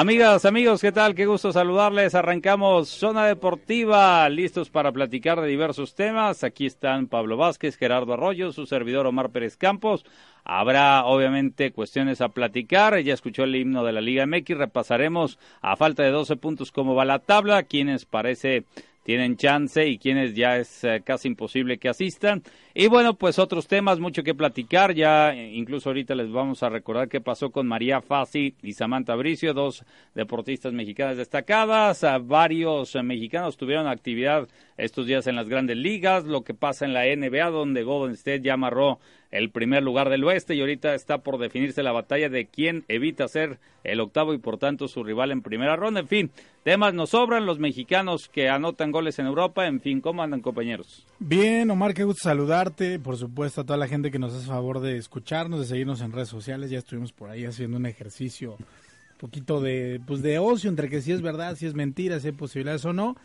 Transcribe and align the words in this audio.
Amigas, 0.00 0.46
amigos, 0.46 0.80
¿qué 0.80 0.92
tal? 0.92 1.14
Qué 1.14 1.26
gusto 1.26 1.52
saludarles. 1.52 2.14
Arrancamos 2.14 2.88
Zona 2.88 3.26
Deportiva, 3.26 4.26
listos 4.30 4.70
para 4.70 4.92
platicar 4.92 5.38
de 5.42 5.46
diversos 5.46 5.94
temas. 5.94 6.42
Aquí 6.42 6.64
están 6.64 7.06
Pablo 7.06 7.36
Vázquez, 7.36 7.76
Gerardo 7.76 8.14
Arroyo, 8.14 8.50
su 8.50 8.64
servidor 8.64 9.06
Omar 9.06 9.28
Pérez 9.28 9.58
Campos. 9.58 10.06
Habrá 10.42 11.04
obviamente 11.04 11.72
cuestiones 11.72 12.22
a 12.22 12.30
platicar. 12.30 12.98
Ya 13.00 13.12
escuchó 13.12 13.44
el 13.44 13.54
himno 13.54 13.84
de 13.84 13.92
la 13.92 14.00
Liga 14.00 14.24
MX. 14.24 14.56
Repasaremos 14.56 15.38
a 15.60 15.76
falta 15.76 16.02
de 16.02 16.12
12 16.12 16.36
puntos 16.36 16.72
cómo 16.72 16.94
va 16.94 17.04
la 17.04 17.18
tabla, 17.18 17.64
quienes 17.64 18.06
parece 18.06 18.64
tienen 19.02 19.36
chance 19.36 19.86
y 19.86 19.98
quienes 19.98 20.34
ya 20.34 20.56
es 20.56 20.84
eh, 20.84 21.02
casi 21.04 21.28
imposible 21.28 21.78
que 21.78 21.88
asistan. 21.88 22.42
Y 22.72 22.86
bueno, 22.86 23.14
pues 23.14 23.40
otros 23.40 23.66
temas, 23.66 23.98
mucho 23.98 24.22
que 24.22 24.32
platicar. 24.32 24.94
Ya 24.94 25.34
eh, 25.34 25.54
incluso 25.54 25.88
ahorita 25.88 26.14
les 26.14 26.30
vamos 26.30 26.62
a 26.62 26.68
recordar 26.68 27.08
qué 27.08 27.20
pasó 27.20 27.50
con 27.50 27.66
María 27.66 28.00
Fassi 28.00 28.54
y 28.62 28.74
Samantha 28.74 29.16
Bricio, 29.16 29.54
dos 29.54 29.84
deportistas 30.14 30.72
mexicanas 30.72 31.16
destacadas. 31.16 32.06
varios 32.22 32.94
eh, 32.94 33.02
mexicanos 33.02 33.56
tuvieron 33.56 33.88
actividad 33.88 34.46
estos 34.76 35.06
días 35.06 35.26
en 35.26 35.34
las 35.34 35.48
grandes 35.48 35.78
ligas. 35.78 36.24
Lo 36.24 36.42
que 36.42 36.54
pasa 36.54 36.84
en 36.84 36.94
la 36.94 37.04
NBA, 37.04 37.50
donde 37.50 37.82
Golden 37.82 38.14
State 38.14 38.42
ya 38.42 38.54
amarró 38.54 39.00
el 39.32 39.50
primer 39.50 39.82
lugar 39.82 40.08
del 40.08 40.22
oeste 40.22 40.54
y 40.54 40.60
ahorita 40.60 40.94
está 40.94 41.18
por 41.18 41.38
definirse 41.38 41.82
la 41.82 41.90
batalla 41.90 42.28
de 42.28 42.46
quién 42.46 42.84
evita 42.86 43.26
ser 43.26 43.58
el 43.82 43.98
octavo 43.98 44.32
y 44.32 44.38
por 44.38 44.58
tanto 44.58 44.86
su 44.86 45.02
rival 45.02 45.32
en 45.32 45.42
primera 45.42 45.74
ronda. 45.74 45.98
En 45.98 46.08
fin, 46.08 46.30
temas 46.62 46.94
nos 46.94 47.10
sobran, 47.10 47.46
los 47.46 47.58
mexicanos 47.58 48.28
que 48.28 48.48
anotan 48.48 48.92
goles 48.92 49.18
en 49.18 49.26
Europa, 49.26 49.66
en 49.66 49.80
fin, 49.80 50.00
¿cómo 50.00 50.22
andan 50.22 50.40
compañeros? 50.40 51.04
Bien, 51.22 51.70
Omar, 51.70 51.92
qué 51.92 52.04
gusto 52.04 52.22
saludarte, 52.22 52.98
por 52.98 53.18
supuesto 53.18 53.60
a 53.60 53.64
toda 53.64 53.76
la 53.76 53.86
gente 53.86 54.10
que 54.10 54.18
nos 54.18 54.32
hace 54.32 54.46
favor 54.46 54.80
de 54.80 54.96
escucharnos, 54.96 55.60
de 55.60 55.66
seguirnos 55.66 56.00
en 56.00 56.12
redes 56.12 56.30
sociales, 56.30 56.70
ya 56.70 56.78
estuvimos 56.78 57.12
por 57.12 57.28
ahí 57.28 57.44
haciendo 57.44 57.76
un 57.76 57.84
ejercicio 57.84 58.52
un 58.52 59.18
poquito 59.18 59.60
de, 59.60 60.00
pues 60.06 60.22
de 60.22 60.38
ocio, 60.38 60.70
entre 60.70 60.88
que 60.88 61.02
si 61.02 61.12
es 61.12 61.20
verdad, 61.20 61.56
si 61.56 61.66
es 61.66 61.74
mentira, 61.74 62.18
si 62.20 62.28
hay 62.28 62.32
posibilidades 62.32 62.86
o 62.86 62.94
no. 62.94 63.16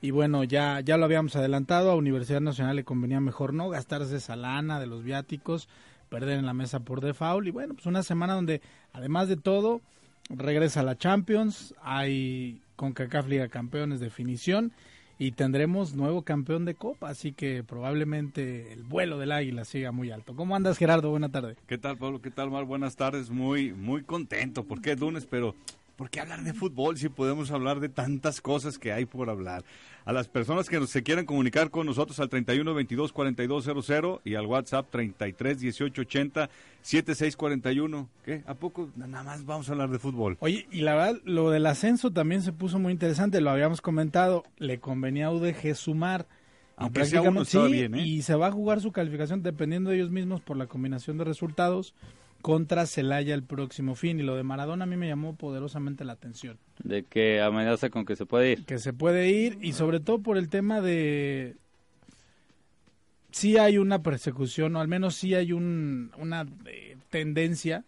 Y 0.00 0.12
bueno, 0.12 0.44
ya, 0.44 0.80
ya 0.80 0.96
lo 0.96 1.04
habíamos 1.04 1.36
adelantado, 1.36 1.90
a 1.90 1.94
Universidad 1.94 2.40
Nacional 2.40 2.76
le 2.76 2.84
convenía 2.84 3.20
mejor 3.20 3.52
no 3.52 3.68
gastarse 3.68 4.16
esa 4.16 4.34
lana 4.34 4.80
de 4.80 4.86
los 4.86 5.04
viáticos, 5.04 5.68
perder 6.08 6.38
en 6.38 6.46
la 6.46 6.54
mesa 6.54 6.80
por 6.80 7.02
default. 7.02 7.46
Y 7.46 7.50
bueno, 7.50 7.74
pues 7.74 7.84
una 7.84 8.02
semana 8.02 8.32
donde, 8.32 8.62
además 8.94 9.28
de 9.28 9.36
todo, 9.36 9.82
regresa 10.30 10.82
la 10.82 10.96
Champions, 10.96 11.74
hay 11.82 12.62
con 12.76 12.94
CACAF 12.94 13.28
Liga 13.28 13.48
Campeones 13.48 14.00
definición 14.00 14.72
y 15.18 15.32
tendremos 15.32 15.94
nuevo 15.94 16.22
campeón 16.22 16.64
de 16.64 16.74
Copa, 16.74 17.08
así 17.08 17.32
que 17.32 17.62
probablemente 17.62 18.72
el 18.72 18.82
vuelo 18.82 19.18
del 19.18 19.32
águila 19.32 19.64
siga 19.64 19.92
muy 19.92 20.10
alto. 20.10 20.34
¿Cómo 20.34 20.56
andas, 20.56 20.78
Gerardo? 20.78 21.10
Buena 21.10 21.30
tarde. 21.30 21.56
¿Qué 21.66 21.78
tal, 21.78 21.98
Pablo? 21.98 22.20
¿Qué 22.20 22.30
tal, 22.30 22.50
Mar? 22.50 22.64
Buenas 22.64 22.96
tardes. 22.96 23.30
Muy, 23.30 23.72
muy 23.72 24.02
contento 24.02 24.64
porque 24.64 24.92
es 24.92 25.00
lunes, 25.00 25.26
pero 25.26 25.54
¿por 25.96 26.10
qué 26.10 26.20
hablar 26.20 26.42
de 26.42 26.54
fútbol 26.54 26.96
si 26.96 27.08
podemos 27.08 27.50
hablar 27.50 27.80
de 27.80 27.88
tantas 27.88 28.40
cosas 28.40 28.78
que 28.78 28.92
hay 28.92 29.04
por 29.04 29.30
hablar? 29.30 29.64
A 30.04 30.12
las 30.12 30.28
personas 30.28 30.68
que 30.68 30.84
se 30.86 31.02
quieran 31.02 31.26
comunicar 31.26 31.70
con 31.70 31.86
nosotros 31.86 32.18
al 32.20 32.28
31 32.28 32.74
22 32.74 33.12
4200 33.12 34.20
y 34.24 34.34
al 34.34 34.46
WhatsApp 34.46 34.86
33 34.90 35.60
18 35.60 36.02
80 36.02 36.50
7641. 36.82 38.08
¿Qué? 38.24 38.42
¿A 38.46 38.54
poco 38.54 38.90
nada 38.96 39.22
más 39.22 39.44
vamos 39.44 39.68
a 39.68 39.72
hablar 39.72 39.90
de 39.90 39.98
fútbol? 39.98 40.36
Oye, 40.40 40.66
y 40.70 40.80
la 40.80 40.94
verdad, 40.94 41.20
lo 41.24 41.50
del 41.50 41.66
ascenso 41.66 42.10
también 42.10 42.42
se 42.42 42.52
puso 42.52 42.78
muy 42.78 42.92
interesante, 42.92 43.40
lo 43.40 43.50
habíamos 43.50 43.80
comentado, 43.80 44.44
le 44.58 44.80
convenía 44.80 45.26
a 45.26 45.30
UDG 45.30 45.74
sumar. 45.74 46.26
Aunque 46.76 47.04
sea 47.04 47.22
uno, 47.22 47.44
sí, 47.44 47.58
bien, 47.70 47.94
¿eh? 47.94 48.02
y 48.02 48.22
se 48.22 48.34
va 48.34 48.48
a 48.48 48.52
jugar 48.52 48.80
su 48.80 48.92
calificación 48.92 49.42
dependiendo 49.42 49.90
de 49.90 49.96
ellos 49.96 50.10
mismos 50.10 50.40
por 50.40 50.56
la 50.56 50.66
combinación 50.66 51.18
de 51.18 51.24
resultados 51.24 51.94
contra 52.42 52.86
Celaya 52.86 53.34
el 53.34 53.44
próximo 53.44 53.94
fin. 53.94 54.20
Y 54.20 54.22
lo 54.22 54.36
de 54.36 54.42
Maradona 54.42 54.84
a 54.84 54.86
mí 54.86 54.96
me 54.96 55.08
llamó 55.08 55.36
poderosamente 55.36 56.04
la 56.04 56.12
atención. 56.12 56.58
De 56.82 57.04
que 57.04 57.40
amenaza 57.40 57.88
con 57.88 58.04
que 58.04 58.16
se 58.16 58.26
puede 58.26 58.52
ir. 58.52 58.66
Que 58.66 58.78
se 58.78 58.92
puede 58.92 59.30
ir 59.30 59.58
y 59.62 59.72
sobre 59.72 60.00
todo 60.00 60.20
por 60.20 60.36
el 60.36 60.48
tema 60.48 60.80
de... 60.80 61.56
Sí 63.30 63.56
hay 63.56 63.78
una 63.78 64.02
persecución, 64.02 64.76
o 64.76 64.80
al 64.80 64.88
menos 64.88 65.14
sí 65.14 65.34
hay 65.34 65.52
un, 65.52 66.12
una 66.18 66.46
eh, 66.66 66.98
tendencia, 67.08 67.86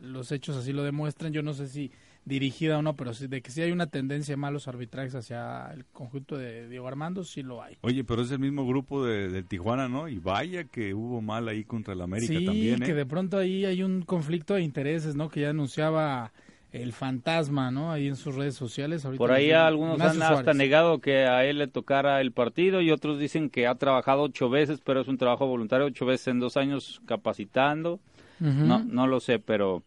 los 0.00 0.30
hechos 0.30 0.56
así 0.56 0.72
lo 0.72 0.84
demuestran, 0.84 1.32
yo 1.32 1.42
no 1.42 1.54
sé 1.54 1.66
si 1.66 1.90
dirigida 2.26 2.76
o 2.76 2.82
no, 2.82 2.96
pero 2.96 3.12
de 3.12 3.40
que 3.40 3.50
sí 3.50 3.62
hay 3.62 3.70
una 3.70 3.86
tendencia 3.86 4.34
a 4.34 4.36
malos 4.36 4.66
arbitrajes 4.66 5.14
hacia 5.14 5.70
el 5.72 5.86
conjunto 5.86 6.36
de 6.36 6.68
Diego 6.68 6.88
Armando, 6.88 7.22
sí 7.22 7.42
lo 7.42 7.62
hay. 7.62 7.78
Oye, 7.82 8.02
pero 8.02 8.22
es 8.22 8.30
el 8.32 8.40
mismo 8.40 8.66
grupo 8.66 9.04
de, 9.04 9.42
Tijuana, 9.44 9.88
¿no? 9.88 10.08
Y 10.08 10.18
vaya 10.18 10.64
que 10.64 10.92
hubo 10.92 11.22
mal 11.22 11.46
ahí 11.48 11.64
contra 11.64 11.94
el 11.94 12.02
América 12.02 12.34
sí, 12.36 12.44
también. 12.44 12.82
¿eh? 12.82 12.86
que 12.86 12.94
de 12.94 13.06
pronto 13.06 13.38
ahí 13.38 13.64
hay 13.64 13.84
un 13.84 14.02
conflicto 14.02 14.54
de 14.54 14.62
intereses, 14.62 15.14
¿no? 15.14 15.28
Que 15.28 15.42
ya 15.42 15.50
anunciaba 15.50 16.32
el 16.72 16.92
fantasma, 16.92 17.70
¿no? 17.70 17.92
Ahí 17.92 18.08
en 18.08 18.16
sus 18.16 18.34
redes 18.34 18.56
sociales. 18.56 19.06
Por 19.16 19.30
ahí 19.30 19.52
algunos 19.52 20.00
han 20.00 20.20
hasta 20.20 20.52
negado 20.52 20.98
que 20.98 21.26
a 21.26 21.44
él 21.44 21.58
le 21.58 21.68
tocara 21.68 22.20
el 22.20 22.32
partido 22.32 22.80
y 22.80 22.90
otros 22.90 23.20
dicen 23.20 23.50
que 23.50 23.68
ha 23.68 23.76
trabajado 23.76 24.22
ocho 24.22 24.50
veces, 24.50 24.80
pero 24.84 25.00
es 25.00 25.06
un 25.06 25.16
trabajo 25.16 25.46
voluntario, 25.46 25.86
ocho 25.86 26.06
veces 26.06 26.26
en 26.26 26.40
dos 26.40 26.56
años 26.56 27.00
capacitando. 27.06 28.00
No, 28.38 28.84
no 28.84 29.06
lo 29.06 29.20
sé, 29.20 29.38
pero 29.38 29.82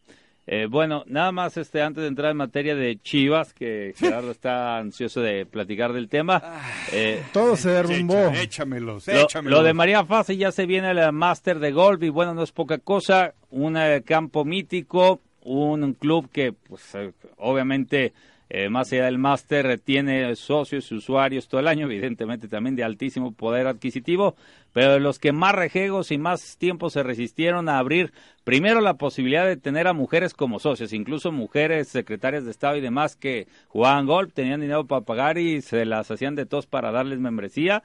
eh, 0.52 0.66
bueno, 0.66 1.04
nada 1.06 1.32
más 1.32 1.58
este 1.58 1.80
antes 1.80 2.02
de 2.02 2.08
entrar 2.08 2.32
en 2.32 2.38
materia 2.38 2.74
de 2.74 3.00
Chivas, 3.00 3.54
que 3.54 3.94
Gerardo 4.00 4.32
está 4.32 4.80
ansioso 4.80 5.22
de 5.22 5.46
platicar 5.46 5.94
del 5.94 6.10
tema. 6.10 6.42
Ah, 6.44 6.62
eh, 6.92 7.22
Todo 7.32 7.56
se 7.56 7.70
derrumbó. 7.70 8.32
Échamelos, 8.34 9.08
échamelos. 9.08 9.60
Lo, 9.60 9.64
de 9.64 9.76
María 9.76 10.04
Fase 10.06 10.38
ya 10.38 10.52
se 10.52 10.66
viene 10.66 10.90
el 10.90 11.14
Master 11.14 11.60
de 11.60 11.72
Golf 11.72 12.02
y 12.02 12.10
bueno, 12.10 12.34
no 12.34 12.42
es 12.42 12.52
poca 12.52 12.80
cosa. 12.80 13.36
Un 13.52 13.78
eh, 13.78 14.02
campo 14.04 14.44
mítico, 14.44 15.22
un 15.44 15.94
club 15.94 16.32
que 16.32 16.52
pues 16.52 16.98
obviamente 17.38 18.14
eh, 18.50 18.68
más 18.70 18.92
allá 18.92 19.06
del 19.06 19.20
máster, 19.20 19.80
tiene 19.80 20.36
socios 20.36 20.92
y 20.92 20.96
usuarios 20.96 21.48
todo 21.48 21.62
el 21.62 21.68
año, 21.68 21.86
evidentemente 21.86 22.48
también 22.48 22.76
de 22.76 22.84
altísimo 22.84 23.32
poder 23.32 23.68
adquisitivo, 23.68 24.36
pero 24.74 24.98
los 24.98 25.20
que 25.20 25.32
más 25.32 25.54
rejegos 25.54 26.12
y 26.12 26.18
más 26.18 26.58
tiempo 26.58 26.90
se 26.90 27.04
resistieron 27.04 27.70
a 27.70 27.78
abrir 27.78 28.12
primero 28.44 28.82
la 28.82 28.96
posibilidad 28.96 29.46
de 29.46 29.58
tener 29.58 29.88
a 29.88 29.94
mujeres 29.94 30.34
como 30.34 30.58
socios, 30.58 30.94
incluso 30.94 31.32
mujeres 31.32 31.90
secretarias 31.90 32.44
de 32.44 32.52
Estado 32.52 32.76
y 32.78 32.82
demás 32.82 33.16
que 33.16 33.48
jugaban 33.68 34.08
golf, 34.08 34.34
tenían 34.34 34.62
dinero 34.62 34.88
para 34.88 35.06
pagar 35.06 35.38
y 35.38 35.62
se 35.62 35.86
las 35.86 36.10
hacían 36.10 36.34
de 36.36 36.48
tos 36.48 36.66
para 36.66 36.92
darles 36.92 37.20
membresía. 37.20 37.84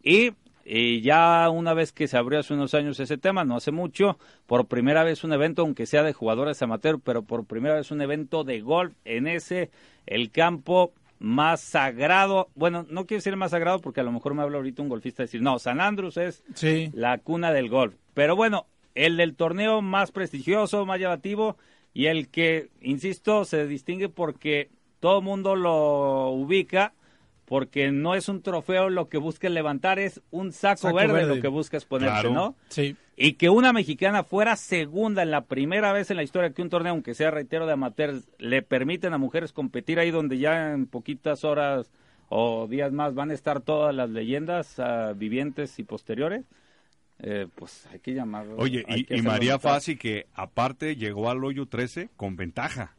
Y 0.00 0.32
y 0.64 1.02
ya 1.02 1.48
una 1.50 1.74
vez 1.74 1.92
que 1.92 2.08
se 2.08 2.16
abrió 2.16 2.40
hace 2.40 2.54
unos 2.54 2.74
años 2.74 2.98
ese 2.98 3.18
tema, 3.18 3.44
no 3.44 3.56
hace 3.56 3.70
mucho, 3.70 4.18
por 4.46 4.66
primera 4.66 5.04
vez 5.04 5.22
un 5.24 5.32
evento, 5.32 5.62
aunque 5.62 5.86
sea 5.86 6.02
de 6.02 6.12
jugadores 6.12 6.62
amateur, 6.62 6.98
pero 7.02 7.22
por 7.22 7.44
primera 7.44 7.74
vez 7.74 7.90
un 7.90 8.00
evento 8.00 8.44
de 8.44 8.60
golf 8.60 8.94
en 9.04 9.26
ese, 9.26 9.70
el 10.06 10.30
campo 10.30 10.92
más 11.18 11.60
sagrado, 11.60 12.48
bueno, 12.54 12.86
no 12.88 13.06
quiero 13.06 13.18
decir 13.18 13.36
más 13.36 13.52
sagrado 13.52 13.80
porque 13.80 14.00
a 14.00 14.04
lo 14.04 14.12
mejor 14.12 14.34
me 14.34 14.42
habla 14.42 14.58
ahorita 14.58 14.82
un 14.82 14.88
golfista 14.88 15.22
decir, 15.22 15.42
no, 15.42 15.58
San 15.58 15.80
Andrés 15.80 16.16
es 16.16 16.42
la 16.92 17.18
cuna 17.18 17.52
del 17.52 17.68
golf. 17.68 17.94
Pero 18.14 18.36
bueno, 18.36 18.66
el 18.94 19.16
del 19.16 19.34
torneo 19.34 19.82
más 19.82 20.12
prestigioso, 20.12 20.86
más 20.86 21.00
llamativo 21.00 21.56
y 21.92 22.06
el 22.06 22.28
que, 22.28 22.70
insisto, 22.80 23.44
se 23.44 23.66
distingue 23.66 24.08
porque 24.08 24.70
todo 25.00 25.18
el 25.18 25.24
mundo 25.24 25.56
lo 25.56 26.30
ubica 26.30 26.92
porque 27.44 27.90
no 27.90 28.14
es 28.14 28.28
un 28.28 28.42
trofeo 28.42 28.88
lo 28.88 29.08
que 29.08 29.18
busca 29.18 29.48
levantar, 29.48 29.98
es 29.98 30.22
un 30.30 30.52
saco, 30.52 30.92
verde, 30.94 31.26
lo 31.26 31.40
que 31.40 31.48
busca 31.48 31.78
ponerse, 31.86 32.30
¿no? 32.30 32.56
Sí. 32.68 32.96
Y 33.16 33.34
que 33.34 33.48
una 33.48 33.72
mexicana 33.72 34.24
fuera 34.24 34.56
segunda 34.56 35.22
en 35.22 35.30
la 35.30 35.42
primera 35.42 35.92
vez 35.92 36.10
en 36.10 36.16
la 36.16 36.22
historia 36.22 36.50
que 36.50 36.62
un 36.62 36.70
torneo, 36.70 36.92
aunque 36.92 37.14
sea 37.14 37.30
reitero 37.30 37.66
de 37.66 37.72
amateurs, 37.72 38.28
le 38.38 38.62
permiten 38.62 39.12
a 39.12 39.18
mujeres 39.18 39.52
competir 39.52 39.98
ahí 39.98 40.10
donde 40.10 40.38
ya 40.38 40.72
en 40.72 40.86
poquitas 40.86 41.44
horas 41.44 41.90
o 42.28 42.66
días 42.66 42.92
más 42.92 43.14
van 43.14 43.30
a 43.30 43.34
estar 43.34 43.60
todas 43.60 43.94
las 43.94 44.10
leyendas 44.10 44.78
uh, 44.78 45.14
vivientes 45.14 45.78
y 45.78 45.84
posteriores. 45.84 46.44
Eh, 47.20 47.46
pues 47.54 47.86
hay 47.92 48.00
que 48.00 48.12
llamarlo. 48.12 48.56
Oye, 48.56 48.84
y, 48.88 49.22
María 49.22 49.58
Fassi 49.58 49.96
que 49.96 50.26
aparte 50.34 50.96
llegó 50.96 51.30
al 51.30 51.44
hoyo 51.44 51.66
13 51.66 52.10
con 52.16 52.34
ventaja. 52.34 52.96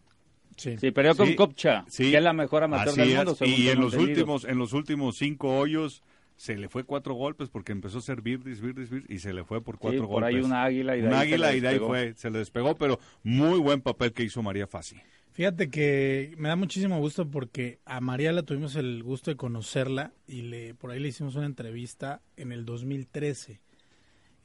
Sí, 0.58 0.78
sí 0.78 0.92
con 1.18 1.34
Copcha, 1.36 1.86
que 1.96 2.16
es 2.18 2.24
la 2.24 2.34
mejor 2.34 2.64
amateur 2.64 2.96
del 2.96 3.16
mundo. 3.16 3.36
y 3.46 3.68
en 3.70 3.80
los 3.82 3.94
últimos, 3.94 4.46
en 4.46 4.58
los 4.58 4.74
últimos 4.74 5.18
cinco 5.18 5.58
hoyos 5.58 6.02
se 6.38 6.56
le 6.58 6.68
fue 6.70 6.84
cuatro 6.84 7.14
golpes 7.14 7.50
porque 7.50 7.72
empezó 7.72 7.98
a 7.98 8.02
ser 8.02 8.22
birdis, 8.22 8.60
birdis, 8.62 8.90
birdis, 8.90 9.10
y 9.10 9.20
se 9.20 9.34
le 9.34 9.44
fue 9.46 9.62
por 9.62 9.78
cuatro 9.78 10.02
Sí, 10.02 10.06
golpes. 10.06 10.14
por 10.16 10.24
ahí 10.24 10.36
una 10.42 10.64
águila 10.64 10.98
y 10.98 11.02
de 11.02 11.08
Un 11.08 11.14
ahí 11.14 11.20
se 11.30 11.34
águila 11.36 11.52
le 11.52 11.58
y 11.58 11.60
de 11.62 11.68
ahí 11.68 11.74
despegó. 11.76 11.88
fue, 11.90 12.14
se 12.16 12.30
le 12.30 12.40
despegó, 12.40 12.76
pero 12.78 13.00
muy 13.24 13.60
buen 13.60 13.82
papel 13.82 14.12
que 14.14 14.24
hizo 14.24 14.42
María 14.42 14.68
Fassi. 14.68 14.98
Fíjate 15.32 15.70
que 15.70 16.34
me 16.38 16.48
da 16.48 16.56
muchísimo 16.56 16.98
gusto 17.00 17.30
porque 17.30 17.80
a 17.86 18.00
María 18.00 18.32
la 18.32 18.44
tuvimos 18.44 18.78
el 18.78 19.04
gusto 19.04 19.32
de 19.32 19.36
conocerla 19.38 20.14
y 20.28 20.44
le 20.44 20.74
por 20.76 20.92
ahí 20.92 21.00
le 21.02 21.10
hicimos 21.10 21.36
una 21.36 21.46
entrevista 21.46 22.22
en 22.38 22.54
el 22.54 22.64
2013. 22.66 23.60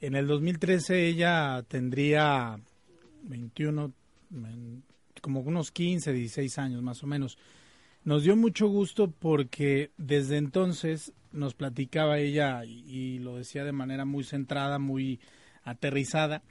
En 0.01 0.15
el 0.15 0.27
2013 0.27 1.07
ella 1.07 1.63
tendría 1.67 2.59
21, 3.23 3.93
men- 4.29 4.83
como 5.21 5.39
unos 5.41 5.71
15, 5.71 6.11
16 6.11 6.57
años 6.57 6.81
más 6.81 7.03
o 7.03 7.07
menos. 7.07 7.37
Nos 8.03 8.23
dio 8.23 8.35
mucho 8.35 8.67
gusto 8.67 9.11
porque 9.11 9.91
desde 9.97 10.37
entonces 10.37 11.13
nos 11.31 11.53
platicaba 11.53 12.19
ella 12.19 12.65
y, 12.65 13.19
lo 13.19 13.37
decía 13.37 13.63
de 13.63 13.71
manera 13.71 14.05
muy 14.05 14.23
centrada, 14.23 14.79
muy 14.79 15.19
aterrizada, 15.63 16.41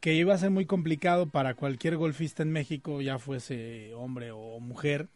que 0.00 0.14
iba 0.14 0.34
a 0.34 0.38
ser 0.38 0.50
muy 0.50 0.66
complicado 0.66 1.26
para 1.26 1.54
cualquier 1.54 1.96
golfista 1.96 2.42
en 2.42 2.52
México, 2.52 3.00
ya 3.00 3.18
fuese 3.18 3.92
hombre 3.94 4.30
o 4.30 4.60
mujer, 4.60 5.08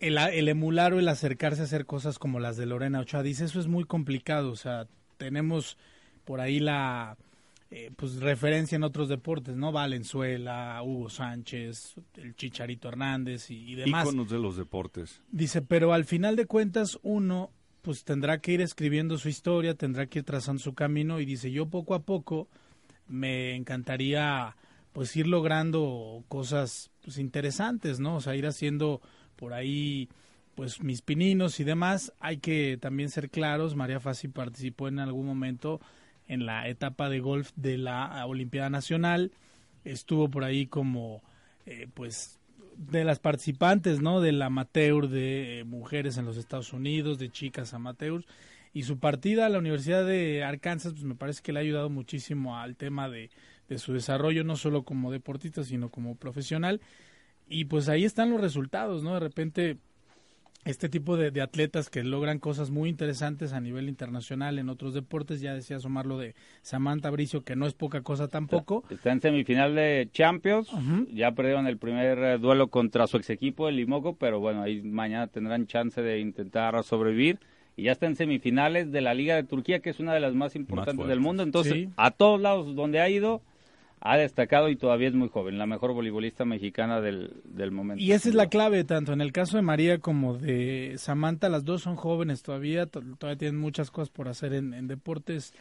el, 0.00 0.18
el 0.18 0.48
emular 0.48 0.94
o 0.94 0.98
el 0.98 1.08
acercarse 1.08 1.62
a 1.62 1.64
hacer 1.64 1.86
cosas 1.86 2.18
como 2.18 2.40
las 2.40 2.56
de 2.56 2.66
Lorena 2.66 3.00
Ochoa. 3.00 3.22
Dice, 3.22 3.44
eso 3.44 3.60
es 3.60 3.66
muy 3.66 3.84
complicado, 3.84 4.50
o 4.50 4.56
sea, 4.56 4.86
tenemos 5.16 5.76
por 6.24 6.40
ahí 6.40 6.60
la 6.60 7.16
eh, 7.74 7.90
pues 7.96 8.20
referencia 8.20 8.76
en 8.76 8.82
otros 8.82 9.08
deportes, 9.08 9.56
¿no? 9.56 9.72
Valenzuela, 9.72 10.78
Hugo 10.84 11.08
Sánchez, 11.08 11.94
el 12.16 12.36
Chicharito 12.36 12.88
Hernández 12.88 13.50
y, 13.50 13.72
y 13.72 13.74
demás. 13.76 14.04
Íconos 14.04 14.28
de 14.28 14.38
los 14.38 14.58
deportes. 14.58 15.22
Dice, 15.30 15.62
pero 15.62 15.94
al 15.94 16.04
final 16.04 16.36
de 16.36 16.44
cuentas 16.44 16.98
uno 17.02 17.50
pues 17.80 18.04
tendrá 18.04 18.42
que 18.42 18.52
ir 18.52 18.60
escribiendo 18.60 19.16
su 19.16 19.30
historia, 19.30 19.74
tendrá 19.74 20.04
que 20.04 20.18
ir 20.18 20.24
trazando 20.26 20.62
su 20.62 20.74
camino 20.74 21.18
y 21.18 21.24
dice, 21.24 21.50
yo 21.50 21.70
poco 21.70 21.94
a 21.94 22.02
poco 22.02 22.46
me 23.08 23.56
encantaría 23.56 24.54
pues 24.92 25.16
ir 25.16 25.26
logrando 25.26 26.24
cosas 26.28 26.90
pues 27.02 27.16
interesantes, 27.16 28.00
¿no? 28.00 28.16
O 28.16 28.20
sea, 28.20 28.36
ir 28.36 28.46
haciendo 28.46 29.00
por 29.34 29.54
ahí 29.54 30.10
pues 30.54 30.82
mis 30.82 31.00
pininos 31.00 31.58
y 31.58 31.64
demás. 31.64 32.12
Hay 32.20 32.36
que 32.36 32.76
también 32.78 33.08
ser 33.08 33.30
claros, 33.30 33.76
María 33.76 33.98
Fassi 33.98 34.28
participó 34.28 34.88
en 34.88 34.98
algún 34.98 35.24
momento 35.24 35.80
en 36.28 36.46
la 36.46 36.68
etapa 36.68 37.08
de 37.08 37.20
golf 37.20 37.50
de 37.56 37.78
la 37.78 38.24
Olimpiada 38.26 38.70
Nacional, 38.70 39.32
estuvo 39.84 40.28
por 40.28 40.44
ahí 40.44 40.66
como 40.66 41.22
eh, 41.66 41.88
pues 41.94 42.38
de 42.76 43.04
las 43.04 43.18
participantes, 43.18 44.00
¿no? 44.00 44.20
Del 44.20 44.40
amateur 44.42 45.08
de 45.08 45.60
eh, 45.60 45.64
mujeres 45.64 46.16
en 46.16 46.24
los 46.24 46.36
Estados 46.36 46.72
Unidos, 46.72 47.18
de 47.18 47.30
chicas 47.30 47.74
amateurs. 47.74 48.26
Y 48.74 48.84
su 48.84 48.98
partida 48.98 49.46
a 49.46 49.48
la 49.50 49.58
Universidad 49.58 50.06
de 50.06 50.42
Arkansas, 50.42 50.92
pues 50.92 51.04
me 51.04 51.14
parece 51.14 51.42
que 51.42 51.52
le 51.52 51.58
ha 51.58 51.62
ayudado 51.62 51.90
muchísimo 51.90 52.56
al 52.56 52.76
tema 52.76 53.08
de, 53.10 53.30
de 53.68 53.78
su 53.78 53.92
desarrollo, 53.92 54.44
no 54.44 54.56
solo 54.56 54.82
como 54.82 55.12
deportista, 55.12 55.62
sino 55.62 55.90
como 55.90 56.16
profesional. 56.16 56.80
Y 57.48 57.66
pues 57.66 57.88
ahí 57.88 58.04
están 58.04 58.30
los 58.30 58.40
resultados, 58.40 59.02
¿no? 59.02 59.14
De 59.14 59.20
repente, 59.20 59.76
este 60.64 60.88
tipo 60.88 61.16
de, 61.16 61.30
de 61.32 61.40
atletas 61.42 61.90
que 61.90 62.04
logran 62.04 62.38
cosas 62.38 62.70
muy 62.70 62.88
interesantes 62.88 63.52
a 63.52 63.60
nivel 63.60 63.88
internacional 63.88 64.58
en 64.58 64.68
otros 64.68 64.94
deportes, 64.94 65.40
ya 65.40 65.54
decía 65.54 65.78
Omar 65.84 66.06
lo 66.06 66.18
de 66.18 66.34
Samantha 66.62 67.10
Bricio, 67.10 67.42
que 67.42 67.56
no 67.56 67.66
es 67.66 67.74
poca 67.74 68.02
cosa 68.02 68.28
tampoco. 68.28 68.84
Está 68.90 69.10
en 69.12 69.20
semifinal 69.20 69.74
de 69.74 70.08
Champions. 70.12 70.70
Ya 71.12 71.32
perdieron 71.32 71.66
el 71.66 71.78
primer 71.78 72.18
eh, 72.18 72.38
duelo 72.38 72.68
contra 72.68 73.06
su 73.06 73.16
ex 73.16 73.30
equipo, 73.30 73.68
el 73.68 73.76
Limoco, 73.76 74.14
pero 74.14 74.38
bueno, 74.38 74.62
ahí 74.62 74.82
mañana 74.82 75.26
tendrán 75.26 75.66
chance 75.66 76.00
de 76.00 76.20
intentar 76.20 76.80
sobrevivir. 76.84 77.40
Y 77.74 77.84
ya 77.84 77.92
está 77.92 78.06
en 78.06 78.16
semifinales 78.16 78.92
de 78.92 79.00
la 79.00 79.14
Liga 79.14 79.34
de 79.34 79.44
Turquía, 79.44 79.80
que 79.80 79.90
es 79.90 79.98
una 79.98 80.12
de 80.12 80.20
las 80.20 80.34
más 80.34 80.54
importantes 80.56 81.06
del 81.08 81.20
mundo. 81.20 81.42
Entonces, 81.42 81.72
Sí. 81.72 81.88
a 81.96 82.10
todos 82.10 82.38
lados 82.40 82.74
donde 82.76 83.00
ha 83.00 83.08
ido, 83.08 83.40
ha 84.04 84.16
destacado 84.16 84.68
y 84.68 84.74
todavía 84.76 85.06
es 85.08 85.14
muy 85.14 85.28
joven, 85.28 85.58
la 85.58 85.66
mejor 85.66 85.92
voleibolista 85.92 86.44
mexicana 86.44 87.00
del, 87.00 87.40
del 87.44 87.70
momento. 87.70 88.02
Y 88.02 88.10
esa 88.12 88.28
es 88.28 88.34
la 88.34 88.48
clave, 88.48 88.82
tanto 88.82 89.12
en 89.12 89.20
el 89.20 89.30
caso 89.32 89.56
de 89.56 89.62
María 89.62 89.98
como 89.98 90.36
de 90.36 90.94
Samantha, 90.98 91.48
las 91.48 91.64
dos 91.64 91.82
son 91.82 91.94
jóvenes 91.94 92.42
todavía, 92.42 92.86
to- 92.86 93.00
todavía 93.16 93.38
tienen 93.38 93.60
muchas 93.60 93.90
cosas 93.92 94.10
por 94.10 94.26
hacer 94.28 94.54
en, 94.54 94.74
en 94.74 94.88
deportes 94.88 95.54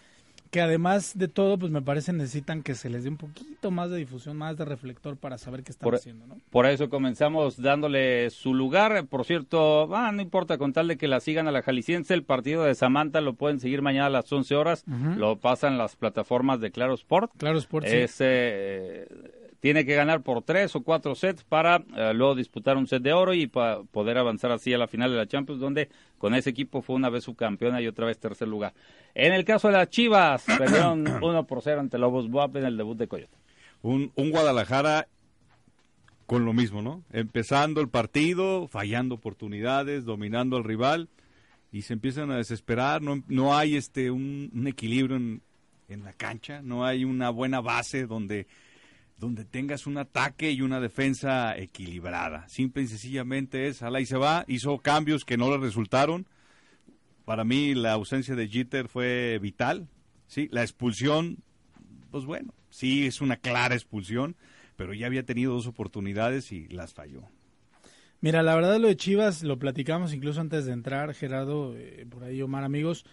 que 0.52 0.62
además 0.62 1.18
de 1.18 1.28
todo, 1.30 1.58
pues 1.58 1.72
me 1.72 1.82
parece 1.82 2.12
necesitan 2.14 2.62
que 2.62 2.76
se 2.76 2.90
les 2.90 3.04
dé 3.04 3.10
un 3.10 3.16
poquito 3.18 3.72
más 3.72 3.90
de 3.90 3.98
difusión, 3.98 4.38
más 4.38 4.58
de 4.58 4.66
reflector 4.66 5.16
para 5.16 5.38
saber 5.38 5.64
qué 5.64 5.72
están 5.72 5.86
Por- 5.86 5.96
haciendo, 5.96 6.28
¿no? 6.28 6.38
Por 6.50 6.66
eso 6.66 6.90
comenzamos 6.90 7.60
dándole 7.62 8.30
su 8.32 8.54
lugar. 8.54 9.06
Por 9.08 9.24
cierto, 9.26 9.96
ah, 9.96 10.12
no 10.12 10.22
importa 10.22 10.58
con 10.58 10.74
tal 10.74 10.90
de 10.90 10.98
que 10.98 11.08
la 11.08 11.22
sigan 11.22 11.48
a 11.48 11.52
la 11.52 11.62
jalisciense, 11.62 12.14
el 12.14 12.24
partido 12.24 12.64
de 12.66 12.76
Samantha 12.76 13.22
lo 13.22 13.34
pueden 13.34 13.60
seguir 13.62 13.82
mañana 13.82 14.08
a 14.08 14.10
las 14.10 14.32
11 14.32 14.54
horas. 14.56 14.84
Lo 15.18 15.38
pasan 15.38 15.78
las 15.78 15.96
plataformas 15.96 16.60
de 16.60 16.72
Claro 16.72 16.94
Sport. 16.96 17.32
Claro, 17.38 17.58
Sport, 17.58 17.86
sí. 17.88 17.96
Es, 17.96 18.18
eh, 18.20 19.08
tiene 19.62 19.86
que 19.86 19.96
ganar 19.96 20.22
por 20.22 20.42
tres 20.42 20.76
o 20.76 20.82
cuatro 20.82 21.16
sets 21.16 21.44
para 21.44 21.84
eh, 21.96 22.14
luego 22.14 22.36
disputar 22.36 22.76
un 22.78 22.88
set 22.88 23.02
de 23.02 23.14
oro 23.14 23.34
y 23.34 23.48
para 23.48 23.84
poder 23.84 24.18
avanzar 24.18 24.52
así 24.52 24.74
a 24.74 24.78
la 24.78 24.88
final 24.88 25.12
de 25.12 25.18
la 25.18 25.28
Champions, 25.28 25.62
donde 25.62 25.88
con 26.18 26.34
ese 26.34 26.50
equipo 26.50 26.82
fue 26.82 26.96
una 26.96 27.10
vez 27.10 27.24
subcampeona 27.24 27.80
y 27.80 27.88
otra 27.88 28.08
vez 28.08 28.20
tercer 28.20 28.48
lugar. 28.48 28.74
En 29.14 29.34
el 29.34 29.46
caso 29.46 29.68
de 29.68 29.76
las 29.76 29.90
Chivas, 29.90 30.44
perdieron 30.58 31.08
1 31.24 31.48
por 31.48 31.62
0 31.62 31.80
ante 31.80 32.00
Lobos 32.00 32.30
Buap 32.30 32.58
en 32.58 32.66
el 32.66 32.76
debut 32.76 32.98
de 32.98 33.08
Coyote. 33.08 33.38
Un, 33.84 34.12
un 34.16 34.32
Guadalajara 34.32 35.08
con 36.26 36.44
lo 36.44 36.54
mismo, 36.54 36.82
¿no? 36.82 37.04
Empezando 37.12 37.82
el 37.82 37.90
partido, 37.90 38.68
fallando 38.68 39.16
oportunidades, 39.16 40.06
dominando 40.06 40.58
al 40.58 40.64
rival 40.64 41.10
y 41.72 41.84
se 41.84 41.94
empiezan 41.94 42.32
a 42.32 42.38
desesperar. 42.38 43.02
No, 43.04 43.22
no 43.28 43.56
hay 43.56 43.76
este 43.76 44.10
un, 44.10 44.50
un 44.56 44.68
equilibrio 44.68 45.18
en, 45.18 45.42
en 45.88 46.04
la 46.04 46.14
cancha, 46.14 46.62
no 46.64 46.84
hay 46.84 47.04
una 47.06 47.30
buena 47.30 47.62
base 47.62 48.08
donde, 48.08 48.48
donde 49.22 49.46
tengas 49.46 49.86
un 49.86 50.00
ataque 50.00 50.52
y 50.52 50.64
una 50.64 50.80
defensa 50.80 51.56
equilibrada. 51.56 52.50
Simple 52.50 52.82
y 52.82 52.88
sencillamente 52.88 53.68
es, 53.68 53.84
ala 53.84 54.02
y 54.02 54.08
se 54.08 54.18
va, 54.18 54.46
hizo 54.48 54.80
cambios 54.80 55.26
que 55.26 55.38
no 55.38 55.52
le 55.52 55.60
resultaron. 55.60 56.26
Para 57.24 57.44
mí 57.44 57.76
la 57.76 57.94
ausencia 57.94 58.34
de 58.34 58.48
Jeter 58.48 58.88
fue 58.88 59.38
vital, 59.40 59.88
¿sí? 60.26 60.50
La 60.52 60.64
expulsión, 60.64 61.38
pues 62.10 62.26
bueno, 62.26 62.56
sí 62.72 63.06
es 63.06 63.22
una 63.22 63.38
clara 63.38 63.76
expulsión, 63.76 64.36
pero 64.76 64.96
ya 64.96 65.06
había 65.06 65.24
tenido 65.24 65.54
dos 65.54 65.68
oportunidades 65.68 66.52
y 66.52 66.68
las 66.70 66.96
falló. 66.96 67.22
Mira, 68.22 68.42
la 68.42 68.56
verdad 68.56 68.80
lo 68.80 68.88
de 68.88 68.98
Chivas 68.98 69.44
lo 69.44 69.60
platicamos 69.60 70.16
incluso 70.16 70.42
antes 70.42 70.66
de 70.66 70.74
entrar, 70.74 71.14
Gerardo, 71.14 71.76
eh, 71.78 72.08
por 72.10 72.24
ahí 72.24 72.42
Omar, 72.42 72.64
amigos. 72.64 73.06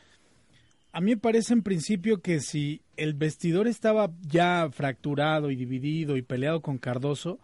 A 0.98 1.00
mí 1.00 1.12
me 1.12 1.16
parece 1.16 1.52
en 1.52 1.62
principio 1.62 2.22
que 2.22 2.40
si 2.40 2.82
el 2.96 3.14
vestidor 3.14 3.68
estaba 3.68 4.11
ya 4.23 4.68
fracturado 4.73 5.52
y 5.52 5.54
dividido 5.54 6.16
y 6.16 6.23
peleado 6.23 6.61
con 6.61 6.78
Cardoso, 6.78 7.38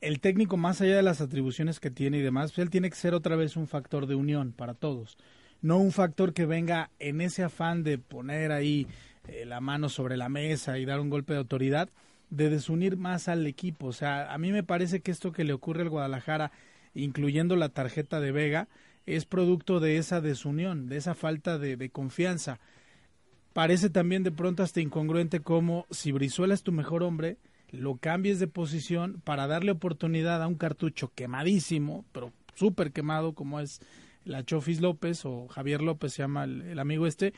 el 0.00 0.20
técnico, 0.20 0.56
más 0.56 0.80
allá 0.80 0.94
de 0.94 1.02
las 1.02 1.20
atribuciones 1.20 1.80
que 1.80 1.90
tiene 1.90 2.18
y 2.18 2.22
demás, 2.22 2.52
pues 2.52 2.64
él 2.64 2.70
tiene 2.70 2.88
que 2.88 2.94
ser 2.94 3.12
otra 3.12 3.34
vez 3.34 3.56
un 3.56 3.66
factor 3.66 4.06
de 4.06 4.14
unión 4.14 4.52
para 4.52 4.74
todos. 4.74 5.18
No 5.62 5.78
un 5.78 5.90
factor 5.90 6.32
que 6.32 6.46
venga 6.46 6.92
en 7.00 7.20
ese 7.20 7.42
afán 7.42 7.82
de 7.82 7.98
poner 7.98 8.52
ahí 8.52 8.86
eh, 9.26 9.44
la 9.46 9.60
mano 9.60 9.88
sobre 9.88 10.16
la 10.16 10.28
mesa 10.28 10.78
y 10.78 10.84
dar 10.84 11.00
un 11.00 11.10
golpe 11.10 11.32
de 11.32 11.40
autoridad, 11.40 11.88
de 12.30 12.50
desunir 12.50 12.96
más 12.96 13.26
al 13.26 13.44
equipo. 13.48 13.88
O 13.88 13.92
sea, 13.92 14.32
a 14.32 14.38
mí 14.38 14.52
me 14.52 14.62
parece 14.62 15.00
que 15.00 15.10
esto 15.10 15.32
que 15.32 15.42
le 15.42 15.54
ocurre 15.54 15.82
al 15.82 15.90
Guadalajara, 15.90 16.52
incluyendo 16.94 17.56
la 17.56 17.70
tarjeta 17.70 18.20
de 18.20 18.30
Vega, 18.30 18.68
es 19.06 19.24
producto 19.24 19.80
de 19.80 19.96
esa 19.96 20.20
desunión, 20.20 20.88
de 20.88 20.98
esa 20.98 21.16
falta 21.16 21.58
de, 21.58 21.76
de 21.76 21.90
confianza. 21.90 22.60
Parece 23.56 23.88
también 23.88 24.22
de 24.22 24.32
pronto 24.32 24.62
hasta 24.62 24.82
incongruente 24.82 25.40
como 25.40 25.86
si 25.90 26.12
Brizuela 26.12 26.52
es 26.52 26.62
tu 26.62 26.72
mejor 26.72 27.02
hombre, 27.02 27.38
lo 27.70 27.96
cambies 27.96 28.38
de 28.38 28.48
posición 28.48 29.22
para 29.24 29.46
darle 29.46 29.70
oportunidad 29.70 30.42
a 30.42 30.46
un 30.46 30.56
cartucho 30.56 31.10
quemadísimo, 31.14 32.04
pero 32.12 32.34
súper 32.54 32.92
quemado 32.92 33.32
como 33.32 33.58
es 33.58 33.80
la 34.26 34.44
Chofis 34.44 34.82
López 34.82 35.24
o 35.24 35.48
Javier 35.48 35.80
López 35.80 36.12
se 36.12 36.20
llama 36.20 36.44
el, 36.44 36.60
el 36.60 36.78
amigo 36.78 37.06
este, 37.06 37.32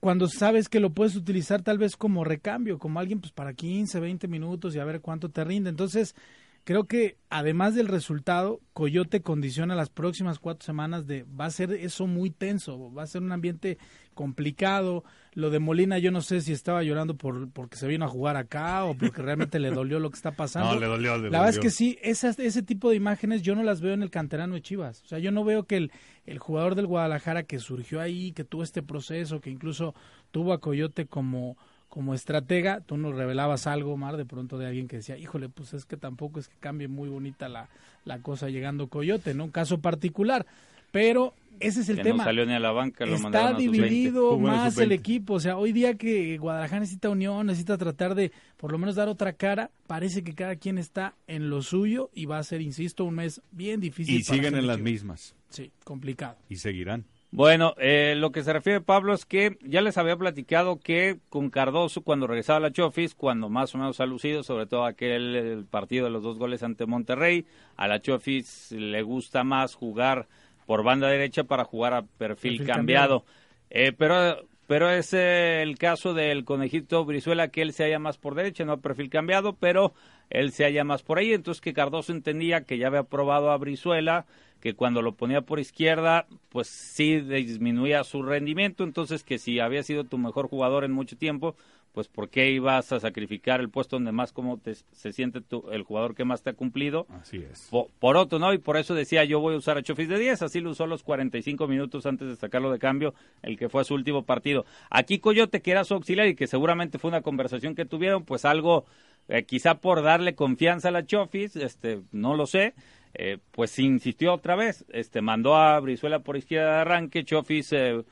cuando 0.00 0.26
sabes 0.26 0.68
que 0.68 0.80
lo 0.80 0.90
puedes 0.90 1.14
utilizar 1.14 1.62
tal 1.62 1.78
vez 1.78 1.94
como 1.96 2.24
recambio, 2.24 2.80
como 2.80 2.98
alguien 2.98 3.20
pues 3.20 3.30
para 3.30 3.54
15, 3.54 4.00
20 4.00 4.26
minutos 4.26 4.74
y 4.74 4.80
a 4.80 4.84
ver 4.84 5.00
cuánto 5.00 5.28
te 5.28 5.44
rinde. 5.44 5.70
Entonces, 5.70 6.16
creo 6.64 6.84
que 6.84 7.16
además 7.28 7.74
del 7.74 7.88
resultado, 7.88 8.60
Coyote 8.72 9.22
condiciona 9.22 9.74
las 9.74 9.90
próximas 9.90 10.38
cuatro 10.38 10.64
semanas 10.64 11.06
de 11.06 11.24
va 11.24 11.46
a 11.46 11.50
ser 11.50 11.72
eso 11.72 12.06
muy 12.06 12.30
tenso, 12.30 12.92
va 12.92 13.02
a 13.02 13.06
ser 13.06 13.22
un 13.22 13.32
ambiente 13.32 13.78
complicado. 14.14 15.04
Lo 15.32 15.50
de 15.50 15.60
Molina, 15.60 15.98
yo 15.98 16.10
no 16.10 16.20
sé 16.20 16.40
si 16.40 16.52
estaba 16.52 16.82
llorando 16.82 17.16
por 17.16 17.50
porque 17.50 17.76
se 17.76 17.86
vino 17.86 18.04
a 18.04 18.08
jugar 18.08 18.36
acá 18.36 18.84
o 18.84 18.94
porque 18.94 19.22
realmente 19.22 19.58
le 19.58 19.70
dolió 19.70 19.98
lo 19.98 20.10
que 20.10 20.16
está 20.16 20.32
pasando. 20.36 20.74
No, 20.74 20.80
le 20.80 20.86
dolió, 20.86 21.16
le 21.16 21.30
La 21.30 21.38
verdad 21.38 21.54
es 21.54 21.58
que 21.58 21.70
sí, 21.70 21.98
esas, 22.02 22.38
ese 22.38 22.62
tipo 22.62 22.90
de 22.90 22.96
imágenes 22.96 23.42
yo 23.42 23.54
no 23.54 23.62
las 23.62 23.80
veo 23.80 23.94
en 23.94 24.02
el 24.02 24.10
canterano 24.10 24.54
de 24.54 24.62
Chivas. 24.62 25.02
O 25.04 25.06
sea, 25.06 25.18
yo 25.18 25.30
no 25.30 25.44
veo 25.44 25.64
que 25.64 25.76
el, 25.76 25.92
el 26.26 26.38
jugador 26.38 26.74
del 26.74 26.86
Guadalajara 26.86 27.44
que 27.44 27.58
surgió 27.58 28.00
ahí, 28.00 28.32
que 28.32 28.44
tuvo 28.44 28.62
este 28.62 28.82
proceso, 28.82 29.40
que 29.40 29.50
incluso 29.50 29.94
tuvo 30.30 30.52
a 30.52 30.60
Coyote 30.60 31.06
como, 31.06 31.56
como 31.90 32.14
estratega, 32.14 32.80
tú 32.80 32.96
nos 32.96 33.14
revelabas 33.14 33.66
algo, 33.66 33.96
Mar, 33.98 34.16
de 34.16 34.24
pronto 34.24 34.56
de 34.56 34.66
alguien 34.66 34.88
que 34.88 34.96
decía, 34.96 35.18
híjole, 35.18 35.48
pues 35.50 35.74
es 35.74 35.84
que 35.84 35.96
tampoco 35.98 36.40
es 36.40 36.48
que 36.48 36.54
cambie 36.58 36.88
muy 36.88 37.08
bonita 37.10 37.48
la, 37.48 37.68
la 38.04 38.20
cosa 38.20 38.48
llegando 38.48 38.88
Coyote, 38.88 39.34
¿no? 39.34 39.44
Un 39.44 39.50
caso 39.50 39.80
particular. 39.80 40.46
Pero 40.92 41.34
ese 41.60 41.80
es 41.82 41.88
el 41.88 41.96
que 41.96 42.02
tema. 42.04 42.18
no 42.18 42.24
salió 42.24 42.46
ni 42.46 42.54
a 42.54 42.58
la 42.58 42.72
banca, 42.72 43.04
lo 43.04 43.12
Está 43.14 43.22
mandaron 43.24 43.48
a 43.56 43.58
sus 43.58 43.70
20. 43.70 43.76
dividido 43.88 44.38
más 44.38 44.74
sub-20. 44.74 44.84
el 44.84 44.92
equipo. 44.92 45.34
O 45.34 45.40
sea, 45.40 45.56
hoy 45.56 45.72
día 45.72 45.94
que 45.94 46.38
Guadalajara 46.38 46.80
necesita 46.80 47.10
unión, 47.10 47.46
necesita 47.46 47.76
tratar 47.76 48.14
de 48.14 48.32
por 48.56 48.72
lo 48.72 48.78
menos 48.78 48.94
dar 48.94 49.08
otra 49.08 49.32
cara, 49.34 49.70
parece 49.86 50.22
que 50.24 50.34
cada 50.34 50.56
quien 50.56 50.78
está 50.78 51.14
en 51.26 51.50
lo 51.50 51.62
suyo 51.62 52.10
y 52.14 52.26
va 52.26 52.38
a 52.38 52.42
ser, 52.44 52.60
insisto, 52.60 53.04
un 53.04 53.16
mes 53.16 53.42
bien 53.50 53.80
difícil. 53.80 54.14
Y 54.16 54.22
para 54.24 54.36
siguen 54.36 54.56
en 54.56 54.66
las 54.66 54.80
mismas. 54.80 55.34
Sí, 55.48 55.70
complicado. 55.84 56.36
Y 56.48 56.56
seguirán. 56.56 57.04
Bueno, 57.32 57.74
eh, 57.78 58.14
lo 58.16 58.32
que 58.32 58.42
se 58.42 58.52
refiere 58.52 58.80
Pablo 58.80 59.14
es 59.14 59.24
que 59.24 59.56
ya 59.62 59.82
les 59.82 59.96
había 59.98 60.16
platicado 60.16 60.80
que 60.80 61.18
con 61.28 61.48
Cardoso 61.50 62.02
cuando 62.02 62.26
regresaba 62.26 62.56
a 62.56 62.60
la 62.60 62.72
Chofis, 62.72 63.14
cuando 63.14 63.48
más 63.48 63.72
o 63.74 63.78
menos 63.78 64.00
ha 64.00 64.06
lucido, 64.06 64.42
sobre 64.42 64.66
todo 64.66 64.84
aquel 64.84 65.36
el 65.36 65.64
partido 65.64 66.06
de 66.06 66.10
los 66.10 66.24
dos 66.24 66.38
goles 66.38 66.64
ante 66.64 66.86
Monterrey, 66.86 67.46
a 67.76 67.86
la 67.86 68.02
Chofis 68.02 68.72
le 68.72 69.02
gusta 69.02 69.44
más 69.44 69.76
jugar 69.76 70.26
por 70.66 70.82
banda 70.82 71.08
derecha 71.08 71.44
para 71.44 71.64
jugar 71.64 71.94
a 71.94 72.02
perfil, 72.02 72.58
Perfil 72.58 72.66
cambiado. 72.66 73.24
Eh, 73.70 73.92
pero 73.96 74.44
pero 74.70 74.88
es 74.88 75.12
eh, 75.14 75.62
el 75.62 75.78
caso 75.78 76.14
del 76.14 76.44
conejito 76.44 77.04
Brizuela 77.04 77.48
que 77.48 77.60
él 77.62 77.72
se 77.72 77.82
halla 77.82 77.98
más 77.98 78.18
por 78.18 78.36
derecha, 78.36 78.64
no 78.64 78.70
a 78.70 78.76
perfil 78.76 79.10
cambiado, 79.10 79.56
pero 79.56 79.94
él 80.30 80.52
se 80.52 80.62
halla 80.62 80.84
más 80.84 81.02
por 81.02 81.18
ahí, 81.18 81.32
entonces 81.32 81.60
que 81.60 81.72
Cardoso 81.72 82.12
entendía 82.12 82.62
que 82.62 82.78
ya 82.78 82.86
había 82.86 83.02
probado 83.02 83.50
a 83.50 83.56
Brizuela, 83.56 84.26
que 84.60 84.74
cuando 84.74 85.02
lo 85.02 85.12
ponía 85.14 85.40
por 85.42 85.58
izquierda, 85.60 86.26
pues 86.50 86.68
sí 86.68 87.20
disminuía 87.20 88.04
su 88.04 88.22
rendimiento, 88.22 88.84
entonces 88.84 89.24
que 89.24 89.38
si 89.38 89.58
había 89.60 89.82
sido 89.82 90.04
tu 90.04 90.18
mejor 90.18 90.48
jugador 90.48 90.84
en 90.84 90.92
mucho 90.92 91.16
tiempo, 91.16 91.56
pues 91.92 92.06
¿por 92.06 92.28
qué 92.28 92.52
ibas 92.52 92.92
a 92.92 93.00
sacrificar 93.00 93.58
el 93.60 93.68
puesto 93.68 93.96
donde 93.96 94.12
más 94.12 94.32
como 94.32 94.58
te, 94.58 94.74
se 94.92 95.12
siente 95.12 95.40
tu- 95.40 95.68
el 95.72 95.82
jugador 95.82 96.14
que 96.14 96.24
más 96.24 96.40
te 96.42 96.50
ha 96.50 96.52
cumplido? 96.52 97.06
Así 97.20 97.38
es. 97.38 97.66
Po- 97.68 97.90
por 97.98 98.16
otro, 98.16 98.38
¿no? 98.38 98.52
Y 98.52 98.58
por 98.58 98.76
eso 98.76 98.94
decía, 98.94 99.24
yo 99.24 99.40
voy 99.40 99.54
a 99.54 99.58
usar 99.58 99.76
a 99.76 99.82
Chofis 99.82 100.08
de 100.08 100.16
10, 100.18 100.40
así 100.42 100.60
lo 100.60 100.70
usó 100.70 100.86
los 100.86 101.02
45 101.02 101.66
minutos 101.66 102.06
antes 102.06 102.28
de 102.28 102.36
sacarlo 102.36 102.70
de 102.70 102.78
cambio, 102.78 103.12
el 103.42 103.58
que 103.58 103.68
fue 103.68 103.84
su 103.84 103.94
último 103.94 104.22
partido. 104.24 104.64
Aquí 104.88 105.18
Coyote, 105.18 105.62
que 105.62 105.72
era 105.72 105.82
su 105.84 105.94
auxiliar 105.94 106.28
y 106.28 106.36
que 106.36 106.46
seguramente 106.46 106.98
fue 107.00 107.08
una 107.08 107.22
conversación 107.22 107.74
que 107.74 107.86
tuvieron, 107.86 108.24
pues 108.24 108.44
algo, 108.44 108.84
eh, 109.26 109.42
quizá 109.42 109.80
por 109.80 110.00
darle 110.02 110.36
confianza 110.36 110.88
a 110.88 110.92
la 110.92 111.04
Chofis, 111.06 111.56
este, 111.56 112.02
no 112.12 112.36
lo 112.36 112.46
sé, 112.46 112.74
eh, 113.14 113.38
pues 113.50 113.78
insistió 113.78 114.32
otra 114.34 114.56
vez, 114.56 114.84
este, 114.92 115.20
mandó 115.20 115.56
a 115.56 115.78
Brizuela 115.80 116.20
por 116.20 116.36
izquierda 116.36 116.74
de 116.74 116.80
arranque, 116.80 117.24
Chofis 117.24 117.72
eh, 117.72 118.02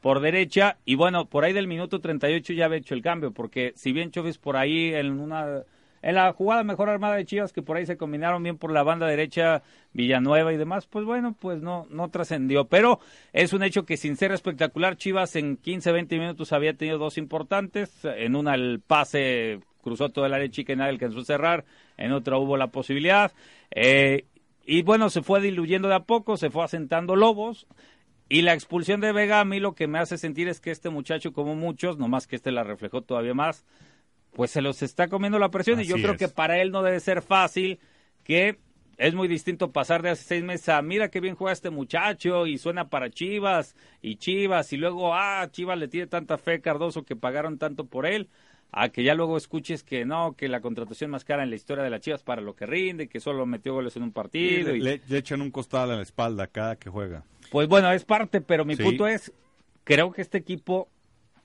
por 0.00 0.20
derecha, 0.20 0.78
y 0.84 0.94
bueno, 0.94 1.26
por 1.26 1.44
ahí 1.44 1.52
del 1.52 1.68
minuto 1.68 2.00
38 2.00 2.52
ya 2.52 2.64
había 2.64 2.78
hecho 2.78 2.94
el 2.94 3.02
cambio, 3.02 3.32
porque 3.32 3.72
si 3.76 3.92
bien 3.92 4.10
Chofis 4.10 4.38
por 4.38 4.56
ahí 4.56 4.94
en 4.94 5.20
una 5.20 5.62
en 6.00 6.14
la 6.14 6.32
jugada 6.32 6.62
mejor 6.62 6.88
armada 6.88 7.16
de 7.16 7.24
Chivas 7.24 7.52
que 7.52 7.60
por 7.60 7.76
ahí 7.76 7.84
se 7.84 7.96
combinaron 7.96 8.40
bien 8.40 8.56
por 8.56 8.70
la 8.70 8.84
banda 8.84 9.08
derecha 9.08 9.62
Villanueva 9.92 10.52
y 10.52 10.56
demás, 10.56 10.86
pues 10.86 11.04
bueno, 11.04 11.34
pues 11.38 11.60
no 11.60 11.86
no 11.90 12.08
trascendió, 12.08 12.66
pero 12.66 13.00
es 13.32 13.52
un 13.52 13.64
hecho 13.64 13.84
que 13.84 13.96
sin 13.96 14.16
ser 14.16 14.32
espectacular 14.32 14.96
Chivas 14.96 15.34
en 15.36 15.56
15 15.56 15.92
20 15.92 16.18
minutos 16.18 16.52
había 16.52 16.74
tenido 16.74 16.98
dos 16.98 17.18
importantes, 17.18 18.04
en 18.04 18.36
una 18.36 18.54
el 18.54 18.80
pase 18.80 19.60
cruzó 19.82 20.10
todo 20.10 20.26
el 20.26 20.34
área 20.34 20.50
chica 20.50 20.72
y 20.72 20.76
nadie 20.76 20.90
alcanzó 20.90 21.20
a 21.20 21.24
cerrar, 21.24 21.64
en 21.96 22.12
otra 22.12 22.38
hubo 22.38 22.56
la 22.56 22.68
posibilidad. 22.68 23.32
Eh, 23.70 24.26
y 24.70 24.82
bueno, 24.82 25.08
se 25.08 25.22
fue 25.22 25.40
diluyendo 25.40 25.88
de 25.88 25.94
a 25.94 26.00
poco, 26.00 26.36
se 26.36 26.50
fue 26.50 26.62
asentando 26.62 27.16
Lobos, 27.16 27.66
y 28.28 28.42
la 28.42 28.52
expulsión 28.52 29.00
de 29.00 29.12
Vega 29.12 29.40
a 29.40 29.46
mí 29.46 29.60
lo 29.60 29.74
que 29.74 29.86
me 29.86 29.98
hace 29.98 30.18
sentir 30.18 30.46
es 30.46 30.60
que 30.60 30.70
este 30.70 30.90
muchacho, 30.90 31.32
como 31.32 31.54
muchos, 31.54 31.96
nomás 31.96 32.26
que 32.26 32.36
este 32.36 32.50
la 32.50 32.64
reflejó 32.64 33.00
todavía 33.00 33.32
más, 33.32 33.64
pues 34.34 34.50
se 34.50 34.60
los 34.60 34.82
está 34.82 35.08
comiendo 35.08 35.38
la 35.38 35.50
presión 35.50 35.80
y 35.80 35.86
yo 35.86 35.98
creo 36.02 36.12
es. 36.12 36.18
que 36.18 36.28
para 36.28 36.60
él 36.60 36.70
no 36.70 36.82
debe 36.82 37.00
ser 37.00 37.22
fácil 37.22 37.80
que 38.24 38.58
es 38.98 39.14
muy 39.14 39.26
distinto 39.26 39.72
pasar 39.72 40.02
de 40.02 40.10
hace 40.10 40.24
seis 40.24 40.44
meses 40.44 40.68
a 40.68 40.82
mira 40.82 41.08
qué 41.08 41.20
bien 41.20 41.34
juega 41.34 41.54
este 41.54 41.70
muchacho 41.70 42.46
y 42.46 42.58
suena 42.58 42.90
para 42.90 43.08
Chivas 43.08 43.74
y 44.02 44.16
Chivas 44.16 44.70
y 44.74 44.76
luego 44.76 45.14
ah 45.14 45.48
Chivas 45.50 45.78
le 45.78 45.88
tiene 45.88 46.08
tanta 46.08 46.36
fe 46.36 46.54
a 46.54 46.60
Cardoso 46.60 47.04
que 47.04 47.16
pagaron 47.16 47.56
tanto 47.56 47.86
por 47.86 48.04
él 48.04 48.28
a 48.70 48.90
que 48.90 49.02
ya 49.02 49.14
luego 49.14 49.36
escuches 49.36 49.82
que 49.82 50.04
no 50.04 50.32
que 50.36 50.48
la 50.48 50.60
contratación 50.60 51.10
más 51.10 51.24
cara 51.24 51.42
en 51.42 51.50
la 51.50 51.56
historia 51.56 51.82
de 51.84 51.90
las 51.90 52.00
Chivas 52.00 52.22
para 52.22 52.42
lo 52.42 52.54
que 52.54 52.66
rinde 52.66 53.08
que 53.08 53.18
solo 53.20 53.46
metió 53.46 53.72
goles 53.74 53.96
en 53.96 54.02
un 54.02 54.10
Y 54.10 54.12
partido 54.12 54.72
le, 54.72 54.76
y- 54.78 54.80
le- 54.80 55.00
le 55.08 55.18
echan 55.18 55.40
un 55.40 55.50
costal 55.50 55.90
a 55.90 55.96
la 55.96 56.02
espalda 56.02 56.46
cada 56.46 56.76
que 56.76 56.90
juega. 56.90 57.24
pues 57.50 57.66
bueno, 57.68 57.90
es 57.92 58.04
parte, 58.04 58.40
pero 58.42 58.64
mi 58.66 58.76
Sí. 58.76 58.82
punto 58.82 59.06
es, 59.06 59.32
creo 59.84 60.12
que 60.12 60.20
este 60.20 60.36
equipo 60.38 60.88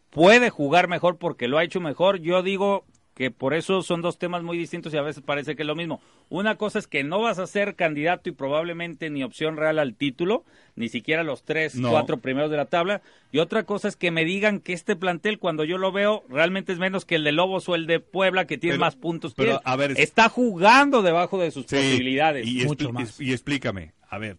puede 0.10 0.50
jugar 0.50 0.88
mejor 0.89 1.18
porque 1.18 1.48
lo 1.48 1.58
ha 1.58 1.63
hecho 1.63 1.80
mejor. 1.80 2.20
Yo 2.20 2.44
digo 2.44 2.86
que 3.13 3.29
por 3.29 3.53
eso 3.53 3.84
son 3.84 4.01
dos 4.01 4.17
temas 4.17 4.41
muy 4.41 4.58
distintos 4.58 4.93
y 4.93 4.98
a 4.98 5.01
veces 5.03 5.22
parece 5.24 5.55
que 5.55 5.62
es 5.63 5.67
lo 5.67 5.75
mismo. 5.75 6.01
Una 6.29 6.55
cosa 6.55 6.79
es 6.79 6.88
que 6.88 7.03
no 7.03 7.22
vas 7.22 7.38
a 7.38 7.46
ser 7.46 7.75
candidato 7.75 8.29
y 8.29 8.32
probablemente 8.32 9.10
ni 9.12 9.24
opción 9.24 9.55
real 9.55 9.77
al 9.77 9.93
título, 9.93 10.43
ni 10.75 10.89
siquiera 10.89 11.22
los 11.24 11.43
tres, 11.43 11.75
No. 11.75 11.91
cuatro 11.91 12.17
primeros 12.17 12.50
de 12.50 12.58
la 12.58 12.65
tabla. 12.65 13.01
Y 13.32 13.38
otra 13.38 13.63
cosa 13.63 13.88
es 13.88 13.96
que 13.96 14.10
me 14.10 14.25
digan 14.25 14.60
que 14.60 14.74
este 14.74 14.96
plantel, 14.96 15.38
cuando 15.38 15.63
yo 15.63 15.77
lo 15.77 15.91
veo, 15.91 16.24
realmente 16.27 16.74
es 16.74 16.79
menos 16.79 17.05
que 17.05 17.15
el 17.15 17.24
de 17.24 17.34
Lobos 17.34 17.70
o 17.70 17.75
el 17.75 17.86
de 17.86 18.00
Puebla, 18.00 18.46
que 18.48 18.58
tiene 18.58 18.74
Pero- 18.75 18.86
más 18.86 18.96
puntos 18.96 19.36
que 19.36 19.43
pero, 19.43 19.55
él. 19.55 19.60
a 19.63 19.75
ver, 19.75 19.91
es- 19.91 20.00
Está 20.00 20.27
jugando 20.29 21.03
debajo 21.03 21.39
de 21.39 21.51
sus 21.51 21.65
Sí, 21.67 21.75
posibilidades. 21.75 22.48
Y, 22.48 22.65
Mucho 22.65 22.91
más. 22.91 23.22
y 23.22 23.32
explícame, 23.32 23.93
a 24.10 24.17
ver. 24.17 24.38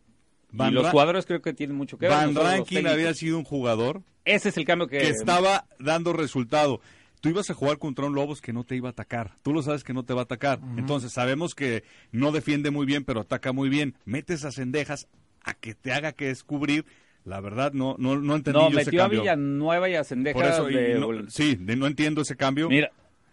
Y 0.52 0.56
Van, 0.56 0.74
los 0.74 0.84
Ra- 0.84 0.90
jugadores 0.90 1.26
creo 1.26 1.42
que 1.42 1.52
tienen 1.52 1.76
mucho 1.76 1.96
que 1.98 2.06
ver. 2.08 2.16
Van 2.16 2.34
los 2.34 2.42
Rankin 2.44 2.86
había 2.88 3.14
sido 3.14 3.38
un 3.38 3.44
jugador 3.44 4.02
Ese 4.24 4.48
es 4.48 4.56
el 4.56 4.64
cambio 4.64 4.88
que... 4.88 4.98
que 4.98 5.08
estaba 5.10 5.66
dando 5.78 6.12
resultado. 6.12 6.80
Tú 7.24 7.30
ibas 7.30 7.48
a 7.48 7.54
jugar 7.54 7.78
contra 7.78 8.04
un 8.04 8.14
Lobos 8.14 8.40
que 8.42 8.52
no 8.52 8.64
te 8.64 8.76
iba 8.76 8.88
a 8.88 8.92
atacar. 8.92 9.32
Tú 9.42 9.52
lo 9.54 9.62
sabes 9.62 9.82
que 9.82 9.94
no 9.94 10.02
te 10.04 10.12
va 10.12 10.20
a 10.20 10.24
atacar. 10.24 10.60
Entonces 10.76 11.10
sabemos 11.12 11.54
que 11.54 11.82
no 12.12 12.32
defiende 12.32 12.70
muy 12.70 12.84
bien, 12.86 13.02
pero 13.04 13.20
ataca 13.22 13.52
muy 13.52 13.68
bien. 13.70 13.94
Metes 14.04 14.44
a 14.44 14.52
Cendejas 14.52 15.08
a 15.42 15.54
que 15.54 15.74
te 15.74 15.92
haga 15.92 16.12
que 16.12 16.26
descubrir. 16.26 16.84
La 17.24 17.40
verdad, 17.40 17.72
no, 17.72 17.96
no, 17.98 18.16
no 18.20 18.36
entendí 18.36 18.58
No, 18.60 18.70
yo 18.70 18.78
ese 18.78 18.90
metió 18.90 19.00
a 19.00 19.04
cambio. 19.04 19.20
Villanueva 19.22 19.88
y 19.88 19.94
a 19.94 20.04
Sendeja. 20.04 20.34
Por 20.38 20.44
eso, 20.44 20.64
de- 20.66 20.98
no- 20.98 21.30
sí, 21.30 21.56
de- 21.56 21.76
no 21.76 21.86
entiendo 21.86 22.20
ese 22.20 22.36
cambio. 22.36 22.68
Mira, 22.68 22.90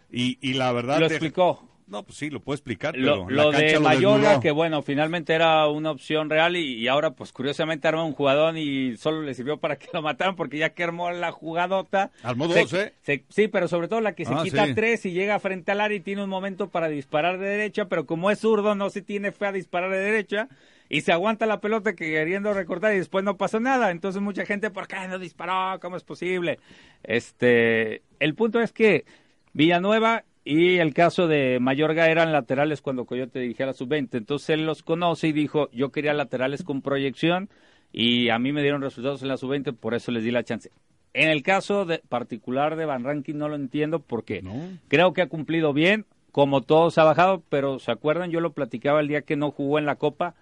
y, 0.10 0.38
y 0.42 0.54
la 0.54 0.72
verdad... 0.72 1.00
lo 1.02 1.08
te- 1.10 1.16
explicó. 1.16 1.68
No, 1.92 2.04
pues 2.04 2.18
sí, 2.18 2.30
lo 2.30 2.40
puedo 2.40 2.56
explicar, 2.56 2.96
Lo, 2.98 3.26
pero 3.28 3.30
lo 3.30 3.52
de 3.52 3.78
Mayorga, 3.80 4.40
que 4.40 4.52
bueno, 4.52 4.82
finalmente 4.82 5.34
era 5.34 5.68
una 5.68 5.92
opción 5.92 6.30
real 6.30 6.56
y, 6.56 6.76
y 6.76 6.88
ahora 6.88 7.12
pues 7.12 7.34
curiosamente 7.34 7.88
armó 7.88 8.06
un 8.06 8.14
jugador 8.14 8.58
y 8.58 8.96
solo 8.96 9.22
le 9.22 9.34
sirvió 9.34 9.58
para 9.58 9.78
que 9.78 9.88
lo 9.92 10.02
mataran 10.02 10.38
porque 10.38 10.58
ya 10.58 10.70
que 10.74 10.84
armó 10.86 11.12
la 11.12 11.32
jugadota. 11.32 12.12
Armó 12.24 12.48
se- 12.48 12.62
dos, 12.62 12.74
¿eh? 12.74 12.94
se- 13.02 13.26
sí, 13.28 13.50
pero 13.50 13.68
sobre 13.68 13.90
todo 13.90 14.00
la 14.00 14.14
que 14.16 14.24
se 14.24 14.34
Ah, 14.34 14.42
quita 14.42 14.66
sí. 14.68 14.74
tres 14.74 15.06
y 15.06 15.12
llega 15.12 15.38
frente 15.40 15.74
al 15.74 15.82
área 15.82 15.98
y 15.98 16.02
tiene 16.02 16.24
un 16.24 16.30
momento 16.30 16.70
para 16.70 16.88
disparar 16.88 17.38
de 17.40 17.48
derecha, 17.48 17.86
pero 17.90 18.06
como 18.06 18.32
es 18.32 18.40
zurdo 18.40 18.74
no 18.74 18.90
se 18.90 19.02
tiene 19.02 19.34
fe 19.34 19.48
a 19.48 19.52
disparar 19.52 19.92
de 19.92 20.00
derecha 20.00 20.48
y 20.88 21.02
se 21.02 21.12
aguanta 21.12 21.46
la 21.46 21.60
pelota 21.60 21.94
que 21.94 22.10
queriendo 22.10 22.54
recortar 22.54 22.94
y 22.94 23.00
después 23.00 23.24
no 23.26 23.36
pasó 23.36 23.60
nada. 23.60 23.92
Entonces 23.92 24.22
mucha 24.22 24.46
gente, 24.46 24.70
¿por 24.72 24.88
qué 24.88 24.96
no 25.10 25.20
disparó? 25.20 25.78
¿Cómo 25.82 25.98
es 25.98 26.04
posible? 26.04 26.58
Este, 27.04 28.02
el 28.20 28.36
punto 28.36 28.62
es 28.62 28.72
que 28.72 29.06
Villanueva 29.54 30.24
y 30.44 30.78
el 30.78 30.94
caso 30.94 31.28
de 31.28 31.60
Mayorga 31.62 32.10
eran 32.10 32.32
laterales 32.32 32.82
cuando 32.82 33.06
Coyote 33.06 33.40
dijera 33.40 33.74
sub-20. 33.74 34.18
Entonces 34.18 34.50
él 34.52 34.66
los 34.66 34.82
conoce 34.84 35.28
y 35.28 35.32
dijo, 35.34 35.70
yo 35.72 35.92
quería 35.92 36.14
laterales 36.14 36.64
con 36.64 36.82
proyección 36.82 37.50
y 37.94 38.30
a 38.30 38.40
mí 38.40 38.52
me 38.52 38.62
dieron 38.62 38.82
resultados 38.82 39.22
en 39.22 39.28
la 39.28 39.38
sub-20, 39.38 39.76
por 39.76 39.94
eso 39.94 40.12
les 40.12 40.24
di 40.24 40.32
la 40.32 40.44
chance. 40.44 40.72
En 41.14 41.30
el 41.30 41.44
caso 41.44 41.86
de, 41.86 42.00
particular 42.08 42.76
de 42.78 42.86
Van 42.86 43.04
Rankin 43.04 43.38
no 43.38 43.50
lo 43.50 43.56
entiendo 43.56 44.00
porque 44.00 44.42
No. 44.42 44.54
creo 44.88 45.14
que 45.14 45.22
ha 45.22 45.28
cumplido 45.30 45.74
bien, 45.74 46.06
como 46.32 46.62
todos 46.62 46.98
ha 46.98 47.04
bajado, 47.04 47.44
pero 47.50 47.80
¿se 47.80 47.92
acuerdan? 47.92 48.32
Yo 48.32 48.40
lo 48.40 48.54
platicaba 48.54 49.02
el 49.02 49.10
día 49.10 49.22
que 49.24 49.36
no 49.36 49.52
jugó 49.52 49.78
en 49.78 49.86
la 49.86 49.96
Copa. 49.98 50.34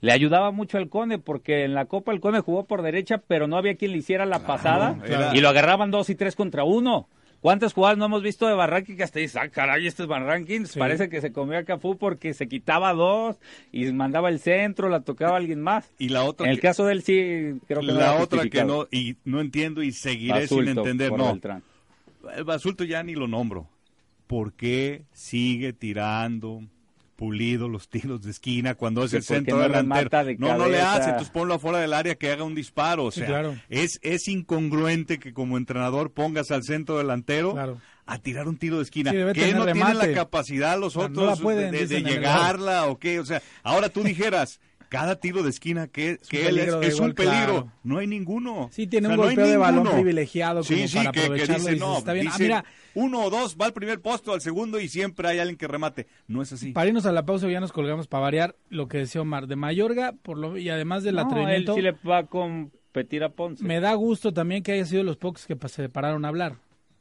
Le 0.00 0.10
ayudaba 0.12 0.50
mucho 0.50 0.78
al 0.78 0.88
Cone 0.88 1.18
porque 1.18 1.62
en 1.64 1.74
la 1.74 1.84
Copa 1.84 2.10
el 2.12 2.20
Cone 2.20 2.40
jugó 2.40 2.64
por 2.64 2.82
derecha, 2.82 3.18
pero 3.26 3.46
no 3.46 3.56
había 3.56 3.76
quien 3.76 3.92
le 3.92 3.98
hiciera 3.98 4.26
la 4.26 4.40
pasada 4.46 4.96
era- 5.06 5.36
y 5.36 5.40
lo 5.40 5.48
agarraban 5.48 5.90
dos 5.92 6.10
y 6.10 6.14
tres 6.16 6.34
contra 6.34 6.64
uno. 6.64 7.08
¿Cuántas 7.40 7.72
jugadas 7.72 7.96
no 7.96 8.04
hemos 8.04 8.22
visto 8.22 8.46
de 8.46 8.54
Barranquín 8.54 8.96
que 8.98 9.02
hasta 9.02 9.18
dices, 9.18 9.36
ah, 9.36 9.48
caray, 9.48 9.86
este 9.86 10.02
es 10.02 10.08
Barranquín? 10.08 10.66
Sí. 10.66 10.78
Parece 10.78 11.08
que 11.08 11.20
se 11.22 11.32
comió 11.32 11.56
a 11.58 11.64
Cafú 11.64 11.96
porque 11.96 12.34
se 12.34 12.48
quitaba 12.48 12.92
dos 12.92 13.36
y 13.72 13.90
mandaba 13.92 14.28
el 14.28 14.40
centro, 14.40 14.88
la 14.90 15.00
tocaba 15.00 15.38
alguien 15.38 15.62
más. 15.62 15.90
Y 15.98 16.10
la 16.10 16.24
otra 16.24 16.46
En 16.46 16.52
el 16.52 16.58
que- 16.58 16.62
caso 16.68 16.84
de 16.84 16.92
él 16.92 17.02
sí, 17.02 17.14
creo 17.66 17.80
que 17.80 17.86
no 17.86 17.94
la 17.94 18.12
era 18.12 18.22
otra 18.22 18.46
que 18.48 18.64
no 18.64 18.86
y 18.90 19.16
no 19.24 19.40
entiendo 19.40 19.82
y 19.82 19.92
seguiré 19.92 20.46
sin 20.46 20.68
entender 20.68 21.12
no 21.12 21.28
Beltrán. 21.32 21.62
el 22.36 22.44
basulto 22.44 22.84
ya 22.84 23.02
ni 23.02 23.14
lo 23.14 23.26
nombro 23.26 23.68
¿por 24.26 24.52
qué 24.52 25.02
sigue 25.12 25.72
tirando 25.72 26.62
pulido 27.20 27.68
los 27.68 27.90
tiros 27.90 28.22
de 28.22 28.30
esquina 28.30 28.74
cuando 28.76 29.04
es 29.04 29.12
el 29.12 29.22
centro 29.22 29.58
no 29.58 29.62
delantero 29.64 30.24
de 30.24 30.36
no 30.38 30.56
no 30.56 30.66
le 30.70 30.80
hace 30.80 31.10
entonces 31.10 31.28
ponlo 31.28 31.52
afuera 31.52 31.78
del 31.78 31.92
área 31.92 32.14
que 32.14 32.30
haga 32.32 32.44
un 32.44 32.54
disparo 32.54 33.04
o 33.04 33.10
Sí, 33.10 33.20
sea 33.20 33.28
claro. 33.28 33.56
es 33.68 33.98
es 34.02 34.26
incongruente 34.26 35.18
que 35.18 35.34
como 35.34 35.58
entrenador 35.58 36.12
pongas 36.12 36.50
al 36.50 36.62
centro 36.62 36.96
delantero 36.96 37.52
Claro. 37.52 37.78
a 38.06 38.16
tirar 38.18 38.48
un 38.48 38.56
tiro 38.56 38.78
de 38.78 38.84
esquina 38.84 39.10
Sí, 39.10 39.18
que 39.18 39.24
no 39.26 39.32
tienen 39.34 39.62
remate. 39.66 39.94
la 40.08 40.14
capacidad 40.14 40.80
los 40.80 40.96
no 40.96 41.02
otros 41.02 41.40
pueden, 41.42 41.70
de- 41.72 41.86
de, 41.86 42.02
llegarla 42.02 42.86
o 42.86 42.98
qué 42.98 43.20
o 43.20 43.26
sea 43.26 43.42
ahora 43.62 43.90
tú 43.90 44.02
dijeras 44.02 44.58
cada 44.90 45.18
tiro 45.18 45.42
de 45.42 45.48
esquina 45.48 45.86
que, 45.88 46.18
que 46.28 46.48
él 46.48 46.58
es, 46.58 46.74
es 46.82 47.00
un 47.00 47.12
peligro. 47.14 47.14
claro. 47.14 47.72
No 47.82 47.96
hay 47.98 48.06
ninguno. 48.06 48.68
Sí, 48.72 48.86
tiene 48.86 49.06
O 49.06 49.10
sea, 49.10 49.14
un 49.14 49.20
no 49.20 49.26
golpeo 49.28 49.46
de 49.48 49.56
balón 49.56 49.88
privilegiado 49.88 50.62
como 50.62 50.64
Sí, 50.64 50.86
sí, 50.88 50.96
para 50.98 51.12
que, 51.12 51.20
que 51.20 51.24
aprovecharlo. 51.26 51.54
dice, 51.54 51.70
dices, 51.70 51.80
no, 51.80 51.96
está 51.98 52.12
bien. 52.12 52.28
Ah, 52.28 52.36
mira, 52.38 52.64
uno 52.94 53.22
o 53.24 53.30
dos 53.30 53.56
va 53.58 53.64
al 53.66 53.72
primer 53.72 54.00
posto, 54.02 54.32
al 54.34 54.40
segundo 54.42 54.78
y 54.78 54.88
siempre 54.88 55.28
hay 55.28 55.38
alguien 55.38 55.56
que 55.56 55.66
remate. 55.68 56.06
No 56.28 56.42
es 56.42 56.52
así. 56.52 56.72
para 56.72 56.88
irnos 56.88 57.06
a 57.06 57.12
la 57.12 57.24
pausa 57.24 57.48
ya 57.48 57.60
nos 57.60 57.72
colgamos 57.72 58.06
para 58.08 58.22
variar 58.22 58.56
lo 58.68 58.88
que 58.88 58.98
decía 58.98 59.22
Omar. 59.22 59.46
De 59.46 59.56
Mayorga, 59.56 60.12
por 60.22 60.36
lo, 60.36 60.58
y 60.58 60.68
además 60.68 61.02
del 61.04 61.14
No, 61.14 61.20
él 61.22 61.26
atrevimiento, 61.28 61.74
sí 61.74 61.82
le 61.82 61.92
va 61.92 62.18
a 62.18 62.26
competir 62.26 63.22
a 63.22 63.28
Ponce. 63.30 63.64
me 63.64 63.78
da 63.80 63.94
gusto 63.94 64.32
también 64.32 64.62
que 64.64 64.72
haya 64.72 64.84
sido 64.84 65.04
los 65.04 65.16
pocos 65.16 65.46
que 65.46 65.56
se 65.68 65.88
pararon 65.88 66.24
a 66.24 66.28
hablar. 66.28 66.56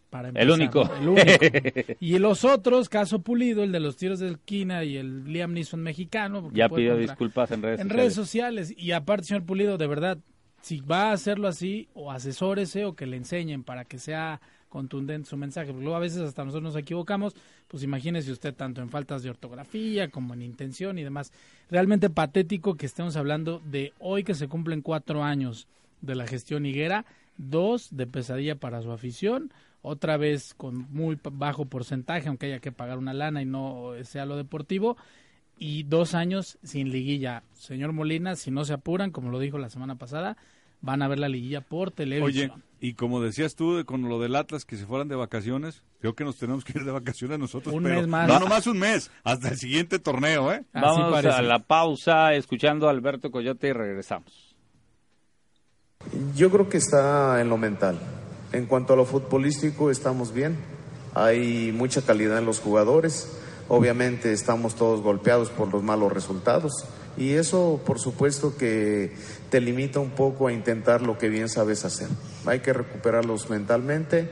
Para 0.09 0.29
El 0.29 0.49
único. 0.49 0.85
¿no? 0.85 0.95
El 0.95 1.07
único. 1.09 1.93
y 1.99 2.17
los 2.17 2.43
otros, 2.43 2.89
caso 2.89 3.19
Pulido, 3.19 3.63
el 3.63 3.71
de 3.71 3.79
los 3.79 3.95
tiros 3.95 4.19
de 4.19 4.29
esquina 4.29 4.83
y 4.83 4.97
el 4.97 5.25
Liam 5.31 5.53
Neeson 5.53 5.81
mexicano. 5.81 6.49
Ya 6.53 6.67
pidió 6.69 6.93
contra- 6.93 7.07
disculpas 7.13 7.51
en 7.51 7.61
redes 7.61 7.79
en 7.79 7.87
sociales. 7.87 8.01
redes 8.03 8.13
sociales. 8.15 8.73
Y 8.77 8.91
aparte, 8.91 9.25
señor 9.27 9.43
Pulido, 9.43 9.77
de 9.77 9.85
verdad, 9.87 10.17
si 10.61 10.79
va 10.81 11.09
a 11.09 11.13
hacerlo 11.13 11.47
así, 11.47 11.87
o 11.93 12.11
asesórese 12.11 12.85
o 12.85 12.95
que 12.95 13.05
le 13.05 13.17
enseñen 13.17 13.63
para 13.63 13.85
que 13.85 13.99
sea 13.99 14.41
contundente 14.67 15.29
su 15.29 15.37
mensaje. 15.37 15.67
Porque 15.71 15.83
luego 15.83 15.95
a 15.97 15.99
veces 16.01 16.21
hasta 16.21 16.43
nosotros 16.43 16.73
nos 16.73 16.81
equivocamos, 16.81 17.35
pues 17.67 17.83
imagínese 17.83 18.31
usted 18.31 18.53
tanto 18.55 18.81
en 18.81 18.89
faltas 18.89 19.21
de 19.23 19.29
ortografía 19.29 20.09
como 20.09 20.33
en 20.33 20.41
intención 20.41 20.97
y 20.97 21.03
demás. 21.03 21.31
Realmente 21.69 22.09
patético 22.09 22.75
que 22.77 22.85
estemos 22.87 23.15
hablando 23.15 23.61
de 23.65 23.93
hoy 23.99 24.23
que 24.23 24.33
se 24.33 24.47
cumplen 24.47 24.81
cuatro 24.81 25.23
años 25.23 25.67
de 26.01 26.15
la 26.15 26.25
gestión 26.27 26.65
higuera, 26.65 27.05
dos 27.37 27.89
de 27.95 28.05
pesadilla 28.07 28.55
para 28.55 28.81
su 28.81 28.91
afición, 28.91 29.51
otra 29.81 30.17
vez 30.17 30.53
con 30.55 30.87
muy 30.91 31.17
bajo 31.31 31.65
porcentaje, 31.65 32.27
aunque 32.27 32.47
haya 32.47 32.59
que 32.59 32.71
pagar 32.71 32.97
una 32.97 33.13
lana 33.13 33.41
y 33.41 33.45
no 33.45 33.91
sea 34.03 34.25
lo 34.25 34.35
deportivo, 34.37 34.97
y 35.57 35.83
dos 35.83 36.13
años 36.15 36.57
sin 36.63 36.91
liguilla. 36.91 37.43
Señor 37.53 37.91
Molina, 37.93 38.35
si 38.35 38.51
no 38.51 38.65
se 38.65 38.73
apuran, 38.73 39.11
como 39.11 39.29
lo 39.29 39.39
dijo 39.39 39.57
la 39.57 39.69
semana 39.69 39.95
pasada, 39.95 40.37
van 40.81 41.01
a 41.01 41.07
ver 41.09 41.19
la 41.19 41.27
liguilla 41.27 41.59
por 41.61 41.89
Oye, 41.89 41.95
televisión. 41.95 42.63
y 42.79 42.93
como 42.93 43.21
decías 43.21 43.55
tú 43.55 43.75
de- 43.75 43.83
con 43.83 44.07
lo 44.07 44.19
del 44.19 44.35
Atlas, 44.37 44.63
que 44.63 44.77
se 44.77 44.85
fueran 44.85 45.09
de 45.09 45.15
vacaciones, 45.17 45.83
creo 45.99 46.15
que 46.15 46.23
nos 46.23 46.37
tenemos 46.37 46.63
que 46.63 46.77
ir 46.79 46.85
de 46.85 46.91
vacaciones 46.91 47.37
nosotros. 47.39 47.75
Un 47.75 47.83
pero 47.83 47.97
mes 47.97 48.07
más. 48.07 48.27
No, 48.29 48.39
nomás 48.39 48.65
un 48.67 48.79
mes, 48.79 49.11
hasta 49.25 49.49
el 49.49 49.57
siguiente 49.57 49.99
torneo, 49.99 50.53
¿eh? 50.53 50.63
Así 50.71 50.85
Vamos 50.85 51.11
parece. 51.11 51.35
a 51.37 51.41
la 51.41 51.59
pausa 51.59 52.33
escuchando 52.35 52.87
a 52.87 52.91
Alberto 52.91 53.29
Coyote 53.29 53.67
y 53.67 53.73
regresamos. 53.73 54.55
Yo 56.35 56.49
creo 56.49 56.69
que 56.69 56.77
está 56.77 57.41
en 57.41 57.49
lo 57.49 57.57
mental. 57.57 57.99
En 58.51 58.65
cuanto 58.65 58.93
a 58.93 58.95
lo 58.95 59.05
futbolístico, 59.05 59.91
estamos 59.91 60.33
bien. 60.33 60.57
Hay 61.13 61.71
mucha 61.71 62.01
calidad 62.01 62.37
en 62.37 62.45
los 62.45 62.59
jugadores. 62.59 63.29
Obviamente 63.67 64.33
estamos 64.33 64.75
todos 64.75 65.01
golpeados 65.01 65.49
por 65.49 65.71
los 65.71 65.83
malos 65.83 66.11
resultados. 66.11 66.71
Y 67.17 67.33
eso, 67.33 67.81
por 67.85 67.99
supuesto, 67.99 68.55
que 68.57 69.13
te 69.51 69.61
limita 69.61 69.99
un 69.99 70.11
poco 70.11 70.47
a 70.47 70.53
intentar 70.53 71.01
lo 71.01 71.17
que 71.17 71.29
bien 71.29 71.49
sabes 71.49 71.85
hacer. 71.85 72.07
Hay 72.45 72.61
que 72.61 72.73
recuperarlos 72.73 73.49
mentalmente. 73.49 74.29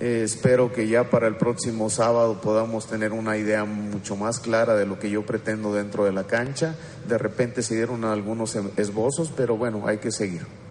Eh, 0.00 0.22
espero 0.24 0.72
que 0.72 0.88
ya 0.88 1.10
para 1.10 1.28
el 1.28 1.36
próximo 1.36 1.90
sábado 1.90 2.40
podamos 2.40 2.86
tener 2.86 3.12
una 3.12 3.36
idea 3.36 3.64
mucho 3.64 4.16
más 4.16 4.40
clara 4.40 4.74
de 4.74 4.86
lo 4.86 4.98
que 4.98 5.10
yo 5.10 5.24
pretendo 5.24 5.74
dentro 5.74 6.04
de 6.04 6.12
la 6.12 6.24
cancha. 6.24 6.74
De 7.06 7.18
repente 7.18 7.62
se 7.62 7.76
dieron 7.76 8.04
algunos 8.04 8.56
esbozos, 8.76 9.32
pero 9.36 9.56
bueno, 9.56 9.86
hay 9.86 9.98
que 9.98 10.10
seguir. 10.10 10.61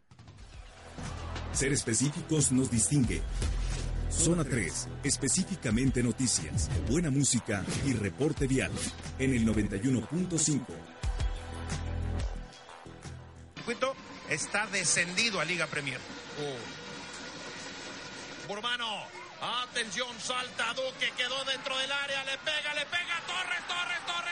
Ser 1.53 1.73
específicos 1.73 2.51
nos 2.51 2.71
distingue. 2.71 3.21
Zona 4.09 4.43
3, 4.43 4.87
específicamente 5.03 6.03
noticias, 6.03 6.69
buena 6.89 7.09
música 7.09 7.63
y 7.85 7.93
reporte 7.93 8.45
vial 8.47 8.71
en 9.19 9.33
el 9.33 9.45
91.5. 9.45 10.65
circuito 13.55 13.95
está 14.29 14.65
descendido 14.67 15.39
a 15.39 15.45
Liga 15.45 15.67
Premier. 15.67 15.99
Burbano, 18.47 19.03
atención, 19.63 20.09
salta 20.19 20.73
Duque, 20.73 21.11
quedó 21.15 21.43
dentro 21.45 21.77
del 21.77 21.91
área, 21.91 22.23
le 22.25 22.37
pega, 22.39 22.73
le 22.73 22.85
pega, 22.85 23.21
Torres, 23.27 23.67
Torres, 23.67 23.99
Torres, 24.07 24.30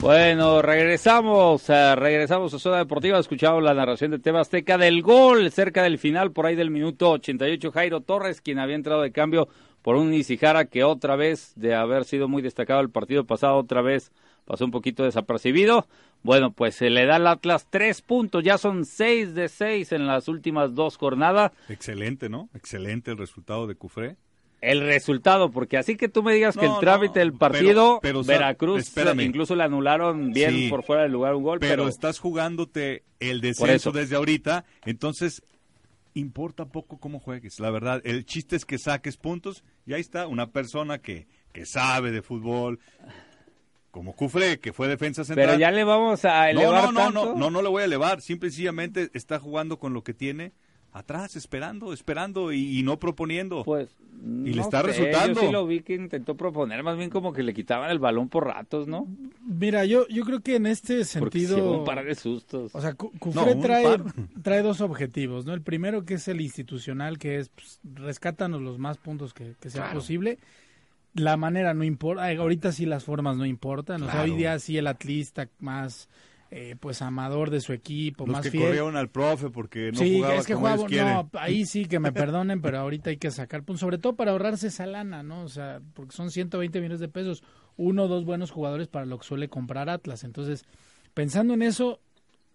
Bueno, 0.00 0.62
regresamos, 0.62 1.68
eh, 1.68 1.96
regresamos 1.96 2.54
a 2.54 2.58
Zona 2.60 2.78
Deportiva, 2.78 3.18
escuchamos 3.18 3.62
la 3.64 3.74
narración 3.74 4.12
de 4.12 4.20
Teba 4.20 4.40
Azteca 4.40 4.78
del 4.78 5.02
gol 5.02 5.50
cerca 5.50 5.82
del 5.82 5.98
final, 5.98 6.30
por 6.30 6.46
ahí 6.46 6.54
del 6.54 6.70
minuto 6.70 7.10
88, 7.10 7.72
Jairo 7.72 8.00
Torres, 8.00 8.40
quien 8.40 8.60
había 8.60 8.76
entrado 8.76 9.02
de 9.02 9.10
cambio 9.10 9.48
por 9.82 9.96
un 9.96 10.10
Nisijara 10.10 10.66
que 10.66 10.84
otra 10.84 11.16
vez, 11.16 11.52
de 11.56 11.74
haber 11.74 12.04
sido 12.04 12.28
muy 12.28 12.42
destacado 12.42 12.80
el 12.80 12.90
partido 12.90 13.24
pasado, 13.24 13.56
otra 13.56 13.82
vez 13.82 14.12
pasó 14.44 14.64
un 14.64 14.70
poquito 14.70 15.02
desapercibido. 15.02 15.86
Bueno, 16.22 16.52
pues 16.52 16.76
se 16.76 16.90
le 16.90 17.04
da 17.04 17.16
al 17.16 17.26
Atlas 17.26 17.66
tres 17.68 18.00
puntos, 18.00 18.44
ya 18.44 18.56
son 18.56 18.84
seis 18.84 19.34
de 19.34 19.48
seis 19.48 19.90
en 19.90 20.06
las 20.06 20.28
últimas 20.28 20.76
dos 20.76 20.96
jornadas. 20.96 21.50
Excelente, 21.68 22.28
¿no? 22.28 22.48
Excelente 22.54 23.10
el 23.10 23.18
resultado 23.18 23.66
de 23.66 23.74
Cufré. 23.74 24.16
El 24.60 24.80
resultado, 24.80 25.50
porque 25.52 25.76
así 25.78 25.96
que 25.96 26.08
tú 26.08 26.22
me 26.24 26.34
digas 26.34 26.56
que 26.56 26.66
No, 26.66 26.74
el 26.74 26.80
trámite 26.80 27.20
no, 27.20 27.24
del 27.26 27.32
partido, 27.34 27.98
pero- 28.02 28.22
pero, 28.22 28.24
Veracruz 28.24 28.80
espérame. 28.80 29.20
incluso 29.20 29.54
le 29.54 29.62
anularon 29.62 30.32
bien 30.32 30.50
Sí. 30.50 30.68
por 30.68 30.82
fuera 30.84 31.02
del 31.02 31.12
lugar 31.12 31.34
un 31.36 31.44
gol, 31.44 31.60
Pero, 31.60 31.70
pero, 31.84 31.88
estás 31.88 32.18
jugándote 32.18 33.04
el 33.20 33.40
descenso 33.40 33.92
desde 33.92 34.16
ahorita, 34.16 34.64
entonces 34.84 35.42
importa 36.14 36.64
poco 36.66 36.98
cómo 36.98 37.20
juegues. 37.20 37.60
La 37.60 37.70
verdad, 37.70 38.00
el 38.04 38.24
chiste 38.26 38.56
es 38.56 38.64
que 38.64 38.78
saques 38.78 39.16
puntos 39.16 39.62
y 39.86 39.92
ahí 39.94 40.00
está 40.00 40.26
una 40.26 40.50
persona 40.50 40.98
que, 40.98 41.28
que 41.52 41.64
sabe 41.64 42.10
de 42.10 42.22
fútbol, 42.22 42.80
como 43.92 44.14
Cufré, 44.14 44.58
que 44.58 44.72
fue 44.72 44.88
defensa 44.88 45.24
central. 45.24 45.46
pero 45.48 45.58
ya 45.60 45.70
le 45.70 45.84
vamos 45.84 46.24
a 46.24 46.52
no, 46.52 46.60
elevar 46.60 46.84
no, 46.86 46.92
no, 46.92 47.00
tanto. 47.00 47.24
no, 47.26 47.34
no, 47.36 47.50
no 47.50 47.62
le 47.62 47.68
voy 47.68 47.82
a 47.82 47.84
elevar. 47.84 48.20
Simple 48.20 48.48
y 48.48 48.50
sencillamente 48.52 49.10
está 49.14 49.38
jugando 49.38 49.78
con 49.78 49.92
lo 49.94 50.02
que 50.02 50.14
tiene 50.14 50.52
atrás, 50.98 51.36
esperando, 51.36 51.92
esperando 51.92 52.52
y, 52.52 52.78
y 52.78 52.82
no 52.82 52.98
proponiendo. 52.98 53.64
Pues, 53.64 53.88
Y 54.44 54.50
le 54.50 54.56
no 54.56 54.62
está 54.62 54.80
sé, 54.80 54.86
resultando. 54.88 55.40
Yo 55.40 55.46
sí 55.46 55.52
lo 55.52 55.66
vi 55.66 55.80
que 55.80 55.94
intentó 55.94 56.36
proponer, 56.36 56.82
más 56.82 56.96
bien 56.98 57.08
como 57.10 57.32
que 57.32 57.42
le 57.42 57.54
quitaban 57.54 57.90
el 57.90 57.98
balón 57.98 58.28
por 58.28 58.46
ratos, 58.46 58.88
¿no? 58.88 59.06
Mira, 59.46 59.84
yo, 59.84 60.06
yo 60.08 60.24
creo 60.24 60.40
que 60.40 60.56
en 60.56 60.66
este 60.66 61.04
sentido... 61.04 61.56
llevó 61.56 61.78
un 61.78 61.84
par 61.84 62.04
de 62.04 62.14
sustos. 62.14 62.74
O 62.74 62.80
sea, 62.80 62.94
Cu- 62.94 63.12
No, 63.14 63.18
Cufré 63.44 63.54
trae, 63.56 63.84
par. 63.84 64.04
trae 64.42 64.62
dos 64.62 64.80
objetivos, 64.80 65.44
¿no? 65.46 65.54
El 65.54 65.62
primero 65.62 66.04
que 66.04 66.14
es 66.14 66.26
el 66.28 66.40
institucional, 66.40 67.18
que 67.18 67.38
es 67.38 67.48
pues, 67.50 67.80
rescátanos 67.94 68.60
los 68.60 68.78
más 68.78 68.98
puntos 68.98 69.32
que, 69.34 69.54
que 69.60 69.70
sea 69.70 69.82
Claro. 69.84 70.00
posible. 70.00 70.38
La 71.14 71.36
manera 71.36 71.72
no 71.74 71.84
importa, 71.84 72.28
ahorita 72.28 72.70
sí 72.70 72.86
las 72.86 73.02
formas 73.04 73.36
no 73.36 73.46
importan, 73.46 74.02
o 74.02 74.04
sea, 74.06 74.14
Claro. 74.16 74.30
hoy 74.32 74.36
día 74.38 74.58
sí 74.58 74.76
el 74.76 74.86
atlista 74.86 75.48
más, 75.58 76.08
eh, 76.50 76.76
pues, 76.80 77.02
amador 77.02 77.50
de 77.50 77.60
su 77.60 77.72
equipo, 77.72 78.24
Los 78.26 78.32
más 78.32 78.42
que 78.42 78.50
fiel. 78.50 78.64
corrieron 78.64 78.96
al 78.96 79.10
profe 79.10 79.50
porque 79.50 79.92
no 79.92 79.98
sí, 79.98 80.16
jugaba 80.16 80.34
es 80.36 80.46
que 80.46 80.54
como 80.54 80.68
jugaba, 80.68 81.22
no, 81.22 81.30
ahí 81.38 81.66
sí 81.66 81.84
que 81.84 81.98
me 81.98 82.12
perdonen, 82.12 82.62
pero 82.62 82.78
ahorita 82.78 83.10
hay 83.10 83.18
que 83.18 83.30
sacar 83.30 83.64
puntos, 83.64 83.80
sobre 83.80 83.98
todo 83.98 84.16
para 84.16 84.30
ahorrarse 84.30 84.68
esa 84.68 84.86
lana, 84.86 85.22
¿no? 85.22 85.42
O 85.42 85.48
sea, 85.48 85.80
porque 85.94 86.16
son 86.16 86.30
120 86.30 86.80
millones 86.80 87.00
de 87.00 87.08
pesos, 87.08 87.42
uno 87.76 88.04
o 88.04 88.08
dos 88.08 88.24
buenos 88.24 88.50
jugadores 88.50 88.88
para 88.88 89.04
lo 89.04 89.18
que 89.18 89.26
suele 89.26 89.48
comprar 89.48 89.90
Atlas. 89.90 90.24
Entonces, 90.24 90.64
pensando 91.12 91.54
en 91.54 91.62
eso, 91.62 92.00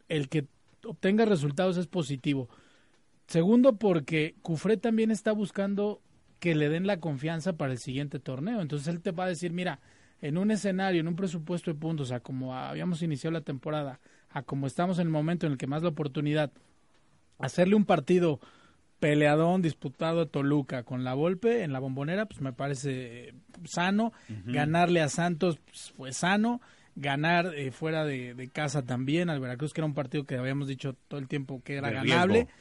el 0.10 0.28
que 0.28 0.48
obtenga 0.86 1.26
resultados 1.26 1.78
es 1.78 1.88
positivo. 1.88 2.50
Segundo, 3.28 3.78
porque 3.78 4.36
Cufré 4.42 4.78
también 4.78 5.12
está 5.12 5.32
buscando 5.32 6.02
que 6.40 6.56
le 6.56 6.68
den 6.68 6.88
la 6.88 7.00
confianza 7.00 7.54
para 7.54 7.72
el 7.72 7.78
siguiente 7.78 8.20
torneo. 8.20 8.60
Entonces 8.60 8.88
él 8.90 9.02
te 9.02 9.12
va 9.12 9.26
a 9.26 9.30
decir, 9.30 9.54
mira, 9.54 9.80
en 10.24 10.38
un 10.38 10.52
escenario, 10.52 11.02
en 11.02 11.10
un 11.10 11.18
presupuesto 11.18 11.70
de 11.70 11.78
puntos, 11.78 12.14
a 12.14 12.22
como 12.22 12.56
habíamos 12.56 13.02
iniciado 13.02 13.34
la 13.34 13.42
temporada, 13.42 14.00
a 14.30 14.42
como 14.42 14.68
estamos 14.68 14.98
en 15.00 15.08
el 15.08 15.12
momento 15.12 15.46
en 15.46 15.52
el 15.52 15.58
que 15.58 15.68
más 15.68 15.84
la 15.84 15.90
oportunidad, 15.90 16.50
hacerle 17.40 17.76
un 17.76 17.84
partido 17.84 18.40
peleadón, 19.02 19.62
disputado 19.62 20.22
a 20.22 20.26
Toluca 20.26 20.84
con 20.84 21.04
la 21.04 21.14
Volpe 21.14 21.64
en 21.64 21.74
la 21.74 21.80
bombonera, 21.80 22.26
pues 22.26 22.40
me 22.40 22.54
parece 22.54 22.92
eh, 23.28 23.34
sano. 23.66 24.14
Ganarle 24.46 25.02
a 25.02 25.10
Santos 25.10 25.60
pues, 25.66 25.92
fue 25.92 26.14
sano. 26.14 26.62
Ganar 26.96 27.54
eh, 27.56 27.72
fuera 27.72 28.06
de, 28.06 28.34
de 28.34 28.48
casa 28.48 28.84
también 28.84 29.30
al 29.30 29.42
Veracruz, 29.42 29.74
que 29.74 29.82
era 29.82 29.88
un 29.88 29.94
partido 29.94 30.24
que 30.24 30.38
habíamos 30.38 30.70
dicho 30.70 30.96
todo 31.10 31.20
el 31.20 31.28
tiempo 31.28 31.62
que 31.66 31.76
era 31.76 31.90
De 31.90 31.96
ganable. 31.96 32.34
riesgo. 32.34 32.52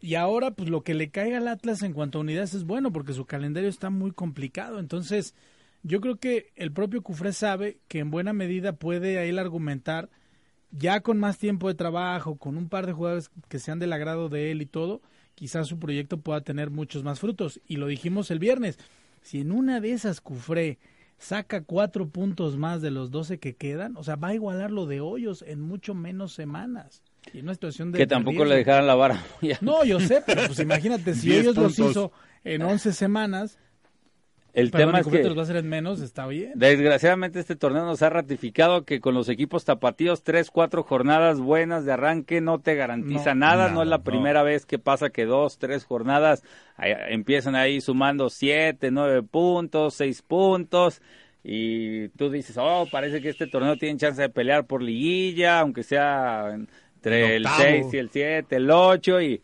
Y 0.00 0.14
ahora, 0.14 0.52
pues 0.52 0.70
lo 0.70 0.80
que 0.84 0.94
le 0.94 1.10
caiga 1.10 1.36
al 1.36 1.48
Atlas 1.48 1.82
en 1.82 1.92
cuanto 1.92 2.16
a 2.16 2.22
unidades 2.22 2.54
es 2.54 2.64
bueno, 2.64 2.90
porque 2.92 3.12
su 3.12 3.26
calendario 3.26 3.68
está 3.68 3.90
muy 3.90 4.12
complicado. 4.12 4.78
Entonces, 4.78 5.34
yo 5.82 6.00
creo 6.00 6.16
que 6.16 6.52
el 6.56 6.72
propio 6.72 7.02
Cufré 7.02 7.32
sabe 7.32 7.78
que 7.88 8.00
en 8.00 8.10
buena 8.10 8.32
medida 8.32 8.74
puede 8.74 9.18
a 9.18 9.24
él 9.24 9.38
argumentar, 9.38 10.10
ya 10.70 11.00
con 11.00 11.18
más 11.18 11.38
tiempo 11.38 11.68
de 11.68 11.74
trabajo, 11.74 12.36
con 12.36 12.56
un 12.56 12.68
par 12.68 12.86
de 12.86 12.92
jugadores 12.92 13.30
que 13.48 13.58
sean 13.58 13.78
del 13.78 13.92
agrado 13.92 14.28
de 14.28 14.50
él 14.50 14.62
y 14.62 14.66
todo, 14.66 15.00
quizás 15.34 15.66
su 15.66 15.78
proyecto 15.78 16.20
pueda 16.20 16.42
tener 16.42 16.70
muchos 16.70 17.02
más 17.02 17.18
frutos. 17.20 17.60
Y 17.66 17.76
lo 17.76 17.86
dijimos 17.86 18.30
el 18.30 18.38
viernes, 18.38 18.78
si 19.22 19.40
en 19.40 19.52
una 19.52 19.80
de 19.80 19.92
esas 19.92 20.20
Cufré 20.20 20.78
saca 21.18 21.62
cuatro 21.62 22.08
puntos 22.08 22.56
más 22.56 22.80
de 22.82 22.90
los 22.90 23.10
12 23.10 23.38
que 23.38 23.54
quedan, 23.56 23.96
o 23.96 24.04
sea, 24.04 24.16
va 24.16 24.28
a 24.28 24.34
igualar 24.34 24.70
lo 24.70 24.86
de 24.86 25.00
Hoyos 25.00 25.42
en 25.46 25.60
mucho 25.60 25.94
menos 25.94 26.32
semanas. 26.32 27.02
Y 27.32 27.38
en 27.38 27.44
una 27.44 27.54
situación 27.54 27.92
de 27.92 27.98
que 27.98 28.06
tampoco 28.06 28.38
riesgo. 28.38 28.44
le 28.50 28.56
dejaran 28.56 28.86
la 28.86 28.94
vara. 28.94 29.22
No, 29.60 29.84
yo 29.84 30.00
sé, 30.00 30.22
pero 30.24 30.46
pues 30.46 30.58
imagínate, 30.60 31.14
si 31.14 31.28
10 31.30 31.40
ellos 31.42 31.56
los 31.56 31.74
puntos. 31.76 31.90
hizo 31.90 32.12
en 32.44 32.62
11 32.62 32.92
semanas, 32.92 33.58
El 34.52 34.70
Perdón, 34.70 34.88
tema 34.88 35.00
es 35.00 35.06
que 35.06 35.22
los 35.24 35.36
va 35.36 35.40
a 35.42 35.44
hacer 35.44 35.56
en 35.56 35.68
menos, 35.68 36.00
está 36.00 36.26
bien. 36.26 36.52
desgraciadamente 36.54 37.38
este 37.38 37.54
torneo 37.56 37.84
nos 37.84 38.02
ha 38.02 38.10
ratificado 38.10 38.84
que 38.84 39.00
con 39.00 39.14
los 39.14 39.28
equipos 39.28 39.64
tapatíos 39.64 40.22
tres, 40.24 40.50
cuatro 40.50 40.82
jornadas 40.82 41.38
buenas 41.40 41.84
de 41.84 41.92
arranque 41.92 42.40
no 42.40 42.58
te 42.60 42.74
garantiza 42.74 43.34
No, 43.34 43.40
nada. 43.46 43.68
nada, 43.68 43.68
no 43.68 43.82
es 43.82 43.88
la 43.88 43.98
no. 43.98 44.04
primera 44.04 44.42
vez 44.42 44.66
que 44.66 44.78
pasa 44.78 45.10
que 45.10 45.24
dos, 45.26 45.58
tres 45.58 45.84
jornadas 45.84 46.42
ahí, 46.76 46.92
empiezan 47.10 47.54
ahí 47.54 47.80
sumando 47.80 48.30
siete, 48.30 48.90
nueve 48.90 49.22
puntos, 49.22 49.94
seis 49.94 50.22
puntos. 50.22 51.00
Y 51.42 52.08
tú 52.10 52.28
dices, 52.30 52.56
oh, 52.58 52.86
parece 52.90 53.22
que 53.22 53.30
este 53.30 53.46
torneo 53.46 53.76
tiene 53.78 53.98
chance 53.98 54.20
de 54.20 54.28
pelear 54.28 54.66
por 54.66 54.82
liguilla, 54.82 55.60
aunque 55.60 55.82
sea 55.82 56.50
entre 56.96 57.36
el 57.36 57.46
octavo. 57.46 57.58
6 57.62 57.94
y 57.94 57.98
el 57.98 58.10
7, 58.10 58.56
el 58.56 58.70
8 58.70 59.22
y 59.22 59.42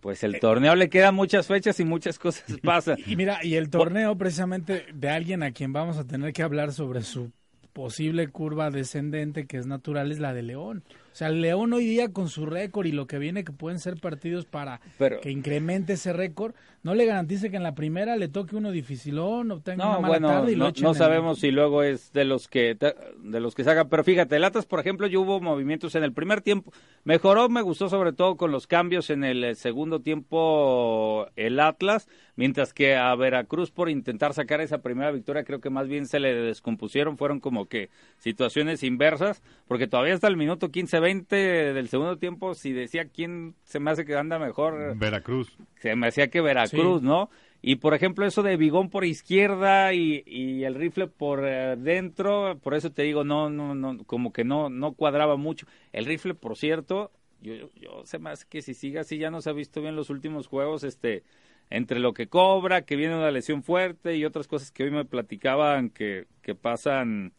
pues 0.00 0.24
el 0.24 0.40
torneo 0.40 0.74
le 0.74 0.88
quedan 0.88 1.14
muchas 1.14 1.46
fechas 1.46 1.78
y 1.80 1.84
muchas 1.84 2.18
cosas 2.18 2.44
pasan. 2.62 2.96
Y 3.06 3.16
mira, 3.16 3.44
y 3.44 3.54
el 3.54 3.70
torneo 3.70 4.16
precisamente 4.16 4.86
de 4.92 5.10
alguien 5.10 5.42
a 5.42 5.52
quien 5.52 5.72
vamos 5.72 5.98
a 5.98 6.06
tener 6.06 6.32
que 6.32 6.42
hablar 6.42 6.72
sobre 6.72 7.02
su 7.02 7.30
posible 7.72 8.28
curva 8.28 8.70
descendente 8.70 9.46
que 9.46 9.58
es 9.58 9.66
natural 9.66 10.10
es 10.10 10.18
la 10.18 10.32
de 10.32 10.42
León. 10.42 10.84
O 11.20 11.22
sea, 11.22 11.28
el 11.28 11.42
León 11.42 11.70
hoy 11.74 11.84
día 11.84 12.14
con 12.14 12.30
su 12.30 12.46
récord 12.46 12.86
y 12.86 12.92
lo 12.92 13.06
que 13.06 13.18
viene 13.18 13.44
que 13.44 13.52
pueden 13.52 13.78
ser 13.78 13.98
partidos 14.00 14.46
para 14.46 14.80
Pero- 14.96 15.20
que 15.20 15.30
incremente 15.30 15.92
ese 15.92 16.14
récord, 16.14 16.54
no 16.82 16.94
le 16.94 17.04
garantice 17.04 17.50
que 17.50 17.58
en 17.58 17.62
la 17.62 17.74
primera 17.74 18.16
le 18.16 18.28
toque 18.28 18.56
uno 18.56 18.70
dificilón, 18.70 19.50
obtenga 19.50 19.84
una 19.84 19.94
No, 19.96 20.00
mala 20.00 20.08
bueno, 20.14 20.28
tarde 20.28 20.52
y 20.52 20.56
lo 20.56 20.64
no, 20.64 20.70
echen 20.70 20.82
no 20.84 20.94
sabemos 20.94 21.38
si 21.40 21.50
luego 21.50 21.82
es 21.82 22.10
de 22.14 22.24
los 22.24 22.48
que 22.48 22.74
de 22.74 23.40
los 23.40 23.54
que 23.54 23.64
sacan, 23.64 23.90
pero 23.90 24.02
fíjate, 24.02 24.34
el 24.36 24.44
Atlas, 24.44 24.64
por 24.64 24.80
ejemplo, 24.80 25.06
ya 25.08 25.18
hubo 25.18 25.42
movimientos 25.42 25.94
en 25.94 26.04
el 26.04 26.14
primer 26.14 26.40
tiempo, 26.40 26.72
mejoró, 27.04 27.50
me 27.50 27.60
gustó 27.60 27.90
sobre 27.90 28.14
todo 28.14 28.38
con 28.38 28.50
los 28.50 28.66
cambios 28.66 29.10
en 29.10 29.22
el 29.22 29.44
eh, 29.44 29.54
segundo 29.56 30.00
tiempo 30.00 31.26
el 31.36 31.60
Atlas, 31.60 32.08
mientras 32.40 32.72
que 32.72 32.96
a 32.96 33.14
Veracruz 33.14 33.70
por 33.70 33.90
intentar 33.90 34.32
sacar 34.32 34.62
esa 34.62 34.78
primera 34.78 35.10
victoria 35.12 35.44
creo 35.44 35.60
que 35.60 35.68
más 35.68 35.86
bien 35.88 36.06
se 36.06 36.18
le 36.20 36.34
descompusieron, 36.34 37.18
fueron 37.18 37.38
como 37.38 37.66
que 37.68 37.90
situaciones 38.16 38.82
inversas, 38.82 39.42
porque 39.68 39.86
todavía 39.86 40.14
hasta 40.14 40.26
el 40.28 40.36
minuto 40.38 40.70
15-20 40.70 41.72
del 41.74 41.88
segundo 41.88 42.16
tiempo, 42.16 42.54
si 42.54 42.72
decía 42.72 43.04
quién 43.04 43.54
se 43.64 43.78
me 43.78 43.90
hace 43.90 44.04
que 44.04 44.16
anda 44.16 44.38
mejor, 44.38 44.96
Veracruz. 44.96 45.56
se 45.76 45.94
me 45.96 46.08
hacía 46.08 46.28
que 46.28 46.40
Veracruz, 46.40 47.00
Sí. 47.00 47.06
¿no? 47.06 47.28
Y 47.62 47.76
por 47.76 47.92
ejemplo 47.92 48.24
eso 48.26 48.42
de 48.42 48.56
Bigón 48.56 48.88
por 48.88 49.04
izquierda 49.04 49.92
y, 49.92 50.22
y 50.24 50.64
el 50.64 50.74
rifle 50.74 51.08
por 51.08 51.46
eh, 51.46 51.76
dentro, 51.76 52.58
por 52.62 52.72
eso 52.74 52.90
te 52.90 53.02
digo, 53.02 53.22
no, 53.22 53.50
no, 53.50 53.74
no, 53.74 54.02
como 54.04 54.32
que 54.32 54.44
no, 54.44 54.70
no 54.70 54.92
cuadraba 54.94 55.36
mucho. 55.36 55.66
El 55.92 56.06
rifle, 56.06 56.32
por 56.34 56.56
cierto, 56.56 57.10
yo, 57.42 57.54
yo, 57.54 57.68
yo 57.78 58.02
se 58.06 58.18
me 58.18 58.30
hace 58.30 58.46
que 58.48 58.62
si 58.62 58.72
sigue 58.72 58.98
así 58.98 59.18
ya 59.18 59.30
no 59.30 59.42
se 59.42 59.50
ha 59.50 59.52
visto 59.52 59.82
bien 59.82 59.94
los 59.94 60.08
últimos 60.08 60.46
juegos, 60.46 60.84
este, 60.84 61.22
entre 61.70 62.00
lo 62.00 62.12
que 62.12 62.26
cobra, 62.26 62.82
que 62.82 62.96
viene 62.96 63.16
una 63.16 63.30
lesión 63.30 63.62
fuerte 63.62 64.16
y 64.16 64.24
otras 64.24 64.48
cosas 64.48 64.72
que 64.72 64.82
hoy 64.82 64.90
me 64.90 65.04
platicaban 65.04 65.88
que, 65.88 66.26
que 66.42 66.54
pasan 66.54 67.32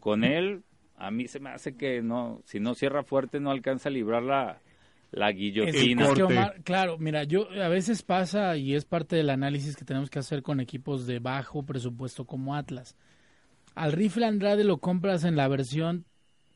con 0.00 0.24
él, 0.24 0.62
a 0.96 1.10
mí 1.10 1.28
se 1.28 1.38
me 1.38 1.50
hace 1.50 1.76
que 1.76 2.02
no, 2.02 2.40
si 2.44 2.60
no 2.60 2.74
cierra 2.74 3.04
fuerte 3.04 3.40
no 3.40 3.50
alcanza 3.50 3.90
a 3.90 3.92
librar 3.92 4.22
la, 4.22 4.60
la 5.10 5.30
guillotina. 5.32 6.04
es 6.04 6.14
que, 6.14 6.20
corte. 6.20 6.34
Omar, 6.34 6.62
claro, 6.62 6.98
mira, 6.98 7.24
yo 7.24 7.48
a 7.50 7.68
veces 7.68 8.02
pasa 8.02 8.56
y 8.56 8.74
es 8.74 8.84
parte 8.84 9.16
del 9.16 9.30
análisis 9.30 9.76
que 9.76 9.84
tenemos 9.84 10.10
que 10.10 10.18
hacer 10.18 10.42
con 10.42 10.60
equipos 10.60 11.06
de 11.06 11.18
bajo 11.18 11.62
presupuesto 11.64 12.24
como 12.24 12.54
Atlas. 12.54 12.96
Al 13.74 13.92
rifle 13.92 14.26
Andrade 14.26 14.64
lo 14.64 14.78
compras 14.78 15.24
en 15.24 15.36
la 15.36 15.48
versión, 15.48 16.04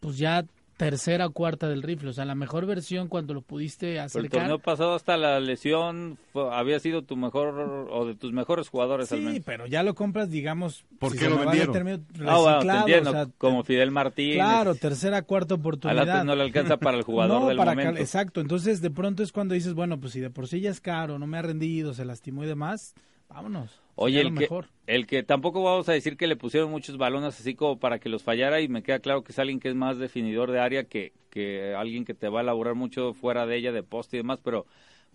pues 0.01 0.19
ya 0.19 0.47
tercera 0.79 1.27
o 1.27 1.33
cuarta 1.33 1.69
del 1.69 1.83
rifle, 1.83 2.09
o 2.09 2.13
sea, 2.15 2.25
la 2.25 2.35
mejor 2.37 2.65
versión 2.65 3.09
cuando 3.09 3.35
lo 3.35 3.43
pudiste 3.43 3.87
Pero 3.89 3.99
el 3.99 4.07
acercar. 4.07 4.31
torneo 4.31 4.59
pasado 4.61 4.95
hasta 4.95 5.17
la 5.19 5.39
lesión 5.41 6.17
fue- 6.33 6.49
había 6.55 6.79
sido 6.81 7.03
tu 7.03 7.17
mejor 7.17 7.89
o 7.91 8.07
de 8.07 8.15
tus 8.15 8.33
mejores 8.33 8.69
jugadores 8.69 9.11
al 9.13 9.19
Sí, 9.19 9.25
menos. 9.25 9.43
pero 9.45 9.67
ya 9.67 9.83
lo 9.83 9.95
compras, 9.97 10.31
digamos, 10.31 10.87
¿Por 11.01 11.13
si 11.13 11.29
lo 11.29 11.37
vendieron? 11.39 11.73
término 11.73 11.97
Ah, 11.99 12.37
bueno, 12.39 12.45
te 12.47 12.53
reciclado, 12.55 12.79
entiendo, 12.79 13.11
o 13.11 13.13
sea, 13.13 13.27
como 13.39 13.65
Fidel 13.65 13.91
Martínez. 13.91 14.37
Claro, 14.37 14.75
tercera, 14.77 15.23
cuarta 15.23 15.55
al 15.55 15.61
oportunidad. 15.61 16.03
Atlas 16.03 16.25
no 16.25 16.37
le 16.37 16.43
alcanza 16.45 16.77
para 16.79 16.97
el 16.97 17.03
jugador 17.03 17.41
No, 17.43 17.49
del 17.49 17.57
para 17.59 17.73
momento. 17.73 17.93
cal- 17.95 18.01
exacto, 18.01 18.41
entonces 18.41 18.81
de 18.81 18.91
pronto 18.91 19.23
es 19.25 19.33
cuando 19.33 19.55
dices, 19.55 19.75
bueno, 19.75 19.99
pues 20.01 20.13
si 20.13 20.21
de 20.21 20.31
por 20.31 20.47
sí 20.47 20.61
ya 20.61 20.71
es 20.71 20.81
caro, 20.81 21.19
no 21.19 21.27
me 21.27 21.39
ha 21.39 21.43
rendido, 21.43 21.93
se 21.93 22.05
lastimó 22.05 22.45
y 22.45 22.47
demás, 22.47 22.95
vámonos. 23.29 23.81
Oye, 23.95 24.21
el 24.21 24.29
lo 24.29 24.35
que, 24.35 24.41
mejor. 24.41 24.67
el 24.87 25.07
que 25.07 25.23
tampoco 25.23 25.63
vamos 25.63 25.89
a 25.89 25.93
decir 25.93 26.17
que 26.17 26.27
le 26.27 26.37
pusieron 26.37 26.71
muchos 26.71 26.99
balones 26.99 27.39
así 27.41 27.55
como 27.55 27.79
para 27.79 27.99
que 27.99 28.09
los 28.09 28.23
fallara 28.23 28.61
y 28.61 28.69
me 28.69 28.83
queda 28.83 29.01
claro 29.01 29.25
que 29.25 29.33
es 29.33 29.39
alguien 29.39 29.59
que 29.59 29.69
es 29.69 29.75
más 29.75 29.99
definidor 29.99 30.53
de 30.53 30.61
área 30.61 30.85
que, 30.85 31.13
que 31.31 31.75
alguien 31.75 32.05
que 32.05 32.15
te 32.15 32.29
va 32.29 32.41
a 32.41 32.43
elaborar 32.43 32.75
mucho 32.75 33.15
fuera 33.15 33.47
de 33.47 33.57
ella, 33.57 33.73
de 33.73 33.83
poste 33.83 34.17
y 34.17 34.21
demás, 34.21 34.39
pero 34.43 34.67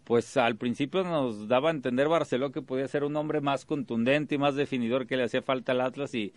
pues 0.04 0.36
al 0.36 0.58
principio 0.58 1.04
nos 1.04 1.48
daba 1.48 1.70
a 1.70 1.72
entender 1.72 2.10
Barceló 2.10 2.52
que 2.52 2.62
podía 2.62 2.88
ser 2.88 3.04
un 3.06 3.16
hombre 3.16 3.40
más 3.40 3.66
contundente 3.66 4.36
y 4.36 4.38
más 4.38 4.56
definidor 4.56 5.08
que 5.08 5.16
le 5.16 5.24
hacía 5.24 5.42
falta 5.42 5.72
al 5.72 5.82
Atlas 5.82 6.14
y 6.14 6.34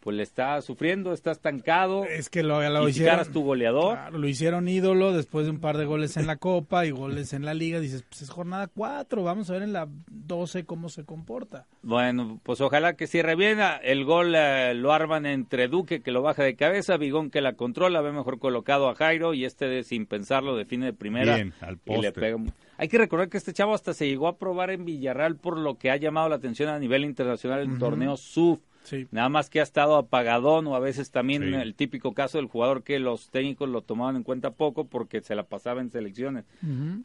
pues 0.00 0.16
le 0.16 0.22
está 0.22 0.60
sufriendo, 0.62 1.12
está 1.12 1.32
estancado. 1.32 2.04
Es 2.04 2.30
que 2.30 2.42
lo, 2.42 2.62
lo 2.68 2.86
y 2.88 2.90
hicieron. 2.90 3.32
tu 3.32 3.42
goleador. 3.42 3.94
Claro, 3.94 4.18
lo 4.18 4.28
hicieron 4.28 4.68
ídolo 4.68 5.12
después 5.12 5.44
de 5.46 5.50
un 5.50 5.60
par 5.60 5.76
de 5.76 5.84
goles 5.84 6.16
en 6.16 6.26
la 6.26 6.36
Copa 6.36 6.86
y 6.86 6.90
goles 6.90 7.32
en 7.32 7.44
la 7.44 7.52
Liga. 7.54 7.80
Dices, 7.80 8.04
pues 8.08 8.22
es 8.22 8.30
jornada 8.30 8.68
4, 8.68 9.22
vamos 9.22 9.50
a 9.50 9.54
ver 9.54 9.62
en 9.62 9.72
la 9.72 9.88
12 10.08 10.64
cómo 10.64 10.88
se 10.88 11.04
comporta. 11.04 11.66
Bueno, 11.82 12.40
pues 12.42 12.60
ojalá 12.60 12.94
que 12.94 13.06
cierre 13.06 13.34
bien. 13.34 13.58
El 13.82 14.04
gol 14.04 14.34
eh, 14.36 14.72
lo 14.74 14.92
arman 14.92 15.26
entre 15.26 15.68
Duque, 15.68 16.00
que 16.00 16.10
lo 16.12 16.22
baja 16.22 16.42
de 16.42 16.54
cabeza, 16.56 16.96
Bigón, 16.96 17.30
que 17.30 17.40
la 17.40 17.54
controla, 17.54 18.00
ve 18.00 18.12
mejor 18.12 18.38
colocado 18.38 18.88
a 18.88 18.94
Jairo, 18.94 19.34
y 19.34 19.44
este, 19.44 19.66
de- 19.66 19.82
sin 19.84 20.06
pensarlo, 20.06 20.56
define 20.56 20.86
de 20.86 20.92
primera. 20.92 21.34
Bien, 21.34 21.52
al 21.60 21.78
y 21.84 21.90
le 22.00 22.12
poste. 22.12 22.12
pega. 22.12 22.38
Hay 22.80 22.86
que 22.88 22.98
recordar 22.98 23.28
que 23.28 23.38
este 23.38 23.52
chavo 23.52 23.74
hasta 23.74 23.92
se 23.92 24.06
llegó 24.06 24.28
a 24.28 24.38
probar 24.38 24.70
en 24.70 24.84
Villarreal 24.84 25.34
por 25.36 25.58
lo 25.58 25.74
que 25.76 25.90
ha 25.90 25.96
llamado 25.96 26.28
la 26.28 26.36
atención 26.36 26.68
a 26.68 26.78
nivel 26.78 27.04
internacional 27.04 27.60
en 27.62 27.76
torneo 27.80 28.16
SUF. 28.16 28.60
Sí. 28.84 29.06
Nada 29.10 29.28
más 29.28 29.50
que 29.50 29.60
ha 29.60 29.62
estado 29.62 29.96
apagadón 29.96 30.66
o 30.66 30.74
a 30.74 30.80
veces 30.80 31.10
también 31.10 31.42
Sí. 31.42 31.54
el 31.54 31.74
típico 31.74 32.14
caso 32.14 32.38
del 32.38 32.46
jugador 32.46 32.82
que 32.82 32.98
los 32.98 33.28
técnicos 33.30 33.68
lo 33.68 33.82
tomaban 33.82 34.16
en 34.16 34.22
cuenta 34.22 34.50
poco 34.52 34.86
porque 34.86 35.20
se 35.20 35.34
la 35.34 35.42
pasaba 35.42 35.80
en 35.82 35.90
selecciones. 35.90 36.44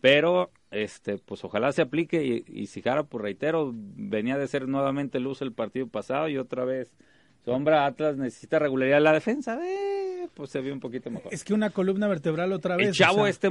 Pero, 0.01 0.49
este, 0.71 1.17
pues 1.17 1.43
ojalá 1.43 1.71
se 1.73 1.81
aplique 1.81 2.23
y, 2.23 2.43
y 2.47 2.67
si 2.67 2.81
Jara, 2.81 3.03
pues 3.03 3.21
reitero, 3.21 3.71
venía 3.73 4.37
de 4.37 4.47
ser 4.47 4.67
nuevamente 4.67 5.19
luz 5.19 5.41
el 5.41 5.51
partido 5.51 5.87
pasado 5.87 6.29
y 6.29 6.37
otra 6.37 6.63
vez 6.65 6.93
sombra 7.43 7.85
Atlas 7.85 8.15
necesita 8.15 8.57
regularidad 8.59 9.01
la 9.01 9.11
defensa, 9.11 9.59
eh, 9.65 10.29
pues 10.33 10.49
se 10.49 10.61
vio 10.61 10.71
un 10.73 10.79
poquito 10.79 11.11
mejor. 11.11 11.33
Es 11.33 11.43
que 11.43 11.53
una 11.53 11.71
columna 11.71 12.07
vertebral 12.07 12.53
otra 12.53 12.77
vez. 12.77 12.87
el 12.87 12.93
chavo 12.93 13.19
o 13.19 13.23
sea, 13.23 13.29
este, 13.29 13.49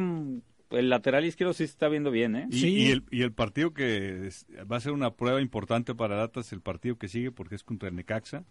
el 0.72 0.88
lateral 0.90 1.24
izquierdo 1.24 1.52
sí 1.52 1.58
se 1.66 1.72
está 1.72 1.88
viendo 1.88 2.10
bien, 2.10 2.36
¿eh? 2.36 2.46
Y, 2.50 2.58
Sí. 2.58 2.68
y 2.76 2.90
el, 2.90 3.04
y 3.10 3.22
el 3.22 3.32
partido 3.32 3.72
que 3.74 4.26
es- 4.26 4.46
va 4.70 4.76
a 4.76 4.80
ser 4.80 4.92
una 4.92 5.12
prueba 5.14 5.40
importante 5.40 5.94
para 5.94 6.14
el 6.16 6.20
Atlas, 6.22 6.52
el 6.52 6.60
partido 6.60 6.96
que 6.98 7.08
sigue, 7.08 7.30
porque 7.30 7.54
es 7.54 7.62
contra 7.64 7.88
el 7.88 7.96
Necaxa. 7.96 8.44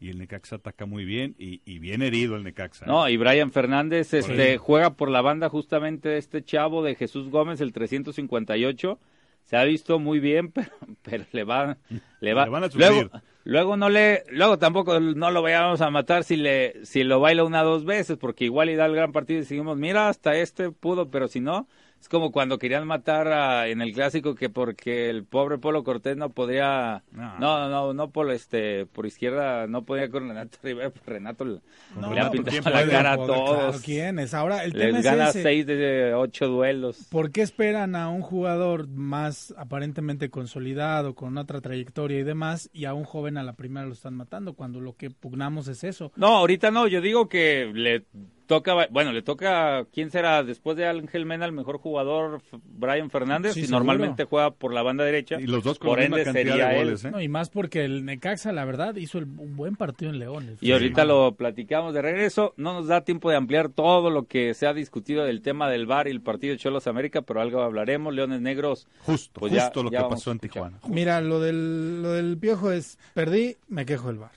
Y 0.00 0.08
el 0.08 0.18
Necaxa 0.18 0.56
ataca 0.56 0.84
muy 0.84 1.04
bien 1.04 1.36
y, 1.38 1.60
y 1.64 1.78
bien 1.78 2.02
herido 2.02 2.34
el 2.34 2.42
Necaxa. 2.42 2.86
No, 2.86 3.08
y 3.08 3.16
Brian 3.16 3.52
Fernández 3.52 4.12
este, 4.14 4.58
juega 4.58 4.94
por 4.96 5.08
la 5.08 5.20
banda 5.22 5.48
justamente 5.48 6.08
de 6.08 6.18
este 6.18 6.42
chavo 6.42 6.82
de 6.82 6.96
Jesús 6.96 7.28
Gómez, 7.30 7.60
el 7.60 7.72
358. 7.72 8.98
Se 9.44 9.56
ha 9.56 9.64
visto 9.64 9.98
muy 9.98 10.20
bien, 10.20 10.50
pero, 10.52 10.70
pero 11.02 11.24
le 11.32 11.44
va, 11.44 11.76
le 12.20 12.34
va. 12.34 12.44
Le 12.44 12.50
van 12.50 12.64
a 12.64 12.68
luego, 12.74 13.10
luego 13.44 13.76
no 13.76 13.88
le, 13.88 14.24
luego 14.30 14.58
tampoco 14.58 15.00
no 15.00 15.30
lo 15.30 15.42
vayamos 15.42 15.80
a 15.80 15.90
matar 15.90 16.24
si 16.24 16.36
le, 16.36 16.84
si 16.84 17.04
lo 17.04 17.20
baila 17.20 17.44
una 17.44 17.62
dos 17.62 17.84
veces, 17.84 18.16
porque 18.16 18.44
igual 18.44 18.70
y 18.70 18.76
da 18.76 18.86
el 18.86 18.94
gran 18.94 19.12
partido 19.12 19.40
y 19.40 19.44
seguimos, 19.44 19.76
mira, 19.76 20.08
hasta 20.08 20.36
este 20.36 20.70
pudo, 20.70 21.10
pero 21.10 21.28
si 21.28 21.40
no, 21.40 21.68
es 22.02 22.08
como 22.08 22.32
cuando 22.32 22.58
querían 22.58 22.84
matar 22.86 23.28
a- 23.28 23.68
en 23.68 23.80
el 23.80 23.92
clásico 23.92 24.34
que 24.34 24.48
porque 24.50 25.08
el 25.08 25.24
pobre 25.24 25.58
Polo 25.58 25.84
Cortés 25.84 26.16
no 26.16 26.30
podría, 26.30 27.04
No. 27.12 27.38
no, 27.38 27.68
no, 27.68 27.94
no, 27.94 28.10
por 28.10 28.28
este, 28.32 28.86
por 28.86 29.06
izquierda 29.06 29.68
no 29.68 29.84
podía 29.84 30.10
con 30.10 30.26
Renato 30.28 30.58
Rivera, 30.64 30.90
pues 30.90 31.06
Renato 31.06 31.44
le, 31.44 31.60
no, 32.00 32.12
le 32.12 32.20
ha 32.20 32.28
pintado 32.30 32.60
¿quién 32.60 32.74
la 32.74 32.86
cara 32.88 33.12
a 33.12 33.16
todos. 33.16 33.56
claro, 33.56 33.78
¿quién 33.84 34.18
es? 34.18 34.34
Ahora, 34.34 34.64
el 34.64 34.72
tema 34.72 34.86
Les 34.86 34.96
es 34.96 35.04
gana 35.04 35.28
ese. 35.28 35.42
seis 35.44 35.64
de 35.64 36.12
ocho 36.14 36.48
duelos. 36.48 37.06
¿Por 37.08 37.30
qué 37.30 37.42
esperan 37.42 37.94
a 37.94 38.08
un 38.08 38.22
jugador 38.22 38.88
más 38.88 39.54
aparentemente 39.56 40.28
consolidado, 40.28 41.14
con 41.14 41.38
otra 41.38 41.60
trayectoria 41.60 42.18
y 42.18 42.24
demás, 42.24 42.68
y 42.72 42.86
a 42.86 42.94
un 42.94 43.04
joven 43.04 43.38
a 43.38 43.44
la 43.44 43.52
primera 43.52 43.86
lo 43.86 43.92
están 43.92 44.14
matando, 44.14 44.54
cuando 44.54 44.80
lo 44.80 44.96
que 44.96 45.10
pugnamos 45.10 45.68
es 45.68 45.84
eso? 45.84 46.10
No, 46.16 46.26
ahorita 46.38 46.72
no, 46.72 46.88
yo 46.88 47.00
digo 47.00 47.28
que 47.28 47.70
le 47.72 48.02
toca, 48.46 48.86
bueno, 48.90 49.12
le 49.12 49.22
toca, 49.22 49.84
¿quién 49.92 50.10
será? 50.10 50.42
Después 50.42 50.76
de 50.76 50.86
Ángel 50.86 51.26
Mena, 51.26 51.44
el 51.46 51.52
mejor 51.52 51.78
jugador, 51.78 52.40
Brian 52.64 53.10
Fernández, 53.10 53.54
Sí, 53.54 53.64
y 53.64 53.68
normalmente 53.68 54.24
juega 54.24 54.50
por 54.50 54.72
la 54.72 54.82
banda 54.82 55.04
derecha. 55.04 55.40
Y 55.40 55.46
los 55.46 55.62
dos 55.64 55.78
con 55.78 55.88
por 55.88 55.98
la 55.98 56.02
misma 56.04 56.16
ende 56.18 56.24
cantidad 56.24 56.52
sería 56.54 56.68
de 56.68 56.78
él. 56.78 56.84
goles, 56.84 57.04
¿eh? 57.04 57.10
No, 57.10 57.20
y 57.20 57.28
más 57.28 57.50
porque 57.50 57.84
el 57.84 58.04
Necaxa, 58.04 58.52
la 58.52 58.64
verdad, 58.64 58.96
hizo 58.96 59.18
el- 59.18 59.24
un 59.24 59.56
buen 59.56 59.76
partido 59.76 60.12
en 60.12 60.18
fin 60.58 60.68
Y 60.68 60.72
ahorita 60.72 61.04
lo 61.04 61.34
platicamos 61.34 61.94
de 61.94 62.02
regreso. 62.02 62.52
No 62.56 62.74
nos 62.74 62.86
da 62.86 63.02
tiempo 63.02 63.30
de 63.30 63.36
ampliar 63.36 63.68
todo 63.70 64.10
lo 64.10 64.24
que 64.26 64.54
se 64.54 64.66
ha 64.66 64.74
discutido 64.74 65.24
del 65.24 65.42
tema 65.42 65.68
del 65.70 65.86
VAR 65.86 66.08
y 66.08 66.10
el 66.10 66.20
partido 66.20 66.52
de 66.52 66.58
Cholos 66.58 66.86
América, 66.86 67.22
pero 67.22 67.40
algo 67.40 67.62
hablaremos. 67.62 68.14
Leones 68.14 68.40
Negros. 68.40 68.86
Justo, 69.00 69.40
Pues 69.40 69.52
ya- 69.52 69.64
justo 69.64 69.82
lo 69.84 69.90
ya 69.90 70.02
que 70.02 70.08
pasó 70.10 70.30
en. 70.32 70.38
Tijuana. 70.38 70.78
Mira, 70.88 71.20
lo 71.20 71.40
del, 71.40 72.02
lo 72.02 72.10
del 72.12 72.36
piojo 72.36 72.72
es, 72.72 72.98
perdí, 73.14 73.56
me 73.68 73.86
quejo 73.86 74.08
del 74.08 74.18
bar. 74.18 74.32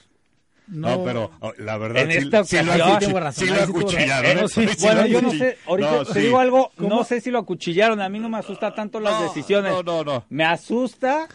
No, 0.67 1.03
pero 1.03 1.31
oh, 1.41 1.53
la 1.57 1.77
verdad 1.77 2.03
En 2.03 2.11
sí- 2.11 2.17
esta 2.17 2.43
sí 2.43 2.55
lo 2.57 2.73
ocasión- 2.73 3.33
sí 3.33 3.45
lo 3.45 3.55
sí 3.55 3.61
acuchillaron. 3.61 4.31
¿eh? 4.31 4.35
No, 4.41 4.47
sí. 4.47 4.67
Sí 4.67 4.87
lo 4.87 4.93
Bueno, 4.93 5.05
yo 5.05 5.21
no 5.21 5.31
sé, 5.31 5.57
ahorita 5.67 5.91
No, 5.91 6.05
te 6.05 6.19
digo 6.19 6.39
algo, 6.39 6.71
¿Cómo? 6.75 6.89
no 6.89 7.03
sé 7.03 7.21
si 7.21 7.29
lo 7.31 7.39
acuchillaron, 7.39 8.01
a 8.01 8.09
mí 8.09 8.19
no 8.19 8.29
me 8.29 8.37
asusta 8.39 8.73
tanto 8.73 8.99
las 8.99 9.13
No, 9.19 9.23
decisiones. 9.27 9.71
no, 9.71 9.83
no, 9.83 10.03
no. 10.03 10.25
Me 10.29 10.43
asusta 10.43 11.27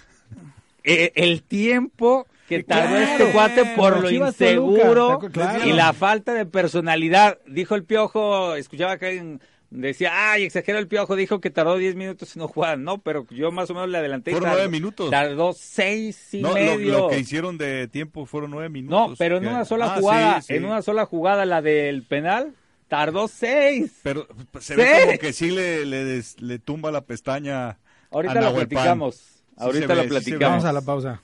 eh, 0.83 1.13
el 1.15 1.43
tiempo 1.43 2.27
que 2.49 2.65
tardó 2.65 2.97
Claro, 2.97 3.05
este 3.13 3.33
cuate 3.33 3.65
por 3.77 4.01
lo 4.01 4.11
inseguro 4.11 5.21
claro. 5.33 5.65
y 5.65 5.73
la 5.73 5.93
falta 5.93 6.35
de 6.35 6.47
personalidad. 6.47 7.39
Dijo 7.47 7.75
el 7.77 7.85
Piojo, 7.85 8.55
escuchaba 8.57 8.99
que 8.99 9.07
alguien 9.07 9.41
decía, 9.71 10.33
ay, 10.33 10.43
exageró 10.45 10.79
el 10.79 10.89
Piojo, 10.89 11.15
dijo 11.17 11.41
que 11.41 11.51
tardó 11.51 11.77
10 11.77 11.95
minutos 11.95 12.35
en 12.35 12.41
no 12.41 12.49
jugar. 12.49 12.79
No, 12.79 12.99
pero 12.99 13.27
yo 13.31 13.51
más 13.53 13.71
o 13.71 13.75
menos 13.75 13.89
le 13.89 13.99
adelanté. 13.99 14.33
y 14.33 14.35
Fueron 14.35 14.49
tardó- 14.51 14.59
nueve 14.59 14.71
minutos. 14.71 15.11
Tardó 15.11 15.53
seis 15.53 16.35
y 16.35 16.43
No, 16.43 16.49
lo, 16.51 16.55
medio. 16.55 16.93
lo 16.99 17.09
que 17.09 17.19
hicieron 17.21 17.57
de 17.59 17.89
tiempo 17.89 18.27
fueron 18.27 18.51
nueve 18.51 18.69
minutos. 18.69 19.11
no, 19.11 19.17
pero 19.17 19.37
en 19.37 19.45
Que- 19.45 19.49
una 19.49 19.65
sola 19.65 19.95
Ah, 19.95 20.01
jugada, 20.01 20.41
sí, 20.41 20.49
sí. 20.49 20.55
en 20.55 20.65
una 20.65 20.83
sola 20.83 21.07
jugada, 21.07 21.45
la 21.47 21.63
del 21.63 22.03
penal, 22.03 22.55
tardó 22.89 23.29
seis. 23.29 23.93
Pero 24.03 24.27
se 24.59 24.75
Sí. 24.75 24.81
ve 24.81 25.01
como 25.07 25.19
que 25.19 25.33
sí 25.33 25.51
le, 25.51 25.87
le, 25.87 26.05
des- 26.05 26.41
le 26.41 26.59
tumba 26.59 26.91
la 26.91 27.03
pestaña. 27.03 27.79
Ahorita 28.11 28.39
a 28.39 28.43
lo 28.43 28.55
platicamos. 28.55 29.43
Ahorita 29.57 29.87
se 29.87 29.95
lo 29.95 29.95
ve, 29.95 30.03
sí 30.03 30.03
se 30.03 30.03
ve. 30.03 30.09
platicamos. 30.09 30.41
Vamos 30.51 30.65
a 30.65 30.73
la 30.73 30.81
pausa. 30.81 31.23